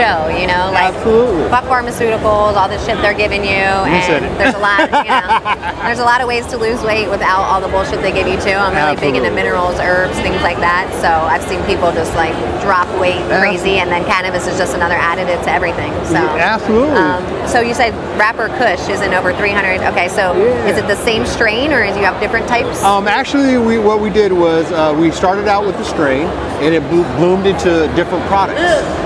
show. 0.00 0.28
You 0.32 0.46
know, 0.48 0.72
like 0.72 0.94
Absolutely. 0.94 1.48
fuck 1.48 1.64
pharmaceuticals, 1.64 2.56
all 2.56 2.68
the 2.68 2.78
shit 2.84 2.96
they're 3.04 3.16
giving 3.16 3.44
you, 3.44 3.64
and 3.86 4.00
said 4.04 4.22
it. 4.24 4.32
there's 4.38 4.54
a 4.54 4.62
lot. 4.62 4.80
You 4.88 5.12
know, 5.12 5.28
there's 5.84 6.00
a 6.00 6.08
lot 6.08 6.20
of 6.20 6.28
ways 6.28 6.46
to 6.48 6.56
lose 6.56 6.82
weight 6.82 7.08
without 7.08 7.44
all 7.44 7.60
the 7.60 7.68
bullshit 7.68 8.00
they 8.02 8.12
give 8.12 8.26
you 8.26 8.40
too. 8.40 8.56
I'm 8.56 8.74
really 8.74 8.98
big 8.98 9.14
into 9.16 9.30
minerals, 9.30 9.78
herbs, 9.78 10.16
things 10.20 10.40
like 10.42 10.58
that. 10.58 10.88
So 11.00 11.08
I've 11.08 11.44
seen 11.44 11.62
people 11.66 11.92
just 11.92 12.14
like 12.14 12.34
drop 12.62 12.88
weight 13.00 13.20
crazy, 13.28 13.78
and 13.78 13.90
then 13.90 14.04
cannabis 14.04 14.46
is 14.46 14.56
just 14.56 14.74
another 14.74 14.96
additive 14.96 15.42
to 15.44 15.50
everything. 15.52 15.92
So 16.06 16.16
absolutely. 16.16 16.96
Um, 16.96 17.22
so 17.48 17.60
you 17.60 17.74
said 17.74 17.92
rapper 18.18 18.48
Kush 18.58 18.88
is 18.88 19.00
in 19.00 19.12
over 19.14 19.32
300. 19.34 19.80
Okay, 19.92 20.08
so 20.08 20.34
is 20.66 20.78
it 20.78 20.86
the 20.86 20.96
same 20.96 21.26
strain, 21.26 21.72
or 21.72 21.82
is 21.82 21.96
you 21.96 22.04
have 22.04 22.20
different 22.20 22.48
types? 22.48 22.82
Um, 22.82 23.06
actually, 23.08 23.58
we 23.58 23.78
what 23.78 24.00
we 24.00 24.10
did 24.10 24.32
was 24.32 24.70
uh, 24.72 24.96
we 24.98 25.10
started 25.10 25.48
out 25.48 25.66
with 25.66 25.76
the 25.76 25.84
strain, 25.84 26.26
and 26.62 26.74
it 26.74 26.82
blo- 26.90 27.08
bloomed 27.16 27.46
into 27.46 27.90
different 27.96 28.24
products. 28.26 28.60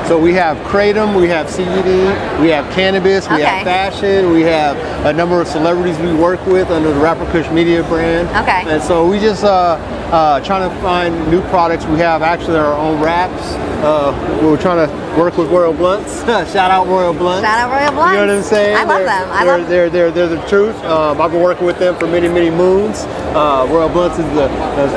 So 0.09 0.19
we 0.19 0.35
have 0.35 0.63
kratom, 0.93 1.19
we 1.19 1.29
have 1.29 1.47
CBD, 1.47 2.41
we 2.41 2.49
have 2.49 2.71
cannabis, 2.75 3.29
we 3.29 3.37
Okay. 3.37 3.45
have 3.45 3.65
fashion, 3.65 4.33
we 4.33 4.43
have 4.43 4.77
a 5.07 5.13
number 5.13 5.41
of 5.41 5.49
celebrities 5.49 5.99
we 5.99 6.13
work 6.15 6.45
with 6.47 6.71
under 6.71 6.93
the 6.93 7.01
Rapper 7.01 7.25
Kush 7.33 7.49
Media 7.51 7.83
brand. 7.85 8.29
Okay. 8.47 8.65
And 8.71 8.83
so 8.83 9.07
we 9.07 9.19
just 9.19 9.45
uh, 9.45 9.77
uh, 10.13 10.41
trying 10.41 10.69
to 10.69 10.77
find 10.83 11.29
new 11.31 11.41
products. 11.49 11.87
We 11.87 11.99
have 12.01 12.23
actually 12.23 12.59
our 12.59 12.75
own 12.75 13.01
wraps. 13.01 13.43
Uh, 13.85 14.13
we're 14.43 14.61
trying 14.61 14.87
to 14.87 15.19
work 15.19 15.37
with 15.37 15.51
Royal 15.51 15.73
Blunts. 15.73 16.21
Shout 16.53 16.71
out 16.71 16.87
Royal 16.87 17.13
Blunts. 17.15 17.47
Shout 17.47 17.59
out 17.59 17.71
Royal 17.71 17.93
Blunts. 17.93 18.13
You 18.13 18.27
know 18.27 18.27
what 18.27 18.37
I'm 18.37 18.43
saying? 18.43 18.77
I 18.77 18.85
love 18.85 18.99
They're- 18.99 19.07
them. 19.07 19.29
I 19.33 19.45
they're, 19.45 19.59
love 19.59 19.69
they're, 19.69 19.91
they're, 19.91 20.11
they're 20.11 20.29
the 20.29 20.47
truth. 20.49 20.77
Um, 20.85 21.21
I've 21.21 21.31
been 21.33 21.43
working 21.43 21.67
with 21.67 21.79
them 21.79 21.95
for 21.97 22.07
many, 22.07 22.29
many 22.29 22.51
moons. 22.51 23.05
Uh, 23.35 23.67
Royal 23.71 23.89
Blunts 23.89 24.19
is 24.19 24.27
the 24.35 24.45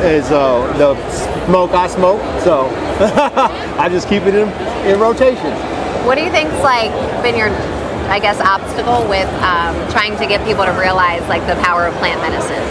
is 0.07 0.31
uh, 0.31 0.73
the 0.77 0.95
smoke 1.45 1.71
I 1.71 1.87
smoke. 1.87 2.21
So 2.43 2.67
I 3.79 3.87
just 3.89 4.07
keep 4.09 4.23
it 4.23 4.35
in, 4.35 4.47
in 4.89 4.99
rotation. 4.99 5.53
What 6.07 6.17
do 6.17 6.23
you 6.23 6.31
think's 6.31 6.55
like 6.63 6.91
been 7.21 7.35
your, 7.35 7.49
I 8.07 8.19
guess, 8.19 8.39
obstacle 8.39 9.03
with 9.09 9.27
um, 9.43 9.75
trying 9.91 10.15
to 10.15 10.25
get 10.25 10.39
people 10.47 10.63
to 10.63 10.71
realize 10.71 11.21
like 11.27 11.45
the 11.45 11.61
power 11.61 11.85
of 11.85 11.93
plant 11.95 12.21
medicine? 12.21 12.63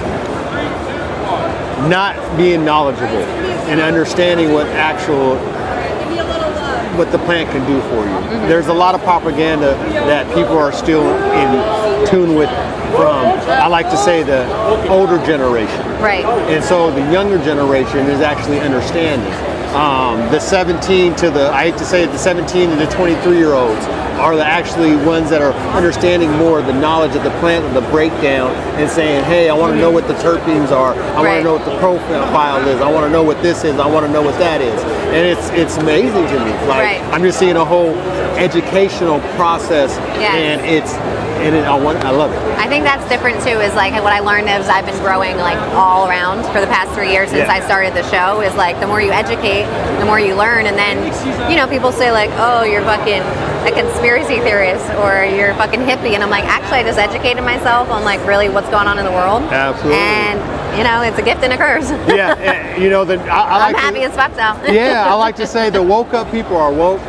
not 1.90 2.16
being 2.38 2.64
knowledgeable 2.64 3.22
and 3.68 3.80
understanding 3.80 4.52
what 4.52 4.66
actual 4.68 5.36
what 6.96 7.12
the 7.12 7.18
plant 7.18 7.50
can 7.50 7.66
do 7.66 7.78
for 7.90 8.06
you. 8.06 8.48
There's 8.48 8.68
a 8.68 8.72
lot 8.72 8.94
of 8.94 9.02
propaganda 9.02 9.74
that 10.08 10.26
people 10.34 10.56
are 10.56 10.72
still 10.72 11.04
in 11.04 12.08
tune 12.08 12.34
with 12.34 12.48
from 12.96 13.26
I 13.50 13.66
like 13.66 13.90
to 13.90 13.96
say 13.98 14.22
the 14.22 14.48
older 14.88 15.18
generation. 15.26 15.80
Right. 16.00 16.24
And 16.24 16.64
so 16.64 16.90
the 16.90 17.12
younger 17.12 17.36
generation 17.44 18.06
is 18.06 18.20
actually 18.20 18.60
understanding. 18.60 19.30
Um, 19.74 20.18
the 20.30 20.40
17 20.40 21.14
to 21.16 21.30
the, 21.30 21.50
I 21.50 21.64
hate 21.70 21.78
to 21.78 21.84
say 21.84 22.04
it, 22.04 22.06
the 22.12 22.18
17 22.18 22.70
to 22.70 22.76
the 22.76 22.86
23 22.86 23.36
year 23.36 23.52
olds 23.52 23.84
are 24.16 24.34
the 24.34 24.44
actually 24.44 24.96
ones 25.04 25.28
that 25.28 25.42
are 25.42 25.52
understanding 25.76 26.30
more 26.32 26.62
the 26.62 26.72
knowledge 26.72 27.14
of 27.14 27.22
the 27.22 27.30
plant 27.40 27.64
and 27.66 27.76
the 27.76 27.82
breakdown 27.90 28.50
and 28.80 28.90
saying, 28.90 29.22
hey, 29.24 29.50
I 29.50 29.54
want 29.54 29.74
to 29.74 29.78
know 29.78 29.90
what 29.90 30.08
the 30.08 30.14
terpenes 30.14 30.70
are. 30.70 30.94
I 30.94 31.20
want 31.20 31.38
to 31.38 31.44
know 31.44 31.52
what 31.54 31.66
the 31.66 31.78
profile 31.78 32.66
is. 32.66 32.80
I 32.80 32.90
want 32.90 33.04
to 33.04 33.10
know 33.10 33.22
what 33.22 33.42
this 33.42 33.64
is. 33.64 33.76
I 33.78 33.86
want 33.86 34.06
to 34.06 34.12
know 34.12 34.22
what 34.22 34.38
that 34.38 34.62
is. 34.62 34.82
And 35.12 35.26
it's 35.26 35.48
it's 35.50 35.76
amazing 35.76 36.26
to 36.26 36.44
me. 36.44 36.50
Like 36.66 36.82
Right. 37.00 37.00
I'm 37.12 37.22
just 37.22 37.38
seeing 37.38 37.56
a 37.56 37.64
whole 37.64 37.94
educational 38.40 39.20
process, 39.36 39.96
Yes. 40.20 40.34
and 40.34 40.60
it's 40.66 40.92
and 41.40 41.54
it, 41.54 41.64
I 41.64 41.78
want 41.78 41.98
I 42.04 42.10
love 42.10 42.32
it. 42.32 42.38
I 42.58 42.68
think 42.68 42.84
that's 42.84 43.06
different 43.08 43.40
too. 43.42 43.60
Is 43.60 43.74
like 43.74 43.92
what 44.02 44.12
I 44.12 44.20
learned 44.20 44.48
is 44.48 44.68
I've 44.68 44.84
been 44.84 44.98
growing 45.00 45.36
like 45.36 45.56
all 45.74 46.08
around 46.08 46.44
for 46.52 46.60
the 46.60 46.66
past 46.66 46.92
three 46.92 47.12
years 47.12 47.30
since 47.30 47.46
Yeah. 47.48 47.52
I 47.52 47.60
started 47.64 47.94
the 47.94 48.02
show. 48.10 48.40
Is 48.40 48.54
like 48.56 48.78
the 48.80 48.86
more 48.86 49.00
you 49.00 49.10
educate, 49.12 49.55
the 50.00 50.04
more 50.04 50.18
you 50.20 50.34
learn, 50.34 50.66
and 50.66 50.76
then 50.76 50.98
you 51.50 51.56
know 51.56 51.66
people 51.66 51.92
say 51.92 52.10
like, 52.12 52.30
oh, 52.34 52.64
you're 52.64 52.82
fucking 52.82 53.22
a 53.66 53.72
conspiracy 53.72 54.38
theorist 54.40 54.84
or 55.00 55.24
you're 55.24 55.54
fucking 55.54 55.80
hippie, 55.80 56.14
and 56.14 56.22
I'm 56.22 56.30
like, 56.30 56.44
actually, 56.44 56.78
I 56.78 56.82
just 56.84 56.98
educated 56.98 57.42
myself 57.44 57.88
on 57.90 58.04
like 58.04 58.24
really 58.26 58.48
what's 58.48 58.68
going 58.70 58.86
on 58.86 58.98
in 58.98 59.04
the 59.04 59.12
world, 59.12 59.42
Absolutely. 59.44 59.98
and 59.98 60.38
you 60.78 60.84
know 60.84 61.02
it's 61.02 61.18
a 61.18 61.22
gift 61.22 61.42
and 61.42 61.52
a 61.52 61.56
curse. 61.56 61.90
yeah, 62.12 62.34
eh, 62.38 62.76
you 62.76 62.90
know 62.90 63.04
the 63.04 63.18
I, 63.22 63.38
I 63.40 63.56
I'm 63.68 63.72
like 63.72 63.76
to- 63.76 63.80
happy 63.82 64.02
as 64.02 64.14
fuck 64.14 64.32
though. 64.34 64.72
yeah, 64.72 65.06
I 65.08 65.14
like 65.14 65.36
to 65.36 65.46
say 65.46 65.70
the 65.70 65.82
woke 65.82 66.12
up 66.14 66.30
people 66.30 66.56
are 66.56 66.72
woke, 66.72 67.00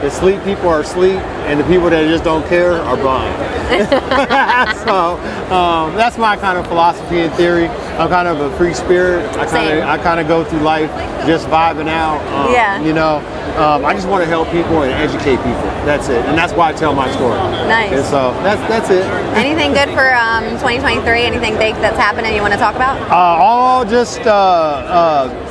the 0.00 0.10
sleep 0.10 0.42
people 0.44 0.68
are 0.68 0.80
asleep, 0.80 1.18
and 1.46 1.58
the 1.58 1.64
people 1.64 1.90
that 1.90 2.06
just 2.08 2.24
don't 2.24 2.46
care 2.48 2.74
are 2.74 2.96
blind. 2.96 3.34
so 4.86 5.16
um, 5.54 5.94
that's 5.94 6.18
my 6.18 6.36
kind 6.36 6.58
of 6.58 6.66
philosophy 6.66 7.20
and 7.20 7.32
theory. 7.34 7.68
I'm 7.98 8.08
kind 8.08 8.28
of 8.28 8.40
a 8.40 8.56
free 8.56 8.74
spirit. 8.74 9.24
I 9.36 9.46
kind 9.46 9.78
of 9.78 9.84
I 9.84 9.98
kind 9.98 10.20
of 10.20 10.28
go 10.28 10.44
through 10.44 10.60
life 10.60 10.90
just 11.26 11.46
vibing 11.46 11.88
out. 11.88 12.20
Um, 12.34 12.52
Yeah. 12.52 12.82
You 12.82 12.92
know, 12.92 13.16
um, 13.56 13.84
I 13.84 13.94
just 13.94 14.08
want 14.08 14.22
to 14.24 14.28
help 14.28 14.50
people 14.50 14.82
and 14.82 14.92
educate 14.92 15.36
people. 15.36 15.62
That's 15.84 16.08
it, 16.08 16.24
and 16.26 16.36
that's 16.36 16.52
why 16.52 16.70
I 16.70 16.72
tell 16.72 16.94
my 16.94 17.10
story. 17.12 17.38
Nice. 17.68 17.92
And 17.92 18.04
so 18.04 18.32
that's 18.42 18.60
that's 18.68 18.90
it. 18.90 19.04
Anything 19.36 19.72
good 19.72 19.90
for 19.90 20.14
um, 20.14 20.44
2023? 20.58 21.22
Anything 21.22 21.56
big 21.56 21.74
that's 21.76 21.96
happening 21.96 22.34
you 22.34 22.40
want 22.42 22.52
to 22.52 22.58
talk 22.58 22.74
about? 22.74 23.00
Uh, 23.10 23.14
all 23.14 23.84
just 23.84 24.20
uh, 24.20 24.30
uh, 24.30 25.43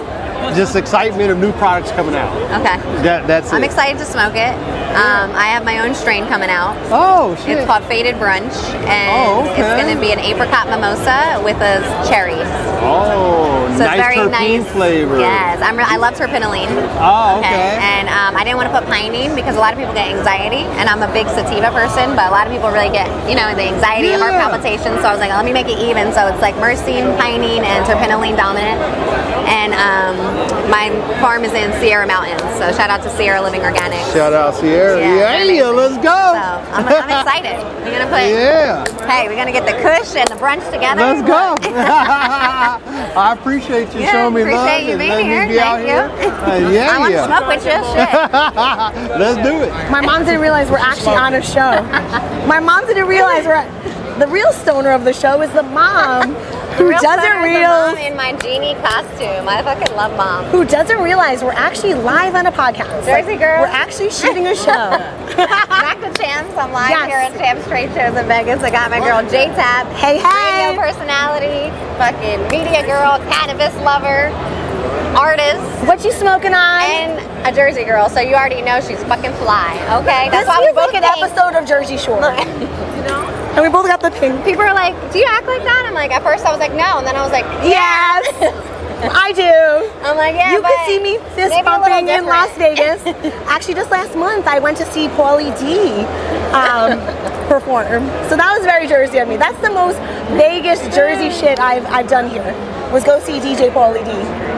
just 0.56 0.76
excitement 0.76 1.32
of 1.32 1.38
new 1.38 1.52
products 1.54 1.92
coming 1.92 2.16
out. 2.16 2.32
Okay. 2.62 2.78
That 3.04 3.28
that's 3.28 3.52
it. 3.52 3.56
I'm 3.56 3.64
excited 3.64 3.98
to 4.00 4.06
smoke 4.06 4.36
it. 4.36 4.54
Um, 4.94 5.32
I 5.34 5.48
have 5.50 5.66
my 5.66 5.80
own 5.80 5.96
strain 5.96 6.28
coming 6.28 6.50
out. 6.50 6.78
Oh 6.92 7.36
shit. 7.44 7.58
It's 7.58 7.66
called 7.66 7.84
Faded 7.86 8.16
Brunch, 8.16 8.54
and 8.86 9.10
Oh, 9.10 9.50
okay. 9.50 9.62
it's 9.66 9.82
going 9.82 9.90
to 9.90 10.00
be 10.00 10.12
an 10.14 10.20
apricot 10.20 10.70
mimosa 10.70 11.42
with 11.44 11.58
a 11.58 11.82
cherry. 12.06 12.38
Oh, 12.86 13.66
So 13.74 13.86
nice 13.86 13.98
it's 13.98 14.06
very 14.06 14.18
terpene 14.22 14.62
nice 14.62 14.72
flavor. 14.72 15.18
Yes, 15.18 15.62
I'm 15.66 15.78
re- 15.78 15.88
I 15.88 15.98
love 15.98 16.14
terpinolene. 16.14 16.70
Oh, 17.02 17.40
okay. 17.42 17.74
And 17.82 18.06
um, 18.10 18.38
I 18.38 18.44
didn't 18.46 18.58
want 18.62 18.70
to 18.70 18.76
put 18.78 18.86
pinene 18.86 19.34
because 19.34 19.56
a 19.56 19.60
lot 19.60 19.74
of 19.74 19.80
people 19.80 19.94
get 19.98 20.14
anxiety, 20.14 20.68
and 20.78 20.86
I'm 20.90 21.02
a 21.02 21.10
big 21.12 21.26
sativa 21.34 21.72
person, 21.74 22.14
but 22.16 22.30
a 22.30 22.34
lot 22.34 22.46
of 22.46 22.54
people 22.54 22.70
really 22.70 22.94
get, 22.94 23.10
you 23.26 23.34
know, 23.34 23.50
the 23.56 23.66
anxiety 23.66 24.14
of 24.14 24.22
heart 24.22 24.38
palpitations. 24.38 25.02
So 25.02 25.10
I 25.10 25.12
was 25.16 25.20
like, 25.24 25.34
let 25.34 25.46
me 25.46 25.54
make 25.58 25.68
it 25.74 25.80
even. 25.82 26.14
So 26.14 26.28
it's 26.30 26.42
like 26.42 26.54
myrcene, 26.62 27.18
pinene, 27.18 27.66
and 27.66 27.82
terpinolene 27.90 28.38
dominant. 28.38 28.78
And 29.50 29.74
um, 29.74 30.18
my 30.70 30.90
farm 31.22 31.44
is 31.44 31.54
in 31.54 31.72
Sierra 31.80 32.08
Mountains, 32.08 32.42
so 32.58 32.72
shout 32.72 32.90
out 32.90 33.04
to 33.04 33.10
Sierra 33.18 33.42
Living 33.42 33.62
Organic. 33.62 34.00
Shout 34.14 34.34
out 34.34 34.56
Sierra. 34.56 35.00
Yeah, 35.00 35.44
Yeah, 35.44 35.64
they're 35.64 35.74
let's 35.74 35.96
go. 35.98 36.04
So 36.04 36.40
I'm, 36.74 36.88
I'm 36.88 37.10
excited. 37.10 37.58
We're 37.84 38.00
gonna 38.00 38.10
put. 38.10 38.22
Yeah. 38.24 38.86
Hey, 39.08 39.28
we're 39.28 39.36
gonna 39.36 39.52
get 39.52 39.66
the 39.66 39.74
Kush 39.82 40.16
and 40.16 40.28
the 40.30 40.36
brunch 40.36 40.64
together. 40.72 41.02
Let's 41.02 41.22
go. 41.22 41.56
I 43.16 43.34
appreciate 43.38 43.94
you 43.94 44.02
Yeah, 44.02 44.12
showing 44.12 44.34
me 44.34 44.42
appreciate 44.42 44.64
love 44.64 44.84
you 44.84 44.90
and 44.92 45.00
being 45.00 45.12
letting 45.12 45.28
here. 45.28 45.48
be 45.48 45.60
out 45.60 45.78
Thank 45.78 45.88
here. 45.88 46.28
you. 46.30 46.68
Uh, 46.68 46.72
yeah, 46.74 46.90
I 46.92 47.00
want 47.00 47.14
to 47.14 47.26
smoke 47.26 47.48
with 47.48 47.66
you. 47.66 47.78
Shit. 47.94 49.20
Let's 49.20 49.40
do 49.48 49.62
it. 49.64 49.92
My 49.92 50.02
mom 50.02 50.26
didn't 50.26 50.42
realize 50.42 50.70
we're 50.70 50.78
actually 50.78 51.16
on 51.16 51.34
a 51.36 51.42
show. 51.42 51.82
My 52.48 52.60
mom 52.60 52.86
didn't 52.88 53.08
realize 53.08 53.46
we're 53.46 53.64
the 54.20 54.28
real 54.28 54.52
stoner 54.52 54.92
of 54.92 55.06
the 55.06 55.14
show 55.14 55.42
is 55.42 55.52
the 55.54 55.64
mom 55.64 56.34
who 56.78 56.90
Real 56.90 57.00
doesn't 57.02 57.20
stoner 57.24 57.40
is 57.40 57.54
the 57.54 57.60
realize 57.60 57.96
mom 57.96 57.98
in 58.06 58.16
my 58.18 58.32
genie 58.40 58.76
costume. 58.76 59.48
I 59.50 59.62
fucking 59.64 59.96
love 59.96 60.16
mom. 60.18 60.46
who 60.46 60.66
doesn't 60.66 61.02
realize 61.02 61.44
we're 61.44 61.52
actually 61.54 61.94
live 61.94 62.36
on 62.36 62.46
a 62.48 62.52
podcast. 62.52 63.06
Jersey 63.06 63.36
girl. 63.38 63.62
We're 63.62 63.68
actually 63.68 64.10
shooting 64.10 64.48
a 64.48 64.56
show. 64.56 64.90
Back 65.38 66.00
to 66.02 66.12
Champs. 66.22 66.56
I'm 66.58 66.72
live 66.72 66.90
Yes. 66.92 67.08
here 67.08 67.18
at 67.18 67.34
Champs 67.38 67.68
Trade 67.68 67.90
Shows 67.94 68.18
in 68.18 68.28
Vegas. 68.28 68.62
I 68.64 68.70
got 68.72 68.90
my 68.92 69.00
girl 69.00 69.22
J 69.30 69.48
Tap. 69.56 69.88
Hey, 69.98 70.18
hey. 70.18 70.70
Radio 70.70 70.82
personality, 70.82 71.70
fucking 71.98 72.42
media 72.50 72.86
girl, 72.86 73.18
cannabis 73.32 73.74
lover, 73.84 74.30
artist, 75.18 75.62
what 75.88 76.04
you 76.04 76.12
smoking 76.12 76.54
on? 76.54 76.82
and 76.82 77.20
a 77.48 77.52
Jersey 77.56 77.84
girl. 77.84 78.10
So 78.10 78.20
you 78.22 78.36
already 78.36 78.62
know 78.62 78.80
she's 78.82 79.04
fucking 79.04 79.34
fly. 79.34 79.74
Okay, 80.02 80.30
that's 80.30 80.46
this 80.46 80.48
why 80.48 80.66
we 80.66 80.72
like 80.76 80.96
an 80.96 81.04
episode 81.04 81.58
of 81.60 81.68
Jersey 81.68 81.98
Shore. 81.98 82.22
And 83.54 83.62
we 83.62 83.70
both 83.70 83.86
got 83.86 84.02
the 84.02 84.10
pink. 84.12 84.44
People 84.44 84.64
are 84.64 84.74
like, 84.74 84.96
"Do 85.14 85.20
you 85.20 85.26
act 85.30 85.46
like 85.46 85.64
that?" 85.64 85.86
I'm 85.86 85.94
like, 85.94 86.12
at 86.12 86.24
first 86.24 86.46
I 86.46 86.50
was 86.52 86.60
like, 86.60 86.74
"No," 86.74 86.98
and 86.98 87.06
then 87.06 87.16
I 87.16 87.22
was 87.22 87.32
like, 87.32 87.46
Yes, 87.62 88.26
I 89.14 89.32
do. 89.34 89.90
I'm 90.02 90.18
like, 90.18 90.34
"Yeah." 90.36 90.54
you 90.54 90.62
but 90.62 90.72
could 90.72 90.88
see 90.88 91.00
me 91.00 91.18
fist 91.36 91.50
maybe 91.54 91.68
a 91.68 91.72
little 91.72 91.86
bumping 91.86 92.08
in 92.10 92.26
Las. 92.26 92.50
Vegas. 92.58 93.02
Actually, 93.48 93.76
just 93.76 93.92
last 93.92 94.16
month, 94.16 94.48
I 94.48 94.60
went 94.60 94.78
to 94.78 94.86
see 94.92 95.08
Pauly 95.10 95.54
D 95.60 96.02
um, 96.56 96.98
perform. 97.48 98.10
So 98.30 98.36
that 98.38 98.50
was 98.58 98.66
very 98.66 98.88
Jersey 98.88 99.20
of 99.20 99.28
me. 99.28 99.38
That's 99.38 99.60
the 99.62 99.70
most 99.70 100.00
Vegas 100.34 100.82
Jersey 100.96 101.30
shit 101.30 101.60
I've, 101.60 101.86
I've 101.88 102.08
done 102.08 102.30
here. 102.30 102.54
Was 102.92 103.04
go 103.04 103.20
see 103.20 103.40
DJ 103.40 103.70
Pauly 103.74 104.06
D. 104.06 104.12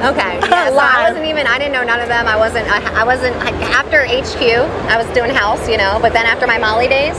Okay. 0.07 0.39
Yeah, 0.51 0.69
so 0.69 0.77
I 0.77 1.07
wasn't 1.09 1.25
even. 1.25 1.47
I 1.47 1.57
didn't 1.57 1.73
know 1.73 1.83
none 1.83 1.99
of 1.99 2.07
them. 2.07 2.27
I 2.27 2.35
wasn't. 2.35 2.67
I, 2.67 3.01
I 3.01 3.03
wasn't. 3.03 3.35
I, 3.37 3.51
after 3.71 4.03
HQ, 4.05 4.39
I 4.91 4.95
was 5.01 5.07
doing 5.15 5.31
house, 5.31 5.67
you 5.67 5.77
know. 5.77 5.99
But 6.01 6.11
then 6.13 6.25
after 6.25 6.45
my 6.45 6.57
Molly 6.57 6.87
days, 6.87 7.15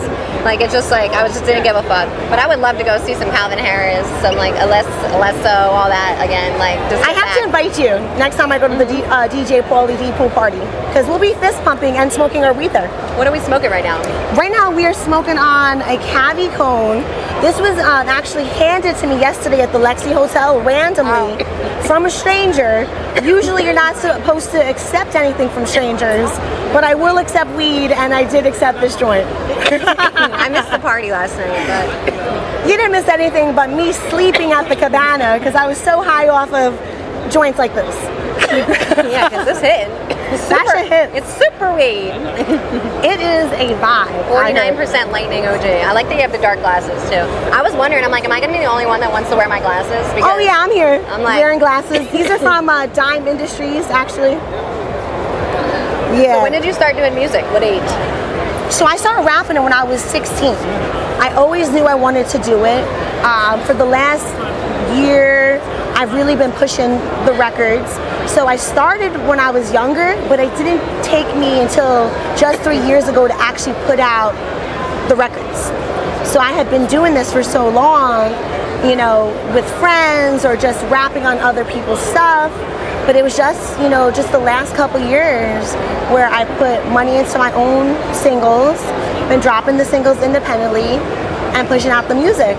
like 0.46 0.60
it's 0.60 0.72
just 0.72 0.92
like 0.92 1.10
I 1.10 1.24
was 1.24 1.32
just 1.32 1.44
didn't 1.44 1.64
give 1.64 1.74
a 1.74 1.82
fuck. 1.82 2.06
But 2.30 2.38
I 2.38 2.46
would 2.46 2.60
love 2.60 2.78
to 2.78 2.84
go 2.84 2.96
see 3.04 3.14
some 3.14 3.30
Calvin 3.30 3.58
Harris, 3.58 4.06
some 4.22 4.36
like 4.36 4.54
Ales- 4.54 4.86
Alesso, 5.10 5.74
all 5.74 5.90
that 5.90 6.22
again. 6.24 6.56
Like 6.56 6.78
just. 6.88 7.02
I 7.04 7.10
have 7.10 7.36
to 7.36 7.42
invite 7.44 7.76
you 7.78 7.98
next 8.16 8.36
time 8.36 8.52
I 8.52 8.58
go 8.60 8.68
to 8.68 8.76
the 8.76 8.86
D, 8.86 9.02
uh, 9.10 9.26
DJ 9.26 9.62
Pauly 9.62 9.98
D 9.98 10.12
pool 10.16 10.30
party 10.30 10.60
because 10.86 11.06
we'll 11.08 11.18
be 11.18 11.34
fist 11.34 11.60
pumping 11.64 11.96
and 11.96 12.12
smoking 12.12 12.44
our 12.44 12.54
ether. 12.62 12.86
What 13.18 13.26
are 13.26 13.32
we 13.32 13.40
smoking 13.40 13.70
right 13.70 13.84
now? 13.84 14.00
Right 14.36 14.52
now, 14.52 14.70
we 14.70 14.86
are 14.86 14.94
smoking 14.94 15.36
on 15.36 15.82
a 15.82 15.98
cavi 16.14 16.48
cone. 16.54 17.02
This 17.42 17.58
was 17.60 17.76
um, 17.80 18.08
actually 18.08 18.44
handed 18.44 18.96
to 18.98 19.06
me 19.06 19.18
yesterday 19.18 19.60
at 19.60 19.72
the 19.72 19.78
Lexi 19.78 20.12
Hotel 20.12 20.60
randomly 20.62 21.44
from 21.86 22.06
a 22.06 22.10
stranger. 22.10 22.88
Usually, 23.22 23.64
you're 23.64 23.74
not 23.74 23.96
supposed 23.96 24.52
to 24.52 24.62
accept 24.64 25.14
anything 25.16 25.48
from 25.50 25.66
strangers, 25.66 26.30
but 26.72 26.84
I 26.84 26.94
will 26.94 27.18
accept 27.18 27.50
weed, 27.56 27.90
and 27.92 28.14
I 28.14 28.28
did 28.30 28.46
accept 28.46 28.80
this 28.80 28.96
joint. 28.96 29.26
I 30.36 30.48
missed 30.48 30.70
the 30.70 30.78
party 30.78 31.10
last 31.10 31.36
night, 31.36 31.66
but 31.66 32.68
You 32.68 32.76
didn't 32.76 32.92
miss 32.92 33.08
anything 33.08 33.54
but 33.54 33.70
me 33.70 33.92
sleeping 33.92 34.52
at 34.52 34.68
the 34.68 34.76
cabana 34.76 35.38
because 35.38 35.54
I 35.54 35.66
was 35.66 35.78
so 35.78 36.02
high 36.02 36.28
off 36.28 36.52
of 36.52 36.74
joints 37.32 37.58
like 37.58 37.74
this. 37.74 37.94
yeah, 39.10 39.28
because 39.28 39.46
this 39.46 39.60
hit. 39.60 39.88
Super, 40.38 40.78
hit. 40.78 41.14
It's 41.14 41.32
super 41.34 41.72
weed. 41.74 42.10
It 43.06 43.20
is 43.20 43.46
a 43.52 43.74
vibe. 43.80 44.28
Forty-nine 44.28 44.74
percent 44.76 45.10
lightning 45.12 45.44
OJ. 45.44 45.82
I 45.84 45.92
like 45.92 46.06
that 46.08 46.16
you 46.16 46.22
have 46.22 46.32
the 46.32 46.38
dark 46.38 46.58
glasses 46.58 46.98
too. 47.08 47.22
I 47.54 47.62
was 47.62 47.72
wondering. 47.74 48.04
I'm 48.04 48.10
like, 48.10 48.24
am 48.24 48.32
I 48.32 48.40
gonna 48.40 48.52
be 48.52 48.58
the 48.58 48.64
only 48.70 48.86
one 48.86 49.00
that 49.00 49.10
wants 49.12 49.30
to 49.30 49.36
wear 49.36 49.48
my 49.48 49.60
glasses? 49.60 50.06
Because 50.14 50.30
Oh 50.34 50.38
yeah, 50.38 50.56
I'm 50.58 50.70
here. 50.72 51.02
I'm 51.08 51.22
like- 51.22 51.38
wearing 51.40 51.58
glasses. 51.60 52.10
These 52.10 52.28
are 52.30 52.38
from 52.38 52.68
uh, 52.68 52.86
Dime 52.86 53.26
Industries, 53.26 53.86
actually. 53.86 54.36
Yeah. 56.16 56.36
So 56.36 56.42
when 56.44 56.52
did 56.52 56.64
you 56.64 56.72
start 56.72 56.96
doing 56.96 57.14
music? 57.14 57.42
What 57.52 57.62
age? 57.62 57.82
So 58.70 58.84
I 58.84 58.96
started 58.96 59.24
rapping 59.24 59.62
when 59.62 59.72
I 59.72 59.84
was 59.84 60.02
16. 60.02 60.48
I 61.18 61.32
always 61.36 61.70
knew 61.70 61.84
I 61.84 61.94
wanted 61.94 62.26
to 62.28 62.38
do 62.38 62.64
it. 62.64 62.84
Um, 63.24 63.60
for 63.64 63.74
the 63.74 63.84
last 63.84 64.26
year, 64.98 65.60
I've 65.94 66.12
really 66.12 66.34
been 66.34 66.52
pushing 66.52 66.90
the 67.24 67.34
records. 67.38 67.90
So 68.30 68.46
I 68.46 68.56
started 68.56 69.12
when 69.28 69.40
I 69.40 69.50
was 69.50 69.72
younger, 69.72 70.14
but 70.28 70.40
it 70.40 70.54
didn't 70.58 70.82
take 71.02 71.26
me 71.36 71.60
until 71.60 72.10
just 72.36 72.60
three 72.62 72.84
years 72.86 73.08
ago 73.08 73.28
to 73.28 73.34
actually 73.40 73.74
put 73.86 74.00
out 74.00 74.34
the 75.08 75.14
records. 75.14 75.58
So 76.28 76.40
I 76.40 76.50
had 76.50 76.68
been 76.68 76.86
doing 76.86 77.14
this 77.14 77.32
for 77.32 77.44
so 77.44 77.68
long, 77.70 78.32
you 78.84 78.96
know, 78.96 79.28
with 79.54 79.64
friends 79.78 80.44
or 80.44 80.56
just 80.56 80.82
rapping 80.90 81.24
on 81.24 81.38
other 81.38 81.64
people's 81.64 82.00
stuff. 82.00 82.52
But 83.06 83.14
it 83.14 83.22
was 83.22 83.36
just, 83.36 83.78
you 83.80 83.88
know, 83.88 84.10
just 84.10 84.32
the 84.32 84.38
last 84.38 84.74
couple 84.74 84.98
years 84.98 85.72
where 86.10 86.28
I 86.28 86.44
put 86.58 86.84
money 86.90 87.16
into 87.16 87.38
my 87.38 87.52
own 87.52 87.94
singles, 88.12 88.82
been 89.28 89.38
dropping 89.38 89.76
the 89.76 89.84
singles 89.84 90.20
independently 90.22 90.98
and 91.54 91.68
pushing 91.68 91.92
out 91.92 92.08
the 92.08 92.16
music. 92.16 92.56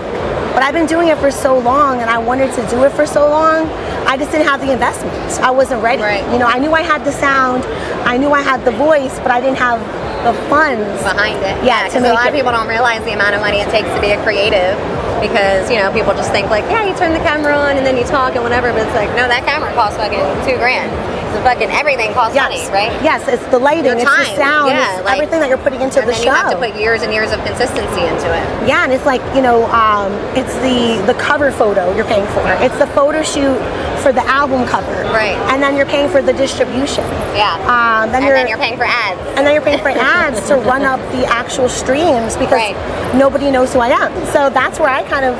But 0.56 0.62
I've 0.62 0.72
been 0.72 0.86
doing 0.86 1.08
it 1.08 1.18
for 1.18 1.30
so 1.30 1.58
long 1.58 2.00
and 2.00 2.08
I 2.08 2.18
wanted 2.18 2.52
to 2.54 2.66
do 2.68 2.82
it 2.84 2.92
for 2.92 3.06
so 3.06 3.28
long. 3.28 3.68
I 4.08 4.16
just 4.16 4.32
didn't 4.32 4.48
have 4.48 4.60
the 4.60 4.72
investment. 4.72 5.14
I 5.40 5.50
wasn't 5.50 5.82
ready. 5.82 6.02
You 6.32 6.38
know, 6.38 6.46
I 6.46 6.58
knew 6.58 6.72
I 6.72 6.82
had 6.82 7.04
the 7.04 7.12
sound, 7.12 7.64
I 8.08 8.16
knew 8.16 8.30
I 8.30 8.40
had 8.40 8.64
the 8.64 8.72
voice, 8.72 9.18
but 9.20 9.30
I 9.30 9.40
didn't 9.40 9.58
have 9.58 9.80
the 10.24 10.32
funds 10.48 11.02
behind 11.02 11.38
it. 11.44 11.62
Yeah, 11.64 11.86
because 11.86 12.02
a 12.02 12.12
lot 12.12 12.26
it. 12.26 12.30
of 12.30 12.34
people 12.34 12.52
don't 12.52 12.68
realize 12.68 13.04
the 13.04 13.12
amount 13.12 13.34
of 13.34 13.40
money 13.42 13.60
it 13.60 13.70
takes 13.70 13.88
to 13.94 14.00
be 14.00 14.10
a 14.10 14.22
creative. 14.24 14.74
Because 15.20 15.70
you 15.70 15.76
know 15.76 15.92
people 15.92 16.14
just 16.14 16.30
think 16.30 16.48
like, 16.48 16.64
yeah, 16.70 16.86
you 16.86 16.94
turn 16.96 17.12
the 17.12 17.24
camera 17.26 17.54
on 17.54 17.76
and 17.76 17.84
then 17.84 17.96
you 17.96 18.04
talk 18.04 18.34
and 18.34 18.42
whatever, 18.42 18.72
but 18.72 18.86
it's 18.86 18.94
like, 18.94 19.10
no, 19.10 19.26
that 19.26 19.44
camera 19.44 19.72
costs 19.74 19.98
fucking 19.98 20.22
two 20.46 20.56
grand. 20.58 20.90
The 21.32 21.42
fucking 21.42 21.70
everything 21.70 22.12
costs 22.14 22.34
money, 22.36 22.60
right? 22.68 22.90
Yes, 23.02 23.26
it's 23.28 23.44
the 23.48 23.58
lighting, 23.58 23.92
it's 23.98 24.04
the 24.04 24.36
sound, 24.36 24.70
yeah, 24.70 25.00
like- 25.04 25.14
everything 25.14 25.40
that 25.40 25.48
you're 25.48 25.58
putting 25.58 25.80
into 25.80 26.00
and 26.00 26.08
the 26.08 26.12
then 26.12 26.20
show. 26.22 26.30
you 26.30 26.36
have 26.36 26.50
to 26.50 26.56
put 26.58 26.74
years 26.74 27.02
and 27.02 27.12
years 27.12 27.32
of 27.32 27.44
consistency 27.44 28.02
into 28.04 28.26
it. 28.32 28.44
Yeah, 28.68 28.84
and 28.84 28.92
it's 28.92 29.06
like 29.06 29.22
you 29.34 29.42
know, 29.42 29.66
um, 29.70 30.12
it's 30.36 30.54
the 30.64 31.02
the 31.06 31.14
cover 31.20 31.50
photo 31.52 31.94
you're 31.94 32.04
paying 32.06 32.26
for. 32.28 32.44
It's 32.64 32.76
the 32.78 32.86
photo 32.88 33.22
shoot 33.22 33.58
for 34.02 34.12
the 34.12 34.24
album 34.26 34.64
cover, 34.66 34.92
Right. 35.10 35.36
And 35.50 35.62
then 35.62 35.76
you're 35.76 35.86
paying 35.86 36.08
for 36.08 36.22
the 36.22 36.32
distribution. 36.32 37.04
Yeah. 37.34 37.54
Um, 37.66 38.12
then 38.12 38.22
and 38.22 38.24
you're 38.26 38.36
then 38.36 38.48
you're 38.48 38.58
paying 38.58 38.76
for 38.76 38.84
ads. 38.84 39.18
and 39.36 39.44
then 39.46 39.52
you're 39.52 39.62
paying 39.62 39.80
for 39.80 39.88
ads 39.90 40.46
to 40.48 40.54
run 40.56 40.82
up 40.84 41.00
the 41.12 41.24
actual 41.26 41.68
streams 41.68 42.36
because 42.36 42.74
nobody 43.14 43.50
knows 43.50 43.72
who 43.74 43.80
I 43.80 43.88
am. 43.88 44.12
So 44.26 44.50
that's 44.50 44.78
where 44.78 44.88
I 44.88 45.02
kind 45.04 45.24
of 45.24 45.34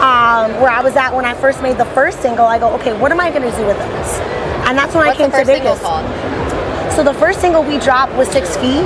um, 0.00 0.60
where 0.60 0.70
I 0.70 0.82
was 0.82 0.96
at 0.96 1.14
when 1.14 1.24
I 1.24 1.34
first 1.34 1.62
made 1.62 1.78
the 1.78 1.86
first 1.86 2.20
single. 2.20 2.44
I 2.44 2.58
go, 2.58 2.74
okay, 2.74 2.92
what 2.92 3.10
am 3.10 3.20
I 3.20 3.30
going 3.30 3.48
to 3.50 3.56
do 3.56 3.64
with 3.66 3.78
this? 3.78 4.18
And 4.66 4.76
that's 4.78 4.94
when 4.94 5.06
What's 5.06 5.20
I 5.20 5.22
came 5.22 5.30
the 5.30 5.36
first 5.36 5.50
to 5.50 5.56
Vegas. 5.58 6.94
So 6.96 7.02
the 7.02 7.14
first 7.14 7.40
single 7.40 7.62
we 7.62 7.78
dropped 7.78 8.14
was 8.14 8.28
Six 8.28 8.56
Feet, 8.56 8.84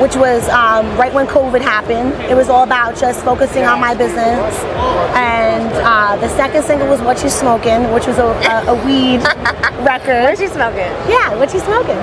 which 0.00 0.14
was 0.14 0.48
um, 0.50 0.86
right 0.98 1.12
when 1.12 1.26
COVID 1.26 1.60
happened. 1.62 2.12
It 2.30 2.34
was 2.36 2.48
all 2.48 2.64
about 2.64 2.96
just 2.96 3.24
focusing 3.24 3.64
on 3.64 3.80
my 3.80 3.94
business. 3.94 4.54
And 5.16 5.72
uh, 5.82 6.16
the 6.16 6.28
second 6.36 6.62
single 6.64 6.88
was 6.88 7.00
What 7.00 7.22
You 7.22 7.30
Smoking, 7.30 7.90
which 7.92 8.06
was 8.06 8.18
a, 8.18 8.26
a, 8.26 8.74
a 8.76 8.86
weed 8.86 9.22
record. 9.84 10.24
What 10.36 10.40
You 10.40 10.48
Smoking? 10.48 10.92
Yeah, 11.08 11.34
What 11.34 11.52
You 11.54 11.60
Smoking. 11.60 11.96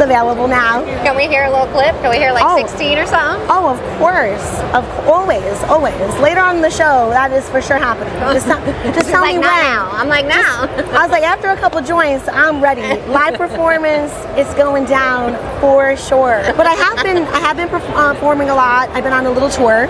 It's 0.00 0.06
available 0.06 0.48
now. 0.48 0.82
Can 1.04 1.14
we 1.14 1.28
hear 1.28 1.44
a 1.44 1.50
little 1.50 1.66
clip? 1.66 1.94
Can 2.00 2.08
we 2.08 2.16
hear 2.16 2.32
like 2.32 2.42
Oh. 2.46 2.56
16 2.56 2.96
or 2.96 3.04
something? 3.04 3.46
Oh, 3.50 3.68
of 3.68 3.78
course, 3.98 4.40
of 4.72 4.88
always, 5.06 5.44
always. 5.64 5.94
Later 6.24 6.40
on 6.40 6.62
the 6.62 6.70
show, 6.70 7.10
that 7.10 7.30
is 7.32 7.46
for 7.50 7.60
sure 7.60 7.76
happening. 7.76 8.08
Just, 8.32 8.46
tell- 8.46 8.64
just 8.94 9.10
tell 9.10 9.20
like, 9.20 9.34
me 9.36 9.40
when. 9.40 9.60
now." 9.60 9.90
I'm 9.92 10.08
like, 10.08 10.24
now. 10.24 10.64
I 10.96 11.02
was 11.02 11.10
like, 11.10 11.22
after 11.22 11.48
a 11.48 11.56
couple 11.58 11.82
joints, 11.82 12.26
I'm 12.28 12.62
ready. 12.62 12.80
Live 13.12 13.34
performance 13.44 14.10
is 14.38 14.48
going 14.54 14.86
down 14.86 15.36
for 15.60 15.94
sure. 15.98 16.40
But 16.56 16.66
I 16.66 16.72
have 16.80 17.04
been, 17.04 17.18
I 17.36 17.40
have 17.40 17.58
been 17.58 17.68
uh, 17.68 18.14
performing 18.14 18.48
a 18.48 18.54
lot. 18.54 18.88
I've 18.96 19.04
been 19.04 19.12
on 19.12 19.26
a 19.26 19.30
little 19.30 19.50
tour. 19.50 19.84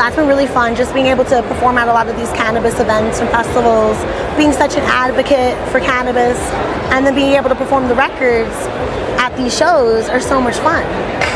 That's 0.00 0.16
been 0.16 0.28
really 0.28 0.46
fun, 0.46 0.74
just 0.74 0.94
being 0.94 1.12
able 1.12 1.26
to 1.26 1.42
perform 1.42 1.76
at 1.76 1.86
a 1.86 1.92
lot 1.92 2.08
of 2.08 2.16
these 2.16 2.30
cannabis 2.32 2.80
events 2.80 3.20
and 3.20 3.28
festivals, 3.28 4.00
being 4.34 4.50
such 4.50 4.72
an 4.80 4.82
advocate 4.88 5.52
for 5.68 5.78
cannabis, 5.78 6.40
and 6.88 7.04
then 7.04 7.14
being 7.14 7.36
able 7.36 7.50
to 7.50 7.54
perform 7.54 7.86
the 7.86 7.94
records 7.94 8.48
at 9.20 9.36
these 9.36 9.52
shows 9.52 10.08
are 10.08 10.18
so 10.18 10.40
much 10.40 10.56
fun. 10.64 10.80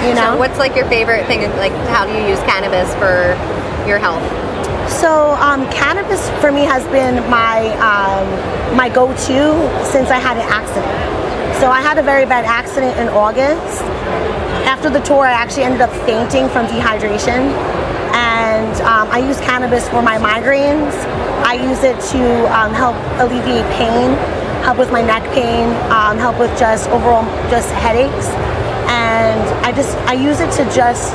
You 0.08 0.14
know? 0.14 0.32
So 0.32 0.38
what's 0.38 0.56
like 0.56 0.74
your 0.74 0.88
favorite 0.88 1.26
thing? 1.26 1.42
Like, 1.60 1.76
how 1.92 2.06
do 2.06 2.12
you 2.16 2.24
use 2.26 2.40
cannabis 2.48 2.88
for 2.96 3.36
your 3.86 3.98
health? 3.98 4.24
So 4.88 5.36
um, 5.44 5.68
cannabis 5.70 6.24
for 6.40 6.50
me 6.50 6.62
has 6.64 6.84
been 6.88 7.20
my 7.28 7.68
um, 7.84 8.24
my 8.74 8.88
go-to 8.88 9.60
since 9.84 10.08
I 10.08 10.16
had 10.16 10.38
an 10.40 10.48
accident. 10.48 11.60
So 11.60 11.68
I 11.68 11.82
had 11.82 11.98
a 11.98 12.02
very 12.02 12.24
bad 12.24 12.46
accident 12.46 12.96
in 12.98 13.08
August. 13.08 13.82
After 14.64 14.88
the 14.88 15.00
tour, 15.00 15.26
I 15.26 15.32
actually 15.32 15.64
ended 15.64 15.82
up 15.82 15.92
fainting 16.06 16.48
from 16.48 16.64
dehydration, 16.64 17.52
and 18.64 18.80
um, 18.82 19.08
I 19.10 19.18
use 19.18 19.38
cannabis 19.40 19.88
for 19.88 20.02
my 20.02 20.16
migraines. 20.16 20.94
I 21.44 21.54
use 21.54 21.82
it 21.84 22.00
to 22.12 22.22
um, 22.56 22.72
help 22.72 22.96
alleviate 23.20 23.66
pain, 23.76 24.16
help 24.64 24.78
with 24.78 24.90
my 24.90 25.02
neck 25.02 25.22
pain, 25.34 25.68
um, 25.92 26.16
help 26.18 26.38
with 26.38 26.50
just 26.58 26.88
overall 26.88 27.24
just 27.50 27.70
headaches, 27.72 28.28
and 28.88 29.40
I 29.64 29.72
just 29.72 29.96
I 30.08 30.14
use 30.14 30.40
it 30.40 30.50
to 30.52 30.64
just 30.74 31.12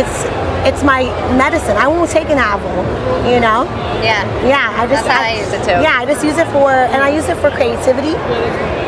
it's 0.00 0.24
it's 0.64 0.82
my 0.82 1.04
medicine. 1.36 1.76
I 1.76 1.88
won't 1.88 2.10
take 2.10 2.28
an 2.30 2.38
apple, 2.38 2.80
you 3.28 3.40
know. 3.40 3.64
Yeah. 4.00 4.24
Yeah, 4.46 4.72
I 4.76 4.86
just 4.86 5.04
That's 5.04 5.08
how 5.08 5.22
I 5.22 5.40
use 5.40 5.52
it 5.52 5.64
too. 5.64 5.82
Yeah, 5.84 6.00
I 6.00 6.06
just 6.06 6.24
use 6.24 6.38
it 6.38 6.46
for 6.48 6.70
and 6.70 7.02
I 7.02 7.10
use 7.10 7.28
it 7.28 7.36
for 7.38 7.50
creativity. 7.50 8.14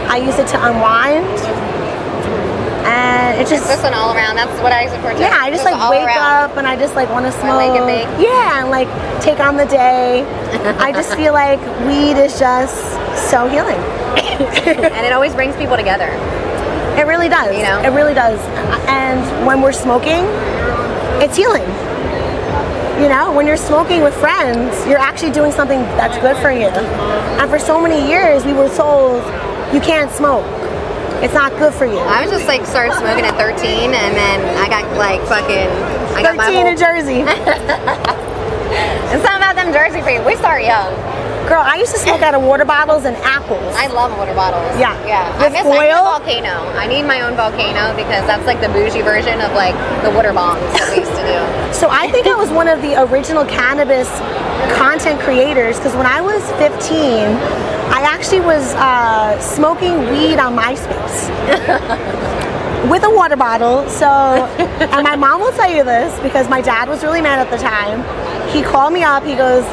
I 0.08 0.16
use 0.16 0.38
it 0.38 0.48
to 0.48 0.58
unwind. 0.64 1.28
And 2.92 3.40
it 3.40 3.48
just 3.48 3.66
just 3.66 3.84
all 3.84 4.14
around. 4.14 4.36
That's 4.36 4.60
what 4.62 4.72
I 4.72 4.84
use 4.84 4.92
it 4.92 5.00
for 5.00 5.12
too. 5.12 5.20
yeah, 5.20 5.38
I 5.40 5.50
just 5.50 5.64
like 5.64 5.78
wake 5.90 6.04
around. 6.04 6.50
up 6.50 6.56
and 6.56 6.66
I 6.66 6.76
just 6.76 6.94
like 6.94 7.08
want 7.10 7.24
to 7.26 7.32
smoke. 7.32 7.72
Yeah, 8.20 8.60
and 8.60 8.70
like 8.70 8.88
take 9.22 9.40
on 9.40 9.56
the 9.56 9.66
day. 9.66 10.24
I 10.78 10.92
just 10.92 11.14
feel 11.18 11.32
like 11.32 11.60
weed 11.86 12.20
is 12.20 12.38
just 12.38 12.76
so 13.30 13.48
healing. 13.48 13.80
and 14.66 15.06
it 15.06 15.12
always 15.12 15.34
brings 15.34 15.56
people 15.56 15.76
together. 15.76 16.10
It 16.98 17.06
really 17.06 17.28
does. 17.28 17.56
You 17.56 17.62
know? 17.62 17.80
It 17.80 17.90
really 17.96 18.14
does. 18.14 18.38
And 18.86 19.46
when 19.46 19.62
we're 19.62 19.72
smoking, 19.72 20.24
it's 21.22 21.36
healing. 21.36 21.66
You 23.00 23.08
know, 23.08 23.32
when 23.32 23.46
you're 23.46 23.56
smoking 23.56 24.02
with 24.02 24.14
friends, 24.14 24.86
you're 24.86 24.98
actually 24.98 25.32
doing 25.32 25.50
something 25.50 25.80
that's 25.98 26.18
good 26.18 26.36
for 26.36 26.52
you. 26.52 26.68
And 26.68 27.50
for 27.50 27.58
so 27.58 27.80
many 27.80 28.06
years, 28.08 28.44
we 28.44 28.52
were 28.52 28.68
told 28.68 29.24
you 29.74 29.80
can't 29.80 30.10
smoke. 30.12 30.61
It's 31.22 31.34
not 31.34 31.52
good 31.58 31.72
for 31.72 31.86
you. 31.86 31.98
I 31.98 32.22
was 32.22 32.30
just 32.30 32.46
like 32.46 32.66
started 32.66 32.94
smoking 32.98 33.24
at 33.24 33.36
13, 33.38 33.94
and 33.94 34.12
then 34.16 34.38
I 34.58 34.68
got 34.68 34.84
like 34.98 35.20
fucking. 35.28 35.68
I 36.18 36.22
got 36.22 36.36
my 36.36 36.46
13 36.46 36.60
whole, 36.60 36.66
in 36.72 36.76
Jersey. 36.76 37.22
It's 39.12 39.22
not 39.22 39.36
about 39.36 39.54
them 39.56 39.70
Jersey 39.74 40.00
people. 40.00 40.24
We 40.24 40.36
start 40.36 40.62
young. 40.64 40.88
Girl, 41.46 41.60
I 41.60 41.76
used 41.76 41.92
to 41.92 41.98
smoke 42.00 42.22
out 42.22 42.34
of 42.34 42.42
water 42.42 42.64
bottles 42.64 43.04
and 43.04 43.14
apples. 43.18 43.60
I 43.76 43.88
love 43.88 44.16
water 44.16 44.32
bottles. 44.32 44.64
Yeah. 44.80 44.96
Yeah. 45.04 45.28
I 45.36 45.44
With 45.44 45.52
I 45.52 45.62
miss 45.62 45.68
foil? 45.68 46.00
volcano. 46.16 46.72
I 46.80 46.86
need 46.86 47.02
my 47.04 47.20
own 47.20 47.36
volcano 47.36 47.92
because 47.94 48.24
that's 48.24 48.46
like 48.46 48.62
the 48.62 48.68
bougie 48.72 49.02
version 49.02 49.42
of 49.42 49.52
like 49.52 49.76
the 50.02 50.10
water 50.10 50.32
bombs 50.32 50.64
that 50.80 50.88
we 50.88 51.04
used 51.04 51.12
to 51.12 51.24
do. 51.28 51.40
So 51.82 51.88
I 51.90 52.08
think 52.12 52.26
I 52.26 52.34
was 52.34 52.48
one 52.50 52.68
of 52.68 52.80
the 52.80 53.00
original 53.02 53.44
cannabis 53.44 54.08
content 54.76 55.20
creators 55.20 55.76
because 55.76 55.96
when 55.96 56.06
I 56.06 56.20
was 56.20 56.40
15, 56.56 56.72
I 57.92 58.00
actually 58.02 58.40
was 58.40 58.74
uh, 58.74 59.38
smoking 59.40 59.98
weed 60.10 60.38
on 60.38 60.56
MySpace 60.56 61.28
with 62.90 63.04
a 63.04 63.10
water 63.10 63.36
bottle. 63.36 63.88
So, 63.88 64.06
and 64.08 65.02
my 65.04 65.14
mom 65.14 65.40
will 65.40 65.52
tell 65.52 65.70
you 65.70 65.84
this 65.84 66.18
because 66.20 66.48
my 66.48 66.60
dad 66.62 66.88
was 66.88 67.02
really 67.04 67.20
mad 67.20 67.38
at 67.38 67.50
the 67.50 67.58
time. 67.58 68.00
He 68.50 68.62
called 68.62 68.92
me 68.92 69.02
up. 69.02 69.24
He 69.24 69.34
goes, 69.36 69.64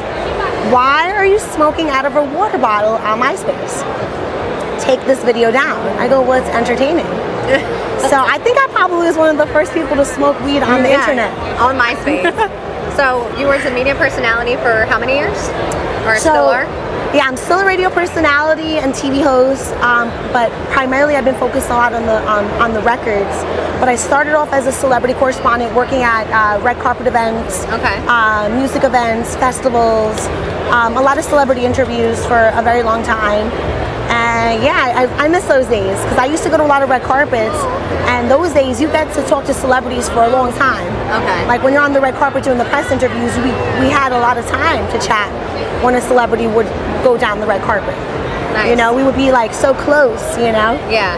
"Why 0.72 1.10
are 1.12 1.24
you 1.24 1.38
smoking 1.38 1.88
out 1.88 2.04
of 2.04 2.16
a 2.16 2.22
water 2.22 2.58
bottle 2.58 2.94
on 3.08 3.18
MySpace? 3.20 3.82
Take 4.80 5.00
this 5.06 5.24
video 5.24 5.50
down." 5.50 5.80
I 5.98 6.06
go, 6.06 6.20
"Well, 6.20 6.40
it's 6.42 6.50
entertaining." 6.54 7.06
so 8.12 8.16
I 8.20 8.38
think 8.44 8.58
I 8.58 8.68
probably 8.70 9.06
was 9.06 9.16
one 9.16 9.30
of 9.30 9.38
the 9.38 9.52
first 9.52 9.72
people 9.72 9.96
to 9.96 10.04
smoke 10.04 10.38
weed 10.44 10.62
on 10.62 10.82
the 10.82 10.90
Yeah, 10.90 11.00
internet. 11.00 11.32
On 11.58 11.74
MySpace. 11.78 12.66
so 12.96 13.26
you 13.36 13.46
were 13.46 13.54
a 13.54 13.70
media 13.70 13.94
personality 13.94 14.56
for 14.56 14.86
how 14.86 14.98
many 14.98 15.14
years? 15.14 15.38
Or 16.06 16.16
So, 16.16 16.30
still 16.30 16.48
are? 16.48 16.64
Yeah, 17.12 17.26
I'm 17.26 17.36
still 17.36 17.58
a 17.58 17.66
radio 17.66 17.90
personality 17.90 18.78
and 18.78 18.94
TV 18.94 19.20
host, 19.20 19.72
um, 19.82 20.08
but 20.32 20.52
primarily 20.70 21.16
I've 21.16 21.24
been 21.24 21.38
focused 21.40 21.68
a 21.68 21.74
lot 21.74 21.92
on 21.92 22.06
the 22.06 22.18
on, 22.22 22.44
on 22.62 22.72
the 22.72 22.80
records. 22.82 23.34
But 23.80 23.88
I 23.88 23.96
started 23.96 24.34
off 24.34 24.52
as 24.52 24.66
a 24.66 24.72
celebrity 24.72 25.14
correspondent, 25.14 25.74
working 25.74 26.02
at 26.02 26.30
uh, 26.30 26.62
red 26.62 26.78
carpet 26.78 27.08
events, 27.08 27.64
okay. 27.64 27.98
uh, 28.06 28.48
music 28.54 28.84
events, 28.84 29.34
festivals, 29.36 30.26
um, 30.70 30.96
a 30.96 31.02
lot 31.02 31.18
of 31.18 31.24
celebrity 31.24 31.64
interviews 31.64 32.24
for 32.26 32.52
a 32.54 32.62
very 32.62 32.84
long 32.84 33.02
time. 33.02 33.50
And 34.20 34.62
yeah, 34.62 34.92
I, 35.00 35.24
I 35.24 35.28
miss 35.28 35.44
those 35.46 35.66
days 35.66 35.96
because 36.04 36.18
I 36.18 36.26
used 36.26 36.42
to 36.42 36.50
go 36.50 36.58
to 36.58 36.64
a 36.64 36.68
lot 36.68 36.82
of 36.82 36.90
red 36.90 37.02
carpets, 37.02 37.56
and 38.12 38.30
those 38.30 38.52
days 38.52 38.80
you 38.80 38.88
get 38.88 39.08
to 39.14 39.22
talk 39.26 39.46
to 39.46 39.54
celebrities 39.54 40.08
for 40.10 40.24
a 40.24 40.28
long 40.28 40.52
time. 40.52 40.92
Okay. 41.22 41.46
Like 41.46 41.62
when 41.62 41.72
you're 41.72 41.82
on 41.82 41.94
the 41.94 42.00
red 42.00 42.14
carpet 42.14 42.44
doing 42.44 42.58
the 42.58 42.68
press 42.68 42.90
interviews, 42.92 43.34
we, 43.38 43.50
we 43.80 43.88
had 43.88 44.12
a 44.12 44.20
lot 44.20 44.36
of 44.36 44.46
time 44.46 44.84
to 44.92 44.98
chat 45.00 45.30
when 45.82 45.94
a 45.94 46.00
celebrity 46.00 46.46
would 46.46 46.66
go 47.02 47.16
down 47.16 47.40
the 47.40 47.46
red 47.46 47.62
carpet. 47.62 47.96
Nice. 48.52 48.68
You 48.68 48.76
know, 48.76 48.92
we 48.94 49.02
would 49.04 49.16
be 49.16 49.32
like 49.32 49.54
so 49.54 49.72
close, 49.72 50.20
you 50.36 50.52
know? 50.52 50.76
Yeah. 50.90 51.16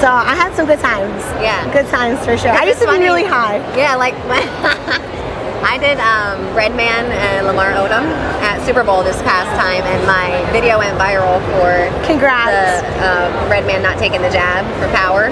So 0.00 0.08
I 0.08 0.34
had 0.34 0.54
some 0.54 0.66
good 0.66 0.80
times. 0.80 1.22
Yeah. 1.42 1.70
Good 1.72 1.86
times 1.88 2.18
for 2.24 2.38
sure. 2.38 2.52
I 2.52 2.64
used 2.64 2.78
to 2.80 2.88
it's 2.88 2.96
be 2.96 3.02
really 3.02 3.24
high. 3.24 3.58
Yeah, 3.76 3.96
like 3.96 4.14
I 5.62 5.76
did 5.78 5.98
um, 5.98 6.54
Redman 6.54 7.10
and 7.12 7.46
Lamar 7.46 7.72
Odom 7.74 8.06
at 8.42 8.64
Super 8.64 8.84
Bowl 8.84 9.02
this 9.02 9.20
past 9.22 9.50
time, 9.58 9.82
and 9.82 10.00
my 10.06 10.30
video 10.52 10.78
went 10.78 10.96
viral 10.98 11.42
for 11.52 11.90
Congrats. 12.06 12.50
the 12.50 13.04
uh, 13.04 13.48
Redman 13.50 13.82
not 13.82 13.98
taking 13.98 14.22
the 14.22 14.30
jab 14.30 14.62
for 14.78 14.86
power. 14.94 15.28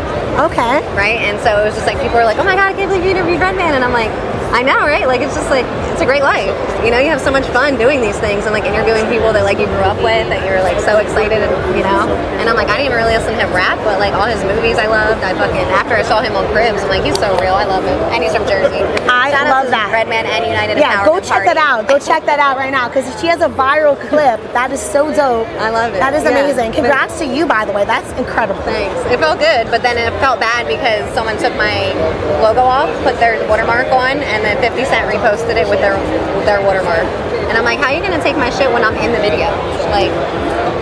Okay. 0.50 0.82
Right, 0.98 1.22
and 1.22 1.38
so 1.40 1.60
it 1.60 1.64
was 1.64 1.74
just 1.74 1.86
like 1.86 1.96
people 2.02 2.18
were 2.18 2.24
like, 2.28 2.38
"Oh 2.38 2.44
my 2.44 2.54
god, 2.56 2.72
I 2.72 2.74
can't 2.74 2.90
believe 2.90 3.04
you 3.04 3.10
interviewed 3.14 3.40
Redman," 3.40 3.74
and 3.74 3.84
I'm 3.84 3.92
like, 3.94 4.10
"I 4.52 4.62
know, 4.62 4.82
right? 4.84 5.06
Like 5.06 5.20
it's 5.22 5.34
just 5.34 5.50
like 5.50 5.66
it's 5.96 6.04
a 6.04 6.06
great 6.06 6.20
life. 6.20 6.52
You 6.84 6.90
know, 6.92 7.00
you 7.00 7.08
have 7.08 7.24
so 7.24 7.32
much 7.32 7.48
fun 7.56 7.80
doing 7.80 8.04
these 8.04 8.18
things 8.20 8.44
and 8.44 8.52
like 8.52 8.68
interviewing 8.68 9.08
people 9.08 9.32
that 9.32 9.48
like 9.48 9.56
you 9.56 9.64
grew 9.64 9.80
up 9.88 9.96
with 10.04 10.28
that 10.28 10.44
you're 10.44 10.60
like 10.60 10.76
so 10.84 11.00
excited, 11.00 11.40
and 11.40 11.50
you 11.72 11.80
know." 11.82 12.04
And 12.36 12.52
I'm 12.52 12.54
like, 12.54 12.68
I 12.68 12.76
didn't 12.76 12.92
even 12.92 13.00
really 13.00 13.16
listen 13.16 13.32
to 13.32 13.40
him 13.40 13.48
rap, 13.56 13.80
but 13.80 13.96
like 13.98 14.12
all 14.12 14.28
his 14.28 14.44
movies 14.44 14.76
I 14.76 14.92
loved. 14.92 15.24
I 15.24 15.32
fucking 15.32 15.66
after 15.72 15.96
I 15.96 16.04
saw 16.04 16.20
him 16.20 16.36
on 16.36 16.44
Cribs, 16.52 16.84
I'm 16.84 16.92
like, 16.92 17.00
he's 17.02 17.16
so 17.16 17.32
real. 17.40 17.56
I 17.56 17.64
love 17.64 17.82
him, 17.82 17.96
and 18.12 18.20
he's 18.22 18.36
from 18.36 18.44
Jersey. 18.44 18.84
I 19.08 19.32
Shout 19.32 19.48
out 19.48 19.64
love 19.64 19.70
that. 19.72 19.88
Redman 19.90 20.28
and 20.28 20.44
United 20.44 20.76
Yeah, 20.76 21.00
go 21.08 21.16
check 21.18 21.48
Party. 21.48 21.48
that 21.48 21.56
out. 21.56 21.88
Go 21.88 21.96
check 21.98 22.28
that 22.28 22.38
out 22.44 22.60
right 22.60 22.70
now 22.70 22.92
because 22.92 23.08
she 23.18 23.26
has 23.32 23.40
a 23.40 23.48
viral 23.48 23.96
clip. 24.12 24.36
That 24.52 24.70
is 24.76 24.80
so 24.84 25.08
dope. 25.16 25.48
I 25.56 25.72
love 25.72 25.94
it. 25.96 25.98
That 26.04 26.12
is 26.12 26.24
Yeah. 26.28 26.36
amazing. 26.36 26.72
Congrats 26.76 27.16
to 27.18 27.26
you, 27.26 27.46
by 27.48 27.64
the 27.64 27.72
way. 27.72 27.88
That's 27.88 28.12
incredible. 28.20 28.60
Thanks. 28.68 29.00
It 29.08 29.16
felt 29.18 29.40
good, 29.40 29.70
but 29.72 29.80
then 29.80 29.96
it 29.96 30.12
felt 30.20 30.40
bad 30.44 30.68
because 30.68 31.08
someone 31.16 31.38
took 31.40 31.56
my 31.56 31.96
logo 32.44 32.60
off, 32.60 32.92
put 33.02 33.16
their 33.18 33.40
watermark 33.48 33.88
on, 33.88 34.20
and 34.20 34.44
then 34.44 34.60
50 34.60 34.84
Cent 34.84 35.08
reposted 35.08 35.56
it 35.56 35.66
with 35.68 35.80
their 35.86 35.96
their 36.42 36.60
watermark. 36.66 37.06
And 37.46 37.54
I'm 37.54 37.62
like, 37.64 37.78
how 37.78 37.94
are 37.94 37.94
you 37.94 38.02
gonna 38.02 38.22
take 38.22 38.36
my 38.36 38.50
shit 38.50 38.66
when 38.72 38.82
I'm 38.82 38.98
in 38.98 39.14
the 39.14 39.22
video? 39.22 39.54
Like, 39.94 40.10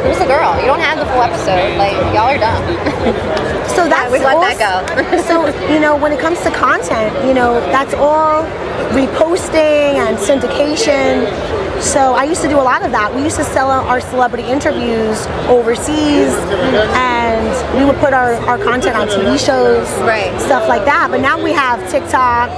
who's 0.00 0.16
the 0.16 0.24
girl? 0.24 0.56
You 0.56 0.66
don't 0.66 0.80
have 0.80 0.96
the 0.96 1.04
full 1.12 1.20
episode. 1.20 1.76
Like, 1.76 1.92
y'all 2.16 2.32
are 2.32 2.40
dumb. 2.40 2.64
So 3.74 3.88
that's 3.88 4.12
we 4.12 4.20
let 4.20 4.38
that 4.38 4.60
go. 4.60 5.20
so 5.26 5.48
you 5.72 5.80
know, 5.80 5.96
when 5.96 6.12
it 6.12 6.20
comes 6.20 6.38
to 6.42 6.50
content, 6.52 7.10
you 7.26 7.34
know, 7.34 7.58
that's 7.74 7.92
all 7.94 8.44
reposting 8.94 9.98
and 9.98 10.16
syndication. 10.16 11.26
So 11.84 12.14
I 12.14 12.24
used 12.24 12.42
to 12.42 12.48
do 12.48 12.56
a 12.58 12.64
lot 12.64 12.84
of 12.84 12.90
that. 12.92 13.14
We 13.14 13.22
used 13.22 13.36
to 13.36 13.44
sell 13.44 13.70
our 13.70 14.00
celebrity 14.00 14.42
interviews 14.48 15.26
overseas, 15.46 16.32
and 16.96 17.44
we 17.78 17.84
would 17.84 17.96
put 18.00 18.12
our, 18.12 18.34
our 18.50 18.58
content 18.58 18.96
on 18.96 19.06
TV 19.06 19.38
shows, 19.38 19.86
Right. 20.02 20.32
stuff 20.40 20.66
like 20.68 20.84
that. 20.86 21.08
But 21.10 21.20
now 21.20 21.42
we 21.42 21.52
have 21.52 21.78
TikTok 21.90 22.50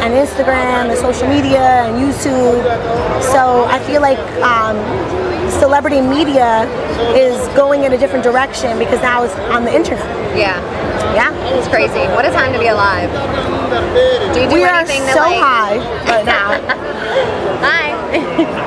and 0.00 0.14
Instagram 0.14 0.88
and 0.88 0.96
social 0.98 1.28
media 1.28 1.84
and 1.84 1.96
YouTube. 2.00 2.62
So 3.34 3.64
I 3.68 3.78
feel 3.80 4.00
like 4.00 4.18
um, 4.40 4.78
celebrity 5.60 6.00
media 6.00 6.64
is 7.12 7.36
going 7.56 7.84
in 7.84 7.92
a 7.92 7.98
different 7.98 8.24
direction 8.24 8.78
because 8.78 9.00
now 9.02 9.24
it's 9.24 9.34
on 9.52 9.64
the 9.64 9.74
internet. 9.74 10.06
yeah. 10.36 10.56
Yeah. 11.14 11.34
It's 11.58 11.66
crazy. 11.68 12.06
What 12.14 12.24
a 12.24 12.30
time 12.30 12.52
to 12.52 12.58
be 12.58 12.68
alive. 12.68 13.10
Do 14.32 14.40
you 14.40 14.48
do 14.48 14.54
we 14.54 14.64
are 14.64 14.74
anything 14.78 15.02
to 15.06 15.12
so 15.12 15.20
like 15.20 15.40
high 15.40 15.76
right 16.06 16.24
now. 16.24 16.54
Hi. 17.66 17.90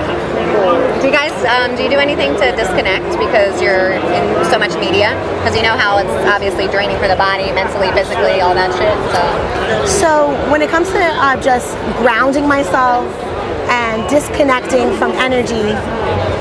do 1.04 1.10
you 1.10 1.14
guys 1.14 1.36
um, 1.52 1.76
do 1.76 1.84
you 1.84 1.90
do 1.90 2.00
anything 2.00 2.32
to 2.40 2.56
disconnect 2.56 3.04
because 3.20 3.62
you're 3.62 3.92
in 3.92 4.46
so 4.48 4.58
much 4.58 4.72
media? 4.80 5.12
Because 5.44 5.54
you 5.54 5.62
know 5.62 5.76
how 5.76 5.98
it's 5.98 6.10
obviously 6.32 6.66
draining 6.68 6.96
for 6.96 7.10
the 7.10 7.18
body, 7.18 7.52
mentally, 7.52 7.92
physically, 7.92 8.40
all 8.40 8.56
that 8.56 8.72
shit. 8.72 8.96
So 9.12 9.20
So 10.00 10.50
when 10.50 10.62
it 10.62 10.70
comes 10.70 10.88
to 10.92 11.04
uh, 11.04 11.36
just 11.42 11.76
grounding 12.00 12.48
myself 12.48 13.04
and 13.68 14.10
disconnecting 14.10 14.96
from 14.96 15.12
energy, 15.20 15.76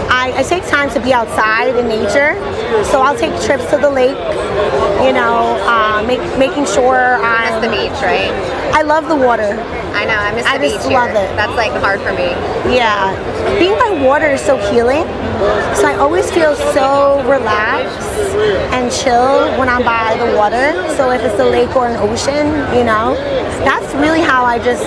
I, 0.07 0.33
I 0.37 0.43
take 0.45 0.65
time 0.69 0.91
to 0.91 1.01
be 1.01 1.13
outside 1.13 1.75
in 1.75 1.89
nature. 1.89 2.39
So 2.87 3.03
I'll 3.03 3.19
take 3.19 3.35
trips 3.43 3.67
to 3.71 3.79
the 3.79 3.91
lake, 3.91 4.23
you 5.03 5.13
know, 5.13 5.59
uh, 5.67 6.05
make, 6.07 6.23
making 6.39 6.67
sure 6.67 7.19
I 7.19 7.51
miss 7.51 7.67
the 7.67 7.71
beach, 7.75 7.99
right? 8.01 8.31
I 8.73 8.83
love 8.83 9.09
the 9.09 9.17
water. 9.17 9.59
I 10.03 10.05
know 10.05 10.19
I 10.19 10.35
miss 10.35 10.47
I 10.47 10.59
just 10.59 10.89
here. 10.89 10.99
love 10.99 11.11
it. 11.11 11.31
That's 11.39 11.55
like 11.55 11.71
hard 11.79 12.01
for 12.01 12.11
me. 12.11 12.35
Yeah, 12.75 13.15
being 13.61 13.79
by 13.79 14.03
water 14.03 14.27
is 14.35 14.41
so 14.41 14.59
healing. 14.73 15.07
So 15.79 15.87
I 15.87 15.95
always 15.95 16.29
feel 16.29 16.57
so 16.75 17.23
relaxed 17.23 18.03
and 18.75 18.91
chill 18.91 19.47
when 19.59 19.69
I'm 19.69 19.85
by 19.85 20.19
the 20.19 20.37
water. 20.37 20.75
So 20.97 21.13
if 21.13 21.23
it's 21.23 21.39
a 21.39 21.45
lake 21.45 21.77
or 21.77 21.87
an 21.87 21.97
ocean, 22.03 22.51
you 22.75 22.83
know, 22.83 23.15
that's 23.63 23.95
really 23.95 24.21
how 24.21 24.45
I 24.45 24.59
just 24.59 24.83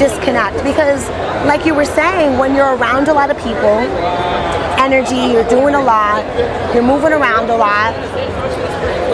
disconnect. 0.00 0.64
Because, 0.64 1.06
like 1.44 1.66
you 1.66 1.74
were 1.74 1.84
saying, 1.84 2.38
when 2.38 2.54
you're 2.54 2.76
around 2.76 3.08
a 3.08 3.12
lot 3.12 3.30
of 3.30 3.36
people, 3.36 3.76
energy, 4.80 5.36
you're 5.36 5.48
doing 5.48 5.74
a 5.74 5.82
lot, 5.82 6.24
you're 6.72 6.82
moving 6.82 7.12
around 7.12 7.50
a 7.50 7.56
lot. 7.56 7.92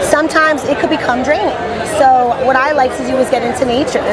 Sometimes 0.07 0.63
it 0.63 0.79
could 0.79 0.89
become 0.89 1.21
draining. 1.21 1.59
So 1.99 2.31
what 2.47 2.55
I 2.55 2.71
like 2.71 2.95
to 2.95 3.03
do 3.05 3.17
is 3.17 3.29
get 3.29 3.43
into 3.43 3.65
nature 3.65 4.07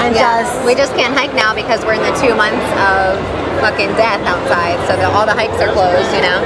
and 0.00 0.14
Yeah. 0.14 0.42
just 0.42 0.64
we 0.64 0.74
just 0.74 0.94
can't 0.94 1.14
hike 1.14 1.34
now 1.34 1.54
because 1.54 1.84
we're 1.84 1.94
in 1.94 2.02
the 2.02 2.16
two 2.20 2.34
months 2.34 2.66
of 2.80 3.20
fucking 3.60 3.92
death 4.00 4.24
outside. 4.26 4.78
So 4.88 4.96
the, 4.96 5.08
all 5.08 5.26
the 5.26 5.36
hikes 5.36 5.60
are 5.60 5.72
closed. 5.72 6.10
You 6.14 6.22
know. 6.22 6.40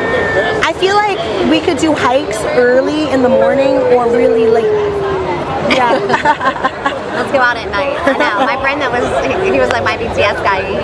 I 0.63 0.73
feel 0.75 0.97
like 0.97 1.19
we 1.51 1.61
could 1.61 1.79
do 1.79 1.95
hikes 1.95 2.39
early 2.59 3.11
in 3.11 3.23
the 3.23 3.29
morning 3.29 3.77
or 3.95 4.07
really 4.11 4.47
late. 4.47 4.65
Yeah. 5.71 6.71
Out 7.35 7.57
at 7.57 7.69
night. 7.71 7.99
I 8.07 8.15
know. 8.17 8.47
My 8.47 8.57
friend 8.63 8.81
that 8.81 8.91
was, 8.95 9.03
he, 9.27 9.53
he 9.53 9.59
was 9.61 9.69
like 9.71 9.83
my 9.85 9.97
BTS 9.99 10.39
guy. 10.47 10.63
He, 10.63 10.77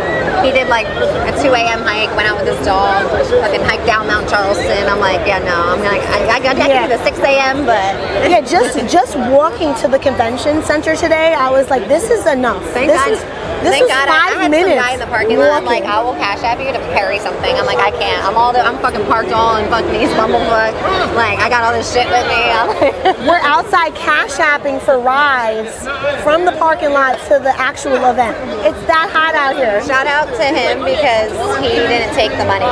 he 0.46 0.50
did 0.52 0.68
like 0.68 0.86
a 0.90 1.32
2 1.40 1.52
a.m. 1.54 1.80
hike, 1.86 2.10
went 2.16 2.26
out 2.28 2.42
with 2.42 2.48
his 2.50 2.60
dog, 2.66 3.06
fucking 3.28 3.62
hiked 3.62 3.86
down 3.86 4.06
Mount 4.06 4.28
Charleston. 4.28 4.86
I'm 4.90 4.98
like, 5.00 5.22
yeah, 5.26 5.38
no, 5.40 5.54
I'm 5.54 5.80
like, 5.80 6.02
I, 6.10 6.26
I, 6.26 6.26
I, 6.26 6.36
I 6.36 6.66
Yeah. 6.66 6.66
can 6.66 6.90
do 6.90 6.96
the 6.98 7.04
6 7.04 7.18
a.m., 7.20 7.64
but 7.64 7.94
yeah, 8.28 8.40
just 8.40 8.76
just 8.92 9.16
walking 9.30 9.74
to 9.80 9.88
the 9.88 9.98
convention 9.98 10.62
center 10.62 10.96
today, 10.96 11.34
I 11.34 11.50
was 11.50 11.70
like, 11.70 11.86
this 11.88 12.10
is 12.10 12.26
enough. 12.26 12.62
thank 12.74 12.90
this 12.90 12.98
God. 13.00 13.12
is 13.14 13.20
this 13.62 13.70
thank 13.76 13.88
God 13.88 14.08
five 14.08 14.32
I, 14.32 14.38
I 14.38 14.42
had 14.42 14.50
minutes. 14.50 14.70
some 14.70 14.78
guy 14.80 14.92
in 14.94 15.00
the 15.00 15.06
parking 15.06 15.38
lot. 15.38 15.52
I'm 15.52 15.64
like. 15.64 15.84
I 15.90 15.98
will 16.02 16.14
cash 16.14 16.42
app 16.46 16.60
you 16.62 16.70
to 16.70 16.78
carry 16.94 17.18
something. 17.18 17.50
I'm 17.56 17.66
like, 17.66 17.78
I 17.82 17.90
can't. 17.90 18.22
I'm 18.24 18.36
all 18.36 18.52
the, 18.52 18.60
I'm 18.60 18.78
fucking 18.78 19.04
parked 19.06 19.32
all 19.32 19.56
in 19.56 19.66
fucking 19.68 19.90
East 19.96 20.14
Bumblefuck. 20.14 20.72
Like, 21.18 21.38
I 21.42 21.48
got 21.50 21.64
all 21.64 21.72
this 21.74 21.90
shit 21.92 22.06
with 22.08 22.26
me. 22.30 22.38
Like, 22.70 23.18
We're 23.26 23.42
outside 23.42 23.94
cash 23.94 24.38
apping 24.38 24.80
for 24.82 25.00
rides 25.00 25.74
from 26.22 26.44
the 26.44 26.52
parking 26.52 26.90
lot 26.90 27.18
to 27.28 27.40
the 27.42 27.52
actual 27.58 27.96
event. 28.10 28.36
It's 28.62 28.78
that 28.86 29.10
hot 29.10 29.34
out 29.34 29.56
here. 29.56 29.82
Shout 29.82 30.06
out 30.06 30.28
to 30.30 30.44
him 30.46 30.84
because 30.84 31.32
he 31.58 31.74
didn't 31.74 32.14
take 32.14 32.30
the 32.38 32.44
money, 32.44 32.68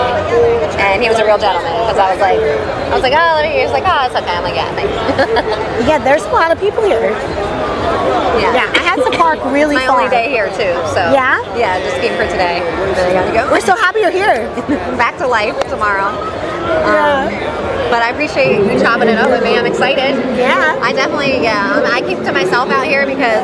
and 0.78 1.02
he 1.02 1.08
was 1.08 1.18
a 1.18 1.24
real 1.24 1.38
gentleman. 1.38 1.72
Because 1.84 1.98
I 1.98 2.08
was 2.14 2.20
like, 2.22 2.40
I 2.88 2.94
was 2.94 3.02
like, 3.02 3.14
oh. 3.16 3.42
He 3.44 3.62
was 3.62 3.72
like, 3.72 3.84
oh, 3.86 4.06
it's 4.06 4.16
okay. 4.16 4.34
I'm 4.34 4.42
like, 4.42 4.54
yeah, 4.56 4.72
thanks. 4.74 4.92
Yeah, 5.88 5.98
there's 6.02 6.24
a 6.24 6.32
lot 6.32 6.50
of 6.50 6.58
people 6.58 6.82
here. 6.82 7.10
yeah. 7.10 8.52
Yeah, 8.52 8.72
I 8.74 8.82
had 8.82 8.96
to 9.00 9.10
park 9.16 9.38
really 9.52 9.76
my 9.76 9.86
far. 9.86 10.00
only 10.00 10.10
day 10.10 10.28
here 10.28 10.48
too. 10.50 10.74
So 10.92 11.00
Yeah? 11.14 11.38
yeah, 11.56 11.78
just 11.80 11.96
came 12.02 12.12
for 12.18 12.26
today. 12.28 12.60
Then 12.94 13.08
I 13.08 13.12
gotta 13.14 13.32
go. 13.32 13.50
We're 13.52 13.60
so 13.64 13.76
happy 13.76 14.00
you're 14.00 14.10
here. 14.10 14.48
back 15.00 15.16
to 15.18 15.26
life 15.26 15.56
tomorrow. 15.70 16.10
Yeah. 16.12 17.28
Um, 17.30 17.77
But 17.88 18.02
I 18.02 18.10
appreciate 18.10 18.60
you 18.60 18.78
chopping 18.80 19.08
it 19.08 19.16
up 19.16 19.30
with 19.30 19.42
me. 19.42 19.56
I'm 19.56 19.66
excited. 19.66 20.14
Yeah. 20.36 20.78
I 20.82 20.92
definitely, 20.92 21.42
yeah. 21.42 21.72
um, 21.72 21.84
I 21.84 22.00
keep 22.00 22.18
to 22.24 22.32
myself 22.32 22.68
out 22.70 22.86
here 22.86 23.06
because 23.06 23.42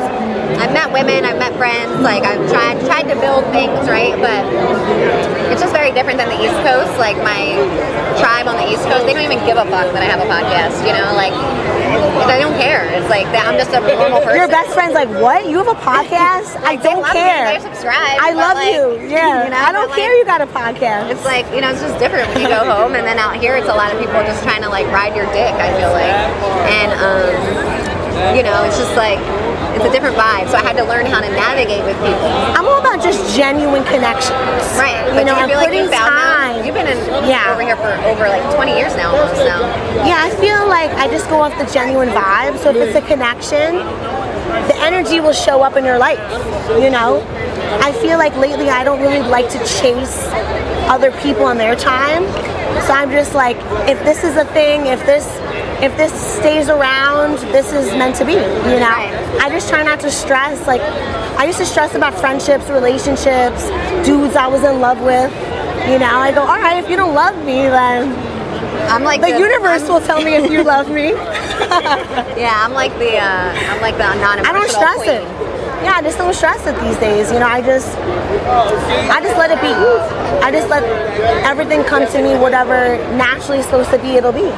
I've 0.61 0.71
met 0.71 0.91
women, 0.93 1.25
I've 1.25 1.39
met 1.39 1.53
friends. 1.57 1.99
Like 2.01 2.23
I've 2.23 2.41
tried 2.49 2.79
tried 2.85 3.09
to 3.11 3.15
build 3.19 3.43
things, 3.51 3.89
right? 3.89 4.15
But 4.15 4.45
it's 5.51 5.61
just 5.61 5.73
very 5.73 5.91
different 5.91 6.17
than 6.17 6.29
the 6.29 6.39
East 6.39 6.55
Coast. 6.63 6.95
Like 6.97 7.17
my 7.25 7.57
tribe 8.21 8.47
on 8.47 8.55
the 8.55 8.67
East 8.71 8.85
Coast, 8.87 9.05
they 9.05 9.13
don't 9.13 9.25
even 9.25 9.43
give 9.45 9.57
a 9.57 9.67
fuck 9.67 9.91
that 9.91 10.01
I 10.01 10.09
have 10.09 10.21
a 10.23 10.29
podcast. 10.29 10.85
You 10.87 10.93
know, 10.95 11.11
like 11.17 11.33
I 12.25 12.39
don't 12.39 12.55
care. 12.57 12.87
It's 12.95 13.09
like 13.09 13.27
that 13.35 13.45
I'm 13.47 13.59
just 13.59 13.71
a 13.75 13.79
normal 13.83 14.23
person. 14.23 14.39
Your 14.39 14.47
best 14.47 14.71
friend's 14.73 14.95
like, 14.95 15.09
what? 15.21 15.45
You 15.47 15.59
have 15.59 15.69
a 15.69 15.77
podcast? 15.79 16.55
I 16.63 16.75
don't 16.75 17.03
me, 17.03 17.11
care. 17.11 17.51
They 17.51 17.61
subscribe. 17.61 18.17
I 18.17 18.31
love 18.31 18.57
like, 18.57 18.73
you. 18.73 18.85
Yeah. 19.15 19.45
you 19.45 19.51
know, 19.51 19.57
I 19.57 19.71
don't 19.71 19.91
care 19.93 20.11
like, 20.11 20.19
you 20.19 20.25
got 20.25 20.41
a 20.41 20.49
podcast. 20.49 21.11
It's 21.11 21.23
like 21.23 21.45
you 21.53 21.61
know, 21.61 21.69
it's 21.71 21.81
just 21.81 21.99
different 21.99 22.27
when 22.33 22.41
you 22.41 22.49
go 22.49 22.63
home, 22.63 22.95
and 22.95 23.05
then 23.05 23.19
out 23.19 23.37
here, 23.37 23.55
it's 23.55 23.69
a 23.69 23.75
lot 23.75 23.93
of 23.93 23.99
people 23.99 24.17
just 24.23 24.34
trying 24.43 24.61
to 24.63 24.69
like 24.69 24.87
ride 24.87 25.15
your 25.15 25.25
dick. 25.35 25.53
I 25.55 25.69
feel 25.79 25.91
like, 25.91 26.15
and 26.71 26.91
um, 26.99 28.35
you 28.35 28.43
know, 28.43 28.63
it's 28.63 28.77
just 28.77 28.95
like 28.95 29.19
it's 29.75 29.83
a 29.85 29.91
different 29.91 30.15
vibe. 30.15 30.47
So 30.49 30.55
I 30.57 30.63
had 30.63 30.77
to 30.79 30.83
learn 30.87 31.05
how 31.05 31.19
to 31.19 31.27
navigate 31.29 31.83
with 31.83 31.95
people. 31.99 32.31
I'm 32.55 32.65
all 32.65 32.79
about 32.79 33.03
just 33.03 33.35
genuine 33.35 33.83
connections. 33.83 34.63
Right. 34.79 35.03
You 35.07 35.19
But 35.19 35.25
know, 35.27 35.35
you 35.39 35.47
feel 35.47 35.57
like 35.59 35.73
you 35.73 35.83
putting 35.83 35.91
found 35.91 36.15
time. 36.15 36.55
that? 36.55 36.65
You've 36.65 36.75
been 36.75 36.87
in 36.87 36.99
Yeah. 37.27 37.51
over 37.51 37.61
here 37.61 37.75
for 37.75 37.91
over 38.07 38.23
like 38.31 38.43
20 38.55 38.71
years 38.77 38.95
now, 38.95 39.11
almost 39.11 39.43
now. 39.43 39.59
Yeah, 40.07 40.23
I 40.23 40.29
feel 40.39 40.63
like 40.71 40.91
I 40.95 41.07
just 41.11 41.27
go 41.29 41.41
off 41.41 41.51
the 41.59 41.67
genuine 41.73 42.09
vibe. 42.09 42.57
So 42.59 42.69
if 42.71 42.77
it's 42.77 42.95
a 42.95 43.01
connection, 43.03 43.83
the 44.71 44.75
energy 44.79 45.19
will 45.19 45.33
show 45.35 45.61
up 45.61 45.75
in 45.75 45.83
your 45.83 45.97
life. 45.99 46.19
You 46.79 46.89
know, 46.89 47.19
I 47.83 47.91
feel 47.91 48.17
like 48.17 48.35
lately 48.37 48.69
I 48.69 48.83
don't 48.85 49.01
really 49.01 49.19
like 49.27 49.49
to 49.51 49.59
chase 49.65 50.27
other 50.87 51.11
people 51.19 51.43
on 51.43 51.57
their 51.57 51.75
time. 51.75 52.23
So 52.87 52.93
I'm 52.93 53.09
just 53.11 53.33
like, 53.33 53.57
if 53.89 53.97
this 54.03 54.23
is 54.23 54.35
a 54.37 54.45
thing, 54.45 54.87
if 54.87 55.05
this 55.05 55.25
if 55.81 55.95
this 55.97 56.13
stays 56.37 56.69
around, 56.69 57.37
this 57.51 57.73
is 57.73 57.91
meant 57.93 58.15
to 58.17 58.25
be. 58.25 58.33
You 58.33 58.79
know, 58.79 58.95
I 59.43 59.49
just 59.51 59.69
try 59.69 59.83
not 59.83 59.99
to 60.01 60.11
stress. 60.11 60.65
Like, 60.67 60.81
I 61.37 61.45
used 61.45 61.57
to 61.59 61.65
stress 61.65 61.95
about 61.95 62.13
friendships, 62.15 62.69
relationships, 62.69 63.67
dudes 64.07 64.35
I 64.35 64.47
was 64.47 64.63
in 64.63 64.79
love 64.79 65.01
with. 65.01 65.31
You 65.89 65.99
know, 65.99 66.09
I 66.09 66.31
go, 66.33 66.41
all 66.41 66.59
right, 66.59 66.81
if 66.83 66.89
you 66.89 66.95
don't 66.95 67.13
love 67.13 67.35
me, 67.45 67.67
then 67.67 68.09
I'm 68.89 69.03
like 69.03 69.21
the 69.21 69.31
the- 69.33 69.39
universe 69.39 69.87
will 69.87 70.01
tell 70.01 70.21
me 70.21 70.35
if 70.35 70.49
you 70.51 70.63
love 70.63 70.89
me. 70.89 71.13
Yeah, 72.35 72.51
I'm 72.65 72.73
like 72.73 72.91
the 72.99 73.17
uh, 73.17 73.53
I'm 73.71 73.81
like 73.81 73.95
the 73.97 74.03
non-emotional 74.15 74.45
I 74.45 74.51
don't 74.53 74.69
stress 74.69 74.97
queen. 74.97 75.09
it. 75.09 75.25
Yeah, 75.85 75.93
I 75.97 76.01
just 76.01 76.17
don't 76.17 76.33
stress 76.33 76.65
it 76.65 76.73
these 76.81 76.97
days. 76.97 77.31
You 77.31 77.37
know, 77.37 77.45
I 77.45 77.61
just, 77.61 77.93
I 79.13 79.21
just 79.21 79.37
let 79.37 79.53
it 79.53 79.61
be. 79.61 79.69
I 80.41 80.49
just 80.49 80.67
let 80.67 80.81
everything 81.45 81.83
come 81.85 82.09
to 82.09 82.17
me, 82.25 82.33
whatever 82.41 82.97
naturally 83.13 83.59
is 83.61 83.65
supposed 83.65 83.91
to 83.91 84.01
be, 84.01 84.17
it'll 84.17 84.33
be. 84.33 84.49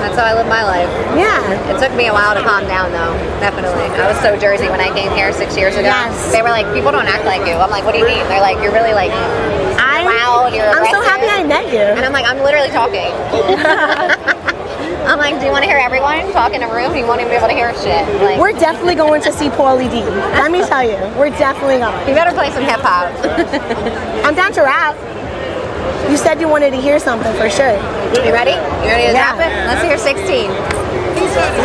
That's 0.00 0.16
how 0.16 0.24
I 0.24 0.32
live 0.32 0.48
my 0.48 0.64
life. 0.64 0.88
Yeah. 1.20 1.36
It 1.68 1.76
took 1.76 1.92
me 1.92 2.08
a 2.08 2.14
while 2.16 2.32
to 2.32 2.40
calm 2.40 2.64
down, 2.64 2.92
though. 2.96 3.12
Definitely. 3.44 3.92
I 4.00 4.08
was 4.08 4.16
so 4.24 4.40
Jersey 4.40 4.72
when 4.72 4.80
I 4.80 4.88
came 4.96 5.12
here 5.12 5.28
six 5.36 5.52
years 5.52 5.76
ago. 5.76 5.92
Yes. 5.92 6.32
They 6.32 6.40
were 6.40 6.48
like, 6.48 6.64
people 6.72 6.90
don't 6.90 7.04
act 7.04 7.26
like 7.28 7.44
you. 7.44 7.60
I'm 7.60 7.68
like, 7.68 7.84
what 7.84 7.92
do 7.92 8.00
you 8.00 8.08
mean? 8.08 8.24
They're 8.32 8.40
like, 8.40 8.56
you're 8.64 8.72
really 8.72 8.96
like 8.96 9.12
I'm, 9.76 10.08
loud. 10.08 10.56
You're 10.56 10.64
I'm 10.64 10.88
so 10.88 11.04
happy 11.04 11.28
I 11.28 11.44
met 11.44 11.68
you. 11.68 11.84
And 11.84 12.00
I'm 12.00 12.12
like, 12.16 12.24
I'm 12.24 12.40
literally 12.40 12.72
talking. 12.72 13.12
I'm 15.06 15.18
like, 15.18 15.38
do 15.38 15.46
you 15.46 15.52
want 15.52 15.62
to 15.64 15.70
hear 15.70 15.78
everyone 15.78 16.30
talk 16.32 16.52
in 16.52 16.62
a 16.62 16.68
room? 16.72 16.94
You 16.96 17.06
won't 17.06 17.20
even 17.20 17.30
be 17.30 17.36
able 17.36 17.48
to 17.48 17.54
hear 17.54 17.72
shit. 17.74 18.02
Like, 18.20 18.40
We're 18.40 18.52
definitely 18.52 18.96
going 18.96 19.22
to 19.22 19.32
see 19.32 19.48
Pauly 19.48 19.88
D. 19.90 20.02
Let 20.34 20.50
me 20.50 20.64
tell 20.66 20.82
you, 20.82 20.96
we're 21.16 21.30
definitely 21.30 21.78
going. 21.78 21.94
you 22.08 22.14
better 22.14 22.34
play 22.34 22.50
some 22.50 22.64
hip 22.64 22.80
hop. 22.82 23.14
I'm 24.26 24.34
down 24.34 24.52
to 24.54 24.62
rap. 24.62 24.94
You 26.10 26.16
said 26.16 26.40
you 26.40 26.48
wanted 26.48 26.70
to 26.70 26.80
hear 26.80 26.98
something 26.98 27.32
for 27.34 27.48
sure. 27.50 27.74
You 28.24 28.32
ready? 28.32 28.54
You 28.82 28.90
ready 28.90 29.06
to 29.08 29.12
Yeah. 29.14 29.34
it? 29.38 29.66
Let's 29.66 29.82
hear 29.82 29.98
16. 29.98 30.50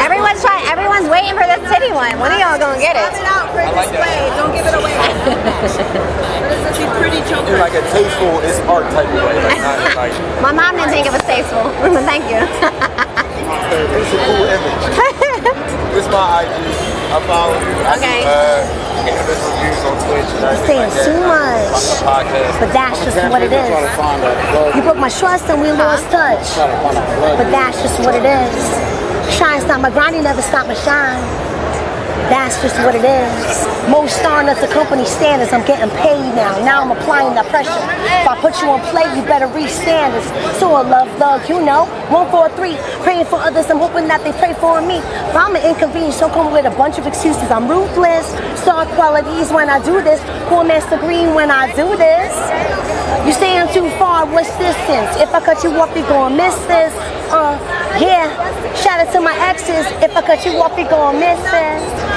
Everyone's 0.01 0.41
trying. 0.41 0.65
Everyone's 0.67 1.07
waiting 1.09 1.37
for 1.37 1.45
this 1.45 1.61
titty 1.69 1.91
one. 1.93 2.17
When 2.17 2.31
are 2.33 2.39
y'all 2.41 2.57
gonna 2.57 2.81
get 2.81 2.95
it? 2.97 3.13
it 3.13 3.27
out 3.29 3.51
for 3.53 3.61
display. 3.61 4.17
Don't 4.39 4.53
give 4.55 4.65
it 4.65 4.73
away. 4.73 4.95
She's 6.75 6.89
pretty 6.97 7.21
In 7.21 7.59
like 7.59 7.73
a 7.77 7.83
tasteful, 7.93 8.39
it's 8.41 8.57
art 8.65 8.89
type 8.95 9.05
of 9.07 9.13
way. 9.21 9.37
Like, 9.37 9.61
not 9.61 9.77
like, 10.01 10.13
My 10.41 10.51
mom 10.51 10.75
didn't 10.77 10.89
think 10.89 11.05
it 11.05 11.13
was 11.13 11.21
tasteful. 11.29 11.61
Thank 12.09 12.25
you. 12.31 12.41
it's 12.41 14.13
a 14.13 14.19
cool 14.25 14.45
image. 14.49 14.81
This 15.93 16.05
is 16.05 16.11
my 16.11 16.41
IG. 16.41 16.49
I 17.11 17.19
follow 17.27 17.53
you. 17.59 17.75
I 17.83 17.99
Okay. 17.99 18.21
do, 18.23 18.31
uh, 18.31 18.63
cannabis 19.03 19.39
reviews 19.43 19.83
on 19.83 19.95
Twitch. 20.07 20.31
and 20.31 20.43
everything 20.47 20.65
saying 20.65 20.87
like 20.87 20.95
that. 20.95 21.05
too 21.11 21.21
much. 21.27 21.75
On 21.75 21.83
the 21.83 21.99
podcast. 22.07 22.55
But 22.63 22.71
that's 22.71 22.99
just 23.03 23.17
what 23.29 23.41
it 23.43 23.51
is. 23.51 24.75
You 24.75 24.81
broke 24.81 24.97
my 24.97 25.09
trust 25.11 25.45
and 25.51 25.59
we 25.61 25.69
lost 25.75 26.07
touch. 26.09 26.47
But 26.55 27.51
that's 27.51 27.81
just 27.83 27.99
what 27.99 28.15
it 28.15 28.23
is. 28.23 28.55
Shine 29.37 29.61
stop 29.61 29.81
my 29.81 29.89
grinding 29.89 30.23
never 30.23 30.41
stop 30.41 30.67
my 30.67 30.73
shine. 30.73 31.21
That's 32.31 32.61
just 32.61 32.77
what 32.79 32.95
it 32.95 33.03
is. 33.03 33.67
Most 33.91 34.15
starring 34.15 34.47
at 34.47 34.55
the 34.61 34.67
company 34.67 35.03
standards, 35.03 35.51
I'm 35.51 35.65
getting 35.67 35.91
paid 35.99 36.23
now. 36.31 36.63
Now 36.63 36.81
I'm 36.81 36.91
applying 36.95 37.35
the 37.35 37.43
pressure. 37.51 37.83
If 38.23 38.27
I 38.27 38.39
put 38.39 38.55
you 38.61 38.69
on 38.69 38.79
play, 38.87 39.03
you 39.15 39.21
better 39.27 39.47
reach 39.47 39.71
standards. 39.71 40.27
So 40.57 40.71
I 40.71 40.81
love 40.87 41.11
thug, 41.19 41.43
you 41.49 41.59
know. 41.59 41.91
One 42.07 42.31
for 42.31 42.47
three, 42.55 42.77
praying 43.03 43.25
for 43.25 43.35
others. 43.35 43.69
I'm 43.69 43.79
hoping 43.79 44.07
that 44.07 44.23
they 44.23 44.31
pray 44.39 44.53
for 44.53 44.79
me. 44.79 45.03
If 45.03 45.35
I'm 45.35 45.55
an 45.55 45.63
inconvenience, 45.65 46.19
don't 46.19 46.31
come 46.31 46.53
with 46.53 46.63
a 46.63 46.71
bunch 46.71 46.97
of 46.99 47.05
excuses. 47.05 47.51
I'm 47.51 47.67
ruthless. 47.67 48.27
Star 48.63 48.85
qualities 48.95 49.51
when 49.51 49.67
I 49.69 49.83
do 49.83 49.99
this. 49.99 50.23
Poor 50.47 50.63
Master 50.63 50.97
Green 51.03 51.35
when 51.35 51.51
I 51.51 51.67
do 51.75 51.87
this. 51.99 52.31
You 53.27 53.33
saying 53.33 53.75
too 53.75 53.89
far, 53.99 54.25
what's 54.25 54.55
distance? 54.55 55.19
If 55.19 55.35
I 55.35 55.43
cut 55.43 55.63
you 55.63 55.71
off, 55.75 55.91
you 55.95 56.03
gonna 56.07 56.31
miss 56.33 56.55
this. 56.71 56.95
Uh, 57.27 57.59
yeah. 57.99 58.29
Shout 58.75 58.99
out 59.01 59.11
to 59.13 59.19
my 59.19 59.35
exes. 59.49 59.85
If 59.99 60.15
I 60.15 60.21
cut 60.21 60.45
you 60.45 60.55
off, 60.61 60.77
you 60.77 60.87
gonna 60.87 61.19
miss. 61.19 61.39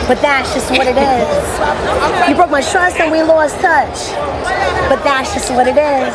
But 0.06 0.20
that's 0.20 0.52
just 0.52 0.70
what 0.70 0.86
it 0.86 1.00
is. 1.00 2.28
You 2.28 2.36
broke 2.36 2.50
my 2.50 2.60
trust 2.60 3.00
and 3.00 3.10
we 3.10 3.22
lost 3.22 3.56
touch. 3.60 4.12
But 4.92 5.02
that's 5.02 5.32
just 5.32 5.50
what 5.50 5.66
it 5.66 5.80
is. 5.80 6.12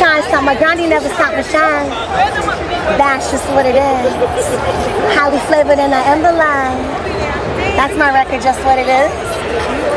Shine 0.00 0.22
stop 0.24 0.42
my 0.42 0.56
grind, 0.56 0.80
you 0.80 0.88
never 0.88 1.08
stop 1.08 1.36
my 1.36 1.42
shine. 1.42 1.90
That's 2.96 3.30
just 3.30 3.44
what 3.52 3.66
it 3.66 3.76
is. 3.76 4.12
Highly 5.12 5.38
flavored 5.46 5.78
and 5.78 5.94
I 5.94 6.00
am 6.08 6.22
the 6.22 6.32
line. 6.32 6.80
That's 7.76 7.96
my 7.96 8.12
record, 8.12 8.42
just 8.42 8.64
what 8.64 8.78
it 8.78 8.88
is. 8.88 9.12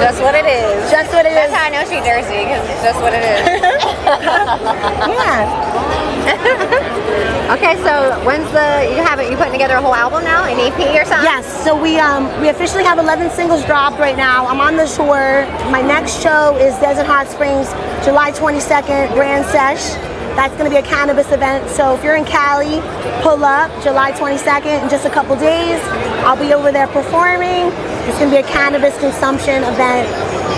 Just 0.03 0.21
what 0.21 0.35
it 0.35 0.45
is. 0.45 0.91
Just 0.91 1.13
what 1.13 1.25
it 1.25 1.31
is. 1.31 1.47
That's 1.47 1.53
how 1.53 1.65
I 1.65 1.69
know 1.71 1.83
she 1.87 2.03
Jersey, 2.03 2.43
because 2.43 2.67
it's 2.67 2.83
just 2.83 2.99
what 2.99 3.13
it 3.15 3.23
is. 3.23 3.43
yeah. 5.15 5.92
okay, 7.51 7.75
so 7.83 8.15
when's 8.23 8.49
the 8.51 8.87
you 8.95 9.03
have 9.03 9.19
it? 9.19 9.29
You 9.29 9.35
putting 9.35 9.51
together 9.51 9.75
a 9.75 9.81
whole 9.81 9.93
album 9.93 10.23
now, 10.23 10.45
an 10.45 10.57
EP 10.57 10.79
or 10.95 11.05
something? 11.05 11.27
Yes, 11.27 11.45
so 11.63 11.75
we 11.75 11.99
um 11.99 12.25
we 12.41 12.49
officially 12.49 12.83
have 12.83 12.97
11 12.97 13.29
singles 13.31 13.65
dropped 13.65 13.99
right 13.99 14.15
now. 14.15 14.47
I'm 14.47 14.61
on 14.61 14.77
the 14.77 14.85
tour. 14.85 15.45
My 15.69 15.81
next 15.81 16.21
show 16.21 16.55
is 16.57 16.77
Desert 16.79 17.05
Hot 17.05 17.27
Springs, 17.27 17.67
July 18.05 18.31
22nd, 18.31 19.13
Grand 19.13 19.45
Sesh. 19.45 19.95
That's 20.35 20.55
going 20.57 20.65
to 20.65 20.71
be 20.71 20.77
a 20.77 20.87
cannabis 20.87 21.31
event. 21.31 21.69
So 21.69 21.93
if 21.93 22.03
you're 22.03 22.15
in 22.15 22.25
Cali, 22.25 22.81
pull 23.21 23.45
up 23.45 23.69
July 23.83 24.13
22nd 24.13 24.81
in 24.81 24.89
just 24.89 25.05
a 25.05 25.09
couple 25.09 25.35
days. 25.35 25.79
I'll 26.25 26.39
be 26.39 26.53
over 26.53 26.71
there 26.71 26.87
performing. 26.87 27.69
It's 28.07 28.17
going 28.19 28.29
to 28.31 28.35
be 28.35 28.43
a 28.43 28.47
cannabis 28.47 28.97
consumption 28.99 29.63
event. 29.63 30.07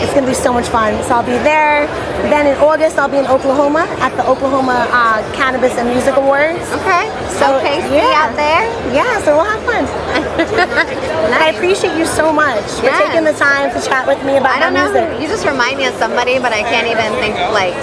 It's 0.02 0.12
going 0.14 0.26
to 0.26 0.32
be 0.32 0.36
so 0.38 0.52
much 0.52 0.68
fun. 0.68 0.92
So 1.06 1.16
I'll 1.16 1.26
be 1.26 1.38
there. 1.46 1.86
Then 2.34 2.48
in 2.50 2.58
August, 2.58 2.98
I'll 2.98 3.08
be 3.10 3.18
in 3.22 3.28
Oklahoma 3.28 3.86
at 4.02 4.10
the 4.18 4.26
Oklahoma 4.28 4.88
uh, 4.90 5.22
Cannabis 5.38 5.78
and 5.78 5.88
Music 5.90 6.16
Awards. 6.18 6.66
Okay. 6.82 7.06
So 7.38 7.58
Okay, 7.62 7.82
see 7.86 8.02
you 8.02 8.12
out 8.18 8.34
there. 8.36 8.66
Yeah, 8.94 9.22
so 9.24 9.38
we'll 9.38 9.46
have 9.46 9.62
fun. 9.64 9.86
And 9.86 11.34
I 11.46 11.52
appreciate 11.54 11.96
you 11.98 12.06
so 12.06 12.34
much 12.34 12.64
for 12.82 12.90
Yes. 12.90 12.98
taking 13.06 13.24
the 13.24 13.34
time 13.38 13.70
to 13.76 13.80
chat 13.86 14.08
with 14.08 14.18
me 14.26 14.38
about 14.38 14.58
I 14.58 14.60
don't 14.60 14.74
know. 14.74 14.90
music. 14.90 15.22
You 15.22 15.28
just 15.28 15.46
remind 15.46 15.78
me 15.78 15.86
of 15.86 15.94
somebody, 15.96 16.40
but 16.40 16.52
I 16.52 16.64
can't 16.64 16.88
even 16.88 17.12
think 17.22 17.36
like. 17.54 17.76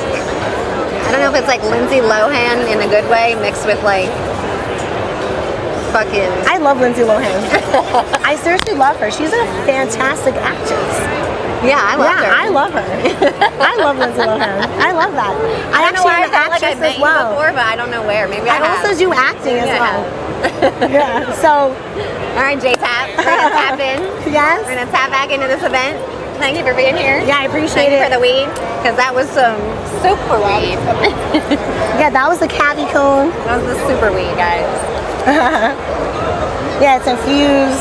I 1.06 1.10
don't 1.12 1.20
know 1.20 1.30
if 1.30 1.36
it's 1.44 1.48
like 1.48 1.62
Lindsay 1.68 2.00
Lohan 2.00 2.64
in 2.72 2.80
a 2.80 2.88
good 2.88 3.04
way 3.12 3.36
mixed 3.36 3.66
with 3.66 3.82
like 3.84 4.08
fucking. 5.92 6.32
I 6.48 6.56
love 6.56 6.80
Lindsay 6.80 7.02
Lohan. 7.02 7.20
I 8.24 8.34
seriously 8.36 8.74
love 8.74 8.96
her. 8.96 9.10
She's 9.10 9.32
a 9.32 9.44
fantastic 9.68 10.34
actress. 10.34 10.96
Yeah, 11.62 11.78
I 11.78 11.94
love 11.94 12.16
yeah, 12.18 12.24
her. 12.24 12.32
I 12.32 12.48
love 12.48 12.72
her. 12.72 12.82
I 13.62 13.76
love 13.76 13.96
Lindsay 14.00 14.24
Lohan. 14.24 14.58
I 14.80 14.90
love 14.90 15.12
that. 15.12 15.30
I, 15.70 15.78
I 15.78 15.80
don't 15.84 15.94
know 15.94 16.08
actually 16.08 16.16
am 16.16 16.24
an 16.24 16.32
like 16.32 16.62
actress 16.64 16.80
met 16.80 16.96
as 16.96 17.00
well. 17.00 17.36
before, 17.36 17.52
but 17.52 17.62
I 17.68 17.76
don't 17.76 17.92
know 17.92 18.02
where. 18.02 18.26
Maybe 18.26 18.48
I, 18.48 18.58
I 18.58 18.72
also 18.72 18.98
do 18.98 19.12
acting 19.12 19.60
as 19.60 19.68
I 19.68 19.78
well. 19.78 20.02
yeah. 20.90 21.32
So. 21.38 21.70
All 22.32 22.42
right, 22.42 22.58
J 22.58 22.74
Tap. 22.74 23.12
We're 23.14 23.28
gonna 23.28 23.54
tap 23.54 23.78
in. 23.78 24.00
Yes. 24.32 24.64
We're 24.64 24.74
gonna 24.74 24.90
tap 24.90 25.10
back 25.10 25.30
into 25.30 25.46
this 25.46 25.62
event. 25.62 26.00
Thank 26.40 26.56
you 26.56 26.64
for 26.64 26.74
being 26.74 26.96
here. 26.96 27.20
Yeah, 27.22 27.38
I 27.38 27.44
appreciate 27.44 27.92
Thank 27.92 27.92
you 27.92 28.00
it. 28.00 28.04
for 28.08 28.10
the 28.10 28.18
weed, 28.18 28.48
because 28.80 28.96
that 28.96 29.14
was 29.14 29.28
some 29.30 29.60
super 30.02 30.40
weed. 30.42 30.80
Yeah, 32.00 32.10
that 32.10 32.26
was 32.26 32.40
the 32.40 32.48
cavi 32.48 32.90
cone. 32.90 33.30
That 33.46 33.62
was 33.62 33.76
the 33.76 33.78
super 33.86 34.10
weed, 34.10 34.34
guys. 34.34 34.66
yeah, 36.82 36.98
it's 36.98 37.06
infused. 37.06 37.78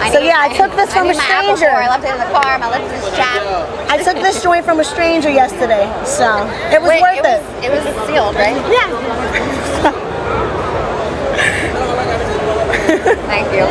I 0.00 0.08
So 0.12 0.18
yeah, 0.18 0.40
I 0.40 0.48
took 0.56 0.72
this 0.76 0.90
from 0.92 1.04
a 1.06 1.08
need 1.12 1.18
my 1.18 1.24
apple 1.28 1.56
stranger. 1.56 1.76
I 1.76 1.88
left 1.92 2.04
it 2.04 2.12
in 2.12 2.18
the 2.18 2.24
car. 2.32 2.58
My 2.58 2.68
left 2.70 2.84
is 2.88 3.04
chapped. 3.16 3.44
I 3.90 3.98
took 4.02 4.16
this 4.22 4.42
joint 4.42 4.64
from 4.64 4.80
a 4.80 4.84
stranger 4.84 5.28
yesterday, 5.28 5.84
so 6.06 6.46
it 6.72 6.80
was 6.80 6.88
Wait, 6.88 7.02
worth 7.02 7.18
it 7.18 7.24
it. 7.26 7.28
was, 7.28 7.42
it 7.64 7.70
was 7.70 7.84
sealed, 8.08 8.34
right? 8.34 8.56
Yeah. 8.72 8.88
Thank 13.28 13.52
you. 13.52 13.66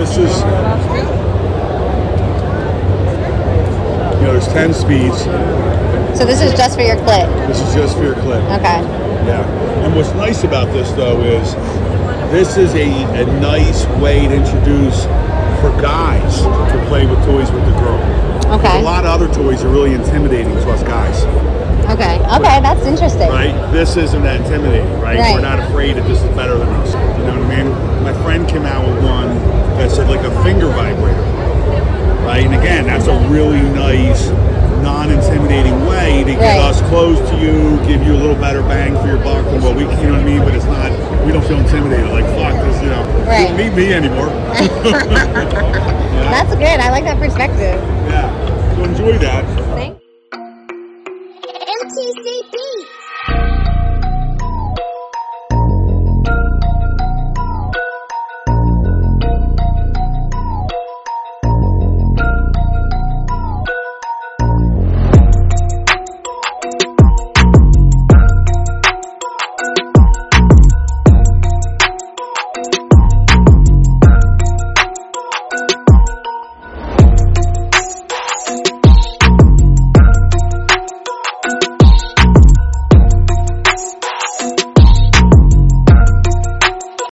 This 0.00 0.16
is, 0.16 0.32
you 4.16 4.22
know, 4.24 4.32
there's 4.32 4.48
10 4.48 4.72
speeds. 4.72 5.24
So 6.18 6.24
this 6.24 6.40
is 6.40 6.52
just 6.54 6.76
for 6.76 6.82
your 6.82 6.96
clit. 6.96 7.28
This 7.46 7.60
is 7.60 7.74
just 7.74 7.96
for 7.98 8.04
your 8.04 8.14
clip. 8.14 8.42
Okay. 8.58 8.80
Yeah. 9.26 9.44
And 9.84 9.94
what's 9.94 10.12
nice 10.14 10.44
about 10.44 10.66
this, 10.72 10.90
though, 10.92 11.20
is 11.22 11.54
this 12.32 12.56
is 12.56 12.74
a, 12.74 12.88
a 13.22 13.26
nice 13.40 13.86
way 14.00 14.26
to 14.26 14.34
introduce 14.34 15.04
for 15.60 15.70
guys 15.80 16.40
to 16.42 16.84
play 16.88 17.06
with 17.06 17.22
toys 17.24 17.50
with 17.52 17.64
the 17.64 17.72
girl. 17.80 17.98
Okay. 18.58 18.80
A 18.80 18.82
lot 18.82 19.04
of 19.04 19.10
other 19.10 19.32
toys 19.32 19.62
are 19.64 19.68
really 19.68 19.94
intimidating 19.94 20.52
to 20.52 20.70
us 20.70 20.82
guys, 20.82 21.22
Okay. 21.90 22.18
Okay, 22.36 22.60
that's 22.62 22.84
interesting. 22.86 23.28
right? 23.28 23.52
This 23.72 23.96
isn't 23.96 24.22
that 24.22 24.40
intimidating, 24.40 24.88
right? 25.00 25.18
Right. 25.18 25.34
We're 25.34 25.42
not 25.42 25.58
afraid 25.58 25.96
that 25.96 26.06
this 26.06 26.22
is 26.22 26.28
better 26.36 26.56
than 26.56 26.68
us. 26.68 26.92
You 26.94 27.24
know 27.26 27.40
what 27.40 27.50
I 27.52 27.64
mean? 27.64 28.02
My 28.04 28.12
friend 28.22 28.48
came 28.48 28.62
out 28.64 28.86
with 28.86 29.04
one 29.04 29.28
that 29.78 29.90
said 29.90 30.08
like 30.08 30.20
a 30.24 30.30
finger 30.44 30.68
vibrator, 30.68 31.20
right? 32.24 32.44
And 32.46 32.54
again, 32.54 32.86
that's 32.86 33.08
a 33.08 33.18
really 33.28 33.60
nice, 33.60 34.28
non-intimidating 34.82 35.86
way 35.86 36.24
to 36.24 36.32
get 36.32 36.40
Right. 36.58 36.60
us 36.70 36.80
close 36.82 37.18
to 37.30 37.36
you, 37.38 37.78
give 37.86 38.02
you 38.06 38.12
a 38.14 38.20
little 38.20 38.34
better 38.36 38.62
bang 38.62 38.96
for 38.98 39.06
your 39.06 39.18
buck 39.18 39.44
than 39.46 39.62
what 39.62 39.76
we, 39.76 39.82
you 39.82 39.88
know 40.08 40.12
what 40.12 40.20
I 40.20 40.24
mean? 40.24 40.40
But 40.44 40.54
it's 40.54 40.64
not, 40.66 40.90
we 41.24 41.32
don't 41.32 41.44
feel 41.44 41.58
intimidated. 41.58 42.08
Like 42.10 42.26
fuck 42.36 42.54
this, 42.64 42.82
you 42.82 42.88
know, 42.90 43.02
Right. 43.26 43.42
you 43.42 43.48
don't 43.48 43.56
need 43.58 43.74
me 43.74 43.92
anymore. 43.94 44.28
That's 46.32 46.54
good. 46.54 46.80
I 46.80 46.90
like 46.90 47.04
that 47.04 47.18
perspective. 47.18 47.78
yeah. 48.08 48.28
So 48.76 48.84
enjoy 48.84 49.18
that. 49.18 49.44
Thank 49.76 49.98